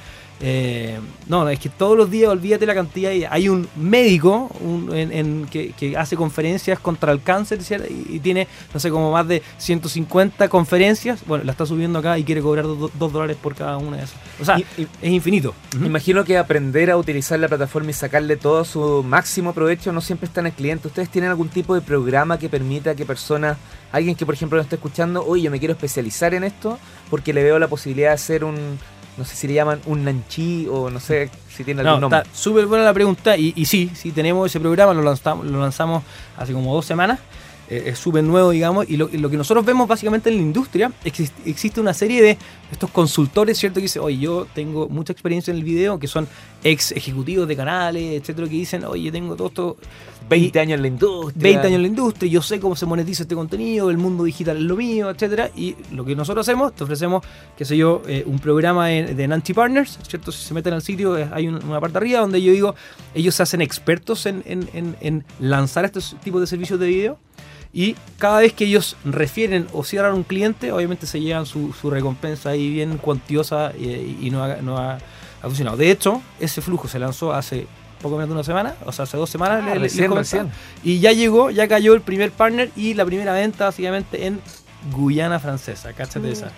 Eh, 0.43 0.99
no, 1.29 1.49
es 1.49 1.59
que 1.59 1.69
todos 1.69 1.97
los 1.99 2.11
días, 2.11 2.31
olvídate 2.31 2.65
la 2.65 2.75
cantidad. 2.85 3.13
Hay 3.31 3.49
un 3.49 3.69
médico 3.77 4.51
un- 4.61 4.95
en- 4.95 5.13
en- 5.13 5.47
que, 5.47 5.73
que 5.73 5.97
hace 5.97 6.17
conferencias 6.17 6.79
contra 6.79 7.13
el 7.13 7.23
cáncer 7.23 7.61
y, 7.89 8.17
y 8.17 8.19
tiene, 8.21 8.47
no 8.75 8.81
sé, 8.81 8.91
como 8.91 9.13
más 9.13 9.27
de 9.29 9.43
150 9.59 10.49
conferencias. 10.49 11.21
Bueno, 11.27 11.45
la 11.45 11.53
está 11.53 11.67
subiendo 11.67 11.99
acá 11.99 12.19
y 12.19 12.25
quiere 12.25 12.41
cobrar 12.43 12.65
2 12.67 12.91
dólares 13.13 13.37
por 13.41 13.55
cada 13.55 13.77
una 13.79 13.99
de 13.99 14.05
esas. 14.05 14.17
O 14.41 14.45
sea, 14.45 14.59
Y- 14.59 14.65
y- 14.83 14.89
es 15.03 15.11
infinito. 15.13 15.55
Me 15.79 15.87
Imagino 15.87 16.25
que 16.25 16.39
aprender 16.39 16.91
a 16.91 16.97
utilizar 16.97 17.39
la 17.39 17.49
plataforma 17.49 17.91
y 17.91 17.93
sacarle 17.95 18.37
todo 18.37 18.65
su 18.65 19.03
máximo 19.03 19.53
provecho 19.53 19.93
no 19.93 20.01
siempre 20.01 20.27
está 20.27 20.41
en 20.41 20.47
el 20.47 20.53
cliente. 20.53 20.89
¿Ustedes 20.89 21.09
tienen 21.11 21.31
algún 21.31 21.49
tipo 21.49 21.75
de 21.75 21.81
programa 21.81 22.39
que 22.39 22.49
permita 22.49 22.95
que 22.95 23.05
personas, 23.05 23.57
alguien 23.93 24.15
que 24.15 24.25
por 24.27 24.35
ejemplo 24.35 24.57
nos 24.57 24.67
esté 24.67 24.77
escuchando, 24.77 25.25
oye, 25.27 25.43
yo 25.45 25.51
me 25.51 25.59
quiero 25.59 25.73
especializar 25.75 26.35
en 26.35 26.45
esto 26.45 26.79
porque 27.11 27.33
le 27.33 27.43
veo 27.43 27.59
la 27.59 27.69
posibilidad 27.69 28.09
de 28.11 28.15
hacer 28.15 28.45
un, 28.45 28.57
no 29.17 29.25
sé 29.25 29.37
si 29.37 29.47
le 29.49 29.55
llaman 29.55 29.81
un 29.87 30.05
nanchi 30.05 30.67
o 30.71 30.89
no 30.91 30.99
sé 31.01 31.31
si 31.55 31.65
tiene 31.65 31.81
algún 31.83 31.95
No, 31.95 32.01
nombre? 32.01 32.21
está 32.21 32.35
súper 32.35 32.67
buena 32.67 32.85
la 32.85 32.95
pregunta 32.95 33.37
y, 33.37 33.53
y 33.57 33.65
sí, 33.67 33.91
sí 33.95 34.13
tenemos 34.13 34.47
ese 34.51 34.61
programa, 34.61 34.95
lo 34.95 35.03
lanzamos, 35.03 35.47
lo 35.47 35.61
lanzamos 35.61 36.03
hace 36.37 36.53
como 36.53 36.75
dos 36.75 36.87
semanas, 36.87 37.19
eh, 37.69 37.85
es 37.87 37.99
súper 37.99 38.25
nuevo 38.25 38.51
digamos, 38.51 38.89
y 38.89 38.97
lo, 38.97 39.09
y 39.13 39.19
lo 39.19 39.29
que 39.31 39.37
nosotros 39.37 39.65
vemos 39.65 39.87
básicamente 39.87 40.31
en 40.31 40.37
la 40.37 40.43
industria, 40.43 40.91
exist- 41.05 41.33
existe 41.45 41.81
una 41.81 41.93
serie 41.95 42.23
de 42.23 42.39
estos 42.73 42.91
consultores, 42.91 43.59
¿cierto? 43.59 43.77
Que 43.77 43.83
dicen, 43.83 44.03
oye, 44.03 44.19
yo 44.19 44.47
tengo 44.55 44.89
mucha 44.89 45.13
experiencia 45.13 45.51
en 45.53 45.59
el 45.59 45.65
video, 45.65 45.99
que 45.99 46.07
son 46.09 46.27
ex 46.65 46.93
ejecutivos 46.93 47.47
de 47.47 47.57
canales, 47.57 48.21
etcétera, 48.21 48.49
que 48.49 48.55
dicen, 48.55 48.85
oye, 48.85 49.03
yo 49.05 49.13
tengo 49.13 49.37
todo 49.37 49.49
esto... 49.49 49.77
20 50.31 50.61
años 50.61 50.77
en 50.77 50.83
la 50.83 50.89
industria. 50.89 51.43
20 51.43 51.67
años 51.67 51.77
en 51.77 51.83
la 51.83 51.89
industria, 51.89 52.31
yo 52.31 52.41
sé 52.43 52.59
cómo 52.61 52.75
se 52.77 52.87
monetiza 52.87 53.23
este 53.25 53.35
contenido, 53.35 53.91
el 53.91 53.99
mundo 53.99 54.25
digital 54.25 54.57
es 54.57 54.63
lo 54.63 54.77
mío, 54.77 55.11
etcétera, 55.11 55.51
y 55.57 55.77
lo 55.93 56.05
que 56.05 56.17
nosotros 56.17 56.49
hacemos, 56.49 56.75
te 56.75 56.85
ofrecemos, 56.85 57.25
qué 57.57 57.65
sé 57.65 57.77
yo, 57.77 58.01
eh, 58.07 58.23
un 58.27 58.39
programa 58.39 58.93
en- 58.93 59.17
de 59.17 59.29
Nancy 59.29 59.53
Partners, 59.53 59.99
¿cierto? 60.09 60.33
Si 60.33 60.43
se 60.45 60.55
meten 60.55 60.73
al 60.73 60.83
sitio, 60.83 61.19
eh, 61.19 61.29
hay 61.33 61.49
un- 61.49 61.63
una 61.65 61.81
parte 61.81 61.99
arriba 61.99 62.21
donde 62.21 62.41
yo 62.41 62.53
digo, 62.53 62.75
ellos 63.15 63.35
se 63.35 63.43
hacen 63.43 63.61
expertos 63.61 64.25
en, 64.27 64.43
en- 64.47 64.69
en- 64.73 64.97
en 65.01 65.25
lanzar 65.39 65.85
estos 65.85 66.17
tipos 66.25 66.41
de 66.41 66.47
servicios 66.47 66.81
de 66.81 66.87
video. 66.87 67.19
Y 67.73 67.95
cada 68.19 68.41
vez 68.41 68.53
que 68.53 68.65
ellos 68.65 68.97
refieren 69.05 69.69
o 69.73 69.85
cierran 69.85 70.15
un 70.15 70.25
cliente, 70.25 70.73
obviamente 70.73 71.07
se 71.07 71.21
llevan 71.21 71.47
su, 71.47 71.73
su 71.73 71.89
recompensa 71.89 72.51
ahí 72.51 72.69
bien 72.69 72.99
cuantiosa 72.99 73.73
y, 73.79 74.19
y 74.27 74.31
no, 74.31 74.43
ha 74.43 74.99
funcionado. 75.43 75.77
De 75.77 75.89
hecho, 75.91 76.21
ese 76.41 76.63
flujo 76.63 76.89
se 76.89 76.99
lanzó 76.99 77.33
hace 77.33 77.69
poco 78.01 78.17
menos 78.17 78.29
de 78.29 78.35
una 78.35 78.45
semana, 78.45 78.75
o 78.85 78.93
sea, 78.93 79.03
hace 79.05 79.17
dos 79.17 79.31
semanas. 79.31 79.63
Ah, 79.67 79.75
le- 79.75 79.81
recién, 79.81 80.15
recién. 80.15 80.51
Y 80.83 80.99
ya 81.01 81.13
llegó, 81.13 81.51
ya 81.51 81.69
cayó 81.69 81.95
el 81.95 82.01
primer 82.01 82.31
partner 82.31 82.71
y 82.77 82.95
la 82.95 83.05
primera 83.05 83.33
venta 83.33 83.67
básicamente 83.67 84.27
en 84.27 84.41
Guyana 84.93 85.39
Francesa. 85.39 85.93
Cáchate 85.93 86.31
esa. 86.31 86.51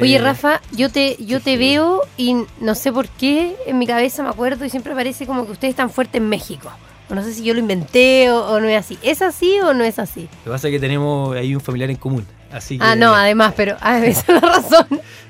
Oye, 0.00 0.16
Eh, 0.16 0.20
Rafa, 0.20 0.60
yo 0.72 0.90
te, 0.90 1.16
yo 1.24 1.40
te 1.40 1.52
sí. 1.52 1.56
veo 1.56 2.02
y 2.16 2.36
no 2.60 2.74
sé 2.74 2.92
por 2.92 3.08
qué 3.08 3.56
en 3.66 3.78
mi 3.78 3.86
cabeza 3.86 4.22
me 4.22 4.28
acuerdo 4.28 4.64
y 4.64 4.70
siempre 4.70 4.94
parece 4.94 5.26
como 5.26 5.46
que 5.46 5.52
ustedes 5.52 5.70
están 5.72 5.90
fuertes 5.90 6.20
en 6.20 6.28
México. 6.28 6.70
O 7.10 7.14
No 7.14 7.22
sé 7.22 7.34
si 7.34 7.44
yo 7.44 7.52
lo 7.54 7.60
inventé 7.60 8.30
o, 8.30 8.46
o 8.46 8.60
no 8.60 8.68
es 8.68 8.78
así. 8.78 8.98
¿Es 9.02 9.20
así 9.22 9.58
o 9.60 9.74
no 9.74 9.84
es 9.84 9.98
así? 9.98 10.22
Lo 10.22 10.44
que 10.44 10.50
pasa 10.50 10.68
es 10.68 10.72
que 10.72 10.80
tenemos 10.80 11.36
ahí 11.36 11.54
un 11.54 11.60
familiar 11.60 11.90
en 11.90 11.96
común. 11.96 12.26
Así 12.54 12.78
que, 12.78 12.84
Ah, 12.84 12.94
no, 12.94 13.14
además, 13.14 13.52
pero 13.56 13.76
ah, 13.80 13.98
esa 14.04 14.20
es 14.36 14.42
la 14.42 14.48
razón. 14.48 14.86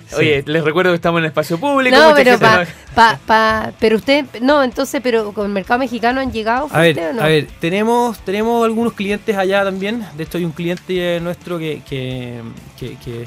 sí. 0.08 0.16
Oye, 0.16 0.44
les 0.46 0.62
recuerdo 0.62 0.90
que 0.92 0.96
estamos 0.96 1.18
en 1.18 1.24
el 1.24 1.28
espacio 1.30 1.58
público. 1.58 1.96
No, 1.96 2.10
mucha 2.10 2.16
pero 2.16 2.30
gente 2.32 2.44
pa, 2.46 2.58
no- 2.64 2.70
pa, 2.94 3.18
pa- 3.26 3.72
pero 3.80 3.96
usted, 3.96 4.26
no, 4.42 4.62
entonces, 4.62 5.00
pero 5.02 5.32
con 5.32 5.46
el 5.46 5.52
mercado 5.52 5.78
mexicano 5.80 6.20
han 6.20 6.30
llegado 6.30 6.68
A 6.70 6.80
ver, 6.80 6.98
o 6.98 7.12
no? 7.14 7.22
a 7.22 7.26
ver, 7.26 7.48
tenemos, 7.60 8.18
tenemos 8.20 8.64
algunos 8.64 8.92
clientes 8.92 9.36
allá 9.36 9.64
también. 9.64 10.04
De 10.16 10.24
hecho, 10.24 10.38
hay 10.38 10.44
un 10.44 10.52
cliente 10.52 11.18
nuestro 11.20 11.58
que, 11.58 11.82
que, 11.88 12.42
que, 12.78 12.96
que- 12.98 13.26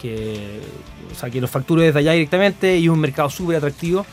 que, 0.00 0.60
o 1.10 1.14
sea, 1.18 1.30
que 1.30 1.40
nos 1.40 1.48
factura 1.50 1.82
desde 1.84 2.00
allá 2.00 2.12
directamente 2.12 2.76
y 2.76 2.84
es 2.84 2.90
un 2.90 3.00
mercado 3.00 3.30
súper 3.30 3.56
atractivo. 3.56 4.04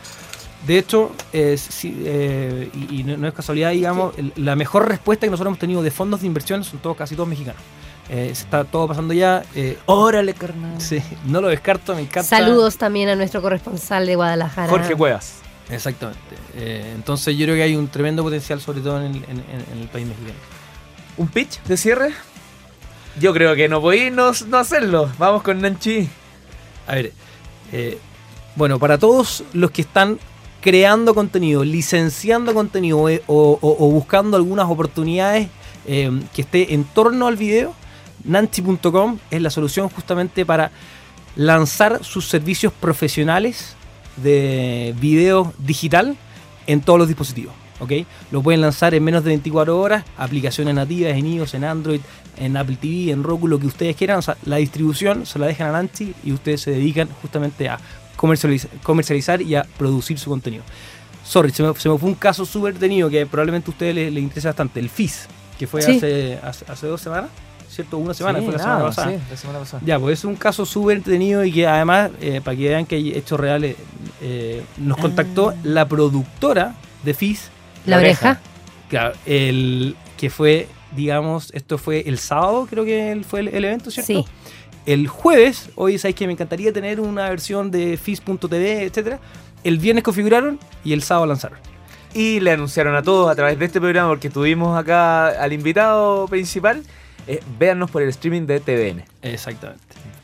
De 0.66 0.78
hecho, 0.78 1.12
eh, 1.30 1.58
sí, 1.58 1.94
eh, 2.06 2.70
y, 2.90 3.00
y 3.00 3.04
no, 3.04 3.18
no 3.18 3.28
es 3.28 3.34
casualidad, 3.34 3.70
digamos, 3.72 4.14
la 4.36 4.56
mejor 4.56 4.88
respuesta 4.88 5.26
que 5.26 5.30
nosotros 5.30 5.50
hemos 5.50 5.58
tenido 5.58 5.82
de 5.82 5.90
fondos 5.90 6.22
de 6.22 6.26
inversión 6.26 6.64
son 6.64 6.78
todos, 6.78 6.96
casi 6.96 7.14
todos 7.14 7.28
mexicanos. 7.28 7.60
Eh, 8.10 8.26
se 8.34 8.42
está 8.44 8.64
todo 8.64 8.86
pasando 8.88 9.14
ya. 9.14 9.42
eh, 9.54 9.78
Órale, 9.86 10.34
carnal. 10.34 10.80
sí, 10.80 11.02
no 11.26 11.40
lo 11.40 11.48
descarto, 11.48 11.94
me 11.94 12.02
encanta. 12.02 12.24
Saludos 12.28 12.76
también 12.76 13.08
a 13.08 13.16
nuestro 13.16 13.40
corresponsal 13.40 14.06
de 14.06 14.14
Guadalajara. 14.16 14.68
Jorge 14.68 14.94
Cuevas. 14.94 15.36
Exactamente. 15.70 16.20
Eh, 16.54 16.92
entonces 16.94 17.34
yo 17.36 17.46
creo 17.46 17.56
que 17.56 17.62
hay 17.62 17.74
un 17.76 17.88
tremendo 17.88 18.22
potencial, 18.22 18.60
sobre 18.60 18.80
todo 18.82 18.98
en 19.00 19.06
el, 19.06 19.16
en- 19.16 19.30
en- 19.30 19.64
en 19.72 19.78
el 19.80 19.88
país 19.88 20.06
mexicano. 20.06 20.34
¿Un 21.16 21.28
pitch 21.28 21.62
de 21.62 21.76
cierre? 21.78 22.10
Yo 23.18 23.32
creo 23.32 23.54
que 23.54 23.68
no 23.68 23.80
podéis 23.80 24.12
no, 24.12 24.32
no 24.48 24.58
hacerlo. 24.58 25.10
Vamos 25.18 25.42
con 25.42 25.60
Nanchi. 25.62 26.08
A 26.86 26.96
ver, 26.96 27.12
eh, 27.72 27.98
bueno, 28.56 28.78
para 28.78 28.98
todos 28.98 29.44
los 29.54 29.70
que 29.70 29.80
están 29.82 30.18
creando 30.60 31.14
contenido, 31.14 31.64
licenciando 31.64 32.52
contenido 32.52 33.08
eh, 33.08 33.22
o, 33.26 33.58
o- 33.60 33.76
o 33.86 33.90
buscando 33.90 34.36
algunas 34.36 34.66
oportunidades 34.68 35.48
eh, 35.86 36.10
que 36.34 36.42
esté 36.42 36.74
en 36.74 36.84
torno 36.84 37.26
al 37.26 37.36
video, 37.36 37.74
Nancy.com 38.24 39.18
es 39.30 39.42
la 39.42 39.50
solución 39.50 39.88
justamente 39.88 40.46
para 40.46 40.70
lanzar 41.36 42.04
sus 42.04 42.28
servicios 42.28 42.72
profesionales 42.72 43.74
de 44.16 44.94
video 45.00 45.52
digital 45.58 46.16
en 46.66 46.80
todos 46.80 46.98
los 46.98 47.08
dispositivos. 47.08 47.54
¿ok? 47.80 47.92
Lo 48.30 48.42
pueden 48.42 48.60
lanzar 48.60 48.94
en 48.94 49.02
menos 49.02 49.24
de 49.24 49.30
24 49.30 49.78
horas, 49.80 50.04
aplicaciones 50.16 50.74
nativas 50.74 51.12
en 51.16 51.26
iOS, 51.26 51.54
en 51.54 51.64
Android, 51.64 52.00
en 52.38 52.56
Apple 52.56 52.76
TV, 52.80 53.10
en 53.10 53.22
Roku, 53.24 53.48
lo 53.48 53.58
que 53.58 53.66
ustedes 53.66 53.96
quieran. 53.96 54.18
O 54.18 54.22
sea, 54.22 54.36
la 54.44 54.56
distribución 54.56 55.26
se 55.26 55.38
la 55.38 55.46
dejan 55.46 55.68
a 55.68 55.72
Nancy 55.72 56.14
y 56.24 56.32
ustedes 56.32 56.60
se 56.62 56.70
dedican 56.70 57.08
justamente 57.20 57.68
a 57.68 57.78
comercializ- 58.16 58.68
comercializar 58.82 59.42
y 59.42 59.56
a 59.56 59.66
producir 59.76 60.18
su 60.18 60.30
contenido. 60.30 60.62
Sorry, 61.24 61.50
se 61.50 61.62
me, 61.62 61.74
se 61.74 61.88
me 61.88 61.98
fue 61.98 62.08
un 62.10 62.14
caso 62.14 62.44
súper 62.46 62.74
tenido 62.74 63.10
que 63.10 63.26
probablemente 63.26 63.70
a 63.70 63.72
ustedes 63.72 63.94
les, 63.94 64.12
les 64.12 64.22
interesa 64.22 64.50
bastante, 64.50 64.78
el 64.78 64.88
FIS, 64.88 65.26
que 65.58 65.66
fue 65.66 65.82
Sí. 65.82 65.96
hace, 65.96 66.38
hace, 66.42 66.64
hace 66.70 66.86
dos 66.86 67.00
semanas, 67.00 67.30
¿cierto? 67.74 67.98
Una 67.98 68.14
semana, 68.14 68.38
Sí, 68.40 68.44
fue 68.46 68.52
la 68.52 68.58
nada, 68.58 68.70
semana 68.76 68.88
pasada. 68.88 69.10
sí, 69.10 69.22
la 69.30 69.36
semana 69.36 69.58
pasada. 69.60 69.82
Ya, 69.84 69.98
pues 69.98 70.18
es 70.18 70.24
un 70.24 70.36
caso 70.36 70.64
súper 70.66 70.96
entretenido 70.98 71.44
y 71.44 71.52
que 71.52 71.66
además, 71.66 72.10
eh, 72.20 72.40
para 72.44 72.56
que 72.56 72.68
vean 72.68 72.86
que 72.86 72.96
hay 72.96 73.12
hechos 73.12 73.38
reales, 73.38 73.76
eh, 74.22 74.62
nos 74.78 74.96
contactó 74.98 75.50
Ah. 75.50 75.54
la 75.62 75.86
productora 75.88 76.74
de 77.02 77.14
FIS, 77.14 77.50
La 77.86 77.98
oreja. 77.98 78.40
claro, 78.88 79.14
el, 79.26 79.96
que 80.16 80.30
fue, 80.30 80.68
digamos, 80.96 81.50
esto 81.54 81.76
fue 81.78 82.00
el 82.08 82.18
sábado, 82.18 82.66
creo 82.70 82.84
que 82.84 83.12
el- 83.12 83.24
fue 83.24 83.40
el, 83.40 83.48
el 83.48 83.64
evento, 83.64 83.90
¿cierto? 83.90 84.06
Sí. 84.06 84.24
El 84.86 85.08
jueves, 85.08 85.70
hoy 85.76 85.98
sabéis 85.98 86.16
que 86.16 86.26
me 86.26 86.34
encantaría 86.34 86.72
tener 86.72 87.00
una 87.00 87.28
versión 87.30 87.70
de 87.70 87.96
FIS.tv, 87.96 88.82
etcétera. 88.84 89.18
El 89.64 89.78
viernes 89.78 90.04
configuraron 90.04 90.58
y 90.84 90.92
el 90.92 91.02
sábado 91.02 91.26
lanzaron. 91.26 91.58
Y 92.12 92.38
le 92.40 92.52
anunciaron 92.52 92.94
a 92.94 93.02
todos 93.02 93.30
a 93.30 93.34
través 93.34 93.58
de 93.58 93.64
este 93.64 93.80
programa, 93.80 94.08
porque 94.10 94.28
tuvimos 94.30 94.78
acá 94.78 95.28
al 95.28 95.52
invitado 95.54 96.28
principal, 96.28 96.82
eh, 97.26 97.42
véannos 97.58 97.90
por 97.90 98.02
el 98.02 98.08
streaming 98.10 98.42
de 98.46 98.60
TVN. 98.60 99.04
Exactmente. 99.22 99.78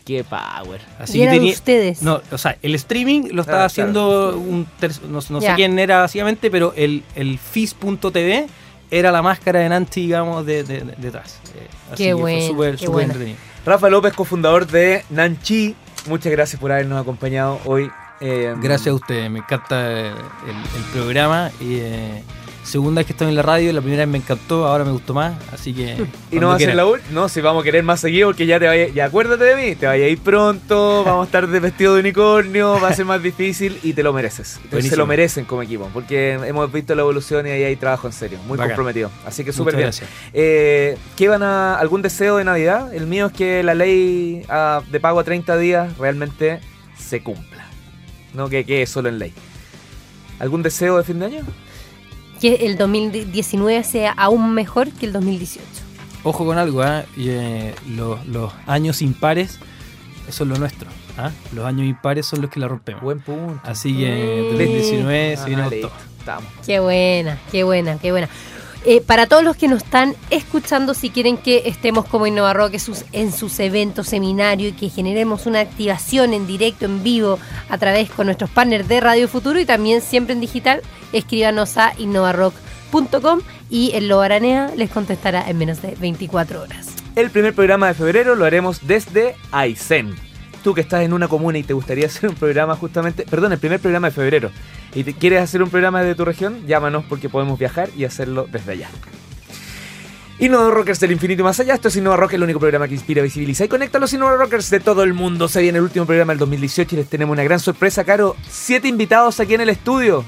¡Qué 0.04 0.24
power! 0.24 0.80
Así 0.98 1.18
y 1.18 1.22
eran 1.22 1.34
tenía- 1.36 1.52
ustedes. 1.52 2.02
No, 2.02 2.20
o 2.32 2.38
sea, 2.38 2.56
el 2.62 2.74
streaming 2.74 3.28
lo 3.32 3.42
estaba 3.42 3.62
Ah, 3.62 3.66
haciendo 3.66 4.36
un 4.36 4.66
no, 5.08 5.20
no 5.28 5.40
sé 5.40 5.52
quién 5.56 5.78
era 5.78 6.00
básicamente, 6.00 6.50
pero 6.50 6.72
el, 6.76 7.02
el 7.14 7.38
FIS.tv 7.38 8.46
era 8.90 9.12
la 9.12 9.22
máscara 9.22 9.60
de 9.60 9.68
Nancy, 9.68 10.00
digamos, 10.02 10.44
de, 10.46 10.64
de- 10.64 10.80
de- 10.80 10.94
detrás. 10.96 11.38
Eh, 11.54 11.66
así 11.92 11.96
Qué 12.02 12.08
que 12.08 12.14
bueno, 12.14 12.38
fue 12.38 12.46
súper 12.48 12.70
qué 12.72 12.78
súper 12.78 12.90
bueno. 12.92 13.06
entretenido. 13.12 13.38
Rafa 13.64 13.88
López, 13.90 14.14
cofundador 14.14 14.66
de 14.66 15.04
Nanchi, 15.10 15.76
muchas 16.08 16.32
gracias 16.32 16.60
por 16.60 16.72
habernos 16.72 17.00
acompañado 17.00 17.60
hoy. 17.66 17.90
eh, 18.22 18.54
Gracias 18.60 18.88
a 18.88 18.94
ustedes, 18.94 19.30
me 19.30 19.38
encanta 19.40 19.90
el, 19.92 20.06
el 20.08 20.82
programa. 20.92 21.50
Y, 21.60 21.76
eh, 21.76 22.22
segunda 22.70 23.00
vez 23.00 23.06
que 23.06 23.12
estoy 23.12 23.28
en 23.28 23.34
la 23.34 23.42
radio, 23.42 23.72
la 23.72 23.80
primera 23.80 24.04
vez 24.04 24.12
me 24.12 24.18
encantó, 24.18 24.66
ahora 24.66 24.84
me 24.84 24.92
gustó 24.92 25.12
más, 25.12 25.34
así 25.52 25.74
que... 25.74 25.96
Y 26.30 26.38
no 26.38 26.48
va 26.48 26.54
a 26.54 26.58
ser 26.58 26.74
la 26.74 26.86
última. 26.86 27.10
No, 27.12 27.28
si 27.28 27.40
vamos 27.40 27.62
a 27.62 27.64
querer 27.64 27.82
más 27.82 28.00
seguido 28.00 28.28
porque 28.28 28.46
ya 28.46 28.60
te 28.60 28.66
vaya, 28.66 28.88
ya 28.88 29.06
acuérdate 29.06 29.44
de 29.44 29.56
mí, 29.56 29.74
te 29.74 29.86
vaya 29.86 30.04
a 30.04 30.08
ir 30.08 30.20
pronto, 30.20 31.02
vamos 31.04 31.24
a 31.24 31.26
estar 31.26 31.48
de 31.48 31.60
vestido 31.60 31.94
de 31.94 32.00
unicornio, 32.00 32.80
va 32.80 32.88
a 32.88 32.92
ser 32.92 33.04
más 33.04 33.20
difícil 33.22 33.78
y 33.82 33.92
te 33.92 34.04
lo 34.04 34.12
mereces. 34.12 34.60
Entonces, 34.62 34.90
se 34.90 34.96
lo 34.96 35.06
merecen 35.06 35.44
como 35.44 35.62
equipo, 35.62 35.90
porque 35.92 36.34
hemos 36.34 36.72
visto 36.72 36.94
la 36.94 37.02
evolución 37.02 37.46
y 37.48 37.50
ahí 37.50 37.64
hay 37.64 37.76
trabajo 37.76 38.06
en 38.06 38.12
serio, 38.12 38.38
muy 38.46 38.56
Bacán. 38.56 38.70
comprometido. 38.70 39.10
Así 39.26 39.44
que 39.44 39.52
súper 39.52 39.76
bien. 39.76 39.90
Eh, 40.32 40.96
¿Qué 41.16 41.28
van 41.28 41.42
a 41.42 41.74
algún 41.74 42.02
deseo 42.02 42.36
de 42.36 42.44
Navidad? 42.44 42.94
El 42.94 43.06
mío 43.08 43.26
es 43.26 43.32
que 43.32 43.64
la 43.64 43.74
ley 43.74 44.44
ah, 44.48 44.82
de 44.90 45.00
pago 45.00 45.18
a 45.18 45.24
30 45.24 45.56
días 45.58 45.98
realmente 45.98 46.60
se 46.96 47.22
cumpla. 47.22 47.66
No 48.32 48.48
que 48.48 48.64
quede 48.64 48.86
solo 48.86 49.08
en 49.08 49.18
ley. 49.18 49.32
¿Algún 50.38 50.62
deseo 50.62 50.96
de 50.96 51.04
fin 51.04 51.18
de 51.18 51.26
año? 51.26 51.44
Que 52.40 52.66
el 52.66 52.78
2019 52.78 53.84
sea 53.84 54.12
aún 54.12 54.52
mejor 54.54 54.90
que 54.90 55.06
el 55.06 55.12
2018. 55.12 55.66
Ojo 56.22 56.44
con 56.44 56.58
algo, 56.58 56.82
¿ah? 56.82 57.04
Y, 57.16 57.28
eh, 57.30 57.74
los, 57.88 58.26
los 58.26 58.52
años 58.66 59.02
impares, 59.02 59.58
eso 60.28 60.44
es 60.44 60.48
lo 60.50 60.56
nuestro. 60.56 60.88
¿ah? 61.18 61.30
Los 61.54 61.64
años 61.66 61.86
impares 61.86 62.26
son 62.26 62.40
los 62.42 62.50
que 62.50 62.60
la 62.60 62.68
rompemos. 62.68 63.02
Buen 63.02 63.20
punto. 63.20 63.60
Así 63.64 63.94
que 63.96 64.42
Mm. 64.52 64.56
2019 64.56 65.36
se 65.36 65.44
viene 65.46 65.62
Ah, 65.62 65.70
todo. 65.80 65.92
Estamos. 66.18 66.50
Qué 66.66 66.80
buena, 66.80 67.38
qué 67.50 67.62
buena, 67.64 67.98
qué 67.98 68.10
buena. 68.10 68.28
Eh, 68.86 69.02
para 69.02 69.26
todos 69.26 69.44
los 69.44 69.56
que 69.56 69.68
nos 69.68 69.82
están 69.82 70.14
escuchando, 70.30 70.94
si 70.94 71.10
quieren 71.10 71.36
que 71.36 71.64
estemos 71.66 72.06
como 72.06 72.26
Innova 72.26 72.54
Rock 72.54 72.74
en 72.74 72.80
sus, 72.80 73.04
en 73.12 73.32
sus 73.32 73.60
eventos, 73.60 74.08
seminarios 74.08 74.72
y 74.72 74.76
que 74.76 74.88
generemos 74.88 75.44
una 75.44 75.60
activación 75.60 76.32
en 76.32 76.46
directo, 76.46 76.86
en 76.86 77.02
vivo, 77.02 77.38
a 77.68 77.76
través 77.76 78.10
con 78.10 78.26
nuestros 78.26 78.48
partners 78.48 78.88
de 78.88 79.00
Radio 79.00 79.28
Futuro 79.28 79.60
y 79.60 79.66
también 79.66 80.00
siempre 80.00 80.32
en 80.32 80.40
digital, 80.40 80.80
escríbanos 81.12 81.76
a 81.76 81.92
innovarock.com 81.98 83.40
y 83.68 83.92
el 83.94 84.08
Lobaranea 84.08 84.72
les 84.76 84.90
contestará 84.90 85.48
en 85.48 85.58
menos 85.58 85.82
de 85.82 85.94
24 85.96 86.62
horas. 86.62 86.88
El 87.16 87.30
primer 87.30 87.54
programa 87.54 87.88
de 87.88 87.94
febrero 87.94 88.34
lo 88.34 88.46
haremos 88.46 88.86
desde 88.86 89.36
Aysén. 89.52 90.29
Tú 90.62 90.74
que 90.74 90.80
estás 90.82 91.02
en 91.02 91.12
una 91.12 91.26
comuna 91.28 91.58
y 91.58 91.62
te 91.62 91.72
gustaría 91.72 92.06
hacer 92.08 92.28
un 92.30 92.36
programa 92.36 92.76
justamente, 92.76 93.24
perdón, 93.28 93.52
el 93.52 93.58
primer 93.58 93.80
programa 93.80 94.08
de 94.08 94.12
febrero, 94.14 94.50
y 94.94 95.04
te 95.04 95.14
quieres 95.14 95.42
hacer 95.42 95.62
un 95.62 95.70
programa 95.70 96.02
de 96.02 96.14
tu 96.14 96.24
región, 96.24 96.66
llámanos 96.66 97.04
porque 97.08 97.28
podemos 97.28 97.58
viajar 97.58 97.88
y 97.96 98.04
hacerlo 98.04 98.46
desde 98.50 98.72
allá. 98.72 98.88
Innova 100.38 100.70
Rockers 100.70 100.98
del 101.00 101.12
infinito 101.12 101.42
y 101.42 101.44
más 101.44 101.60
allá, 101.60 101.74
esto 101.74 101.88
es 101.88 101.96
Innova 101.96 102.16
Rock, 102.16 102.32
el 102.32 102.42
único 102.42 102.58
programa 102.58 102.88
que 102.88 102.94
inspira, 102.94 103.22
visibiliza 103.22 103.66
y 103.66 103.68
conecta 103.68 103.98
a 103.98 104.00
los 104.00 104.10
Innova 104.14 104.36
Rockers 104.36 104.70
de 104.70 104.80
todo 104.80 105.02
el 105.02 105.12
mundo. 105.12 105.48
Se 105.48 105.60
viene 105.60 105.76
el 105.78 105.84
último 105.84 106.06
programa 106.06 106.32
del 106.32 106.38
2018 106.38 106.94
y 106.94 106.98
les 106.98 107.08
tenemos 107.08 107.34
una 107.34 107.44
gran 107.44 107.60
sorpresa, 107.60 108.04
Caro. 108.04 108.34
Siete 108.48 108.88
invitados 108.88 109.38
aquí 109.38 109.52
en 109.52 109.60
el 109.60 109.68
estudio. 109.68 110.24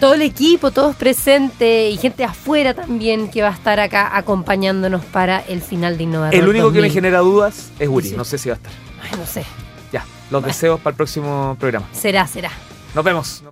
Todo 0.00 0.12
el 0.14 0.22
equipo, 0.22 0.70
todos 0.70 0.94
presentes 0.96 1.94
y 1.94 1.96
gente 1.96 2.24
afuera 2.24 2.74
también 2.74 3.30
que 3.30 3.40
va 3.40 3.48
a 3.48 3.52
estar 3.54 3.80
acá 3.80 4.14
acompañándonos 4.18 5.02
para 5.06 5.38
el 5.38 5.62
final 5.62 5.96
de 5.96 6.04
Innova 6.04 6.28
El 6.28 6.46
único 6.46 6.66
que 6.68 6.80
me 6.82 6.88
2000. 6.88 6.92
genera 6.92 7.18
dudas 7.20 7.70
es 7.78 7.88
Uri, 7.88 8.08
Sí. 8.08 8.16
no 8.18 8.24
sé 8.26 8.36
si 8.36 8.50
va 8.50 8.56
a 8.56 8.58
estar. 8.58 8.72
Ay, 9.02 9.18
no 9.18 9.24
sé, 9.26 9.44
Los 10.34 10.42
deseos 10.42 10.80
para 10.80 10.90
el 10.90 10.96
próximo 10.96 11.56
programa. 11.60 11.86
será, 11.92 12.26
será. 12.26 12.50
Nos 12.92 13.04
vemos. 13.04 13.44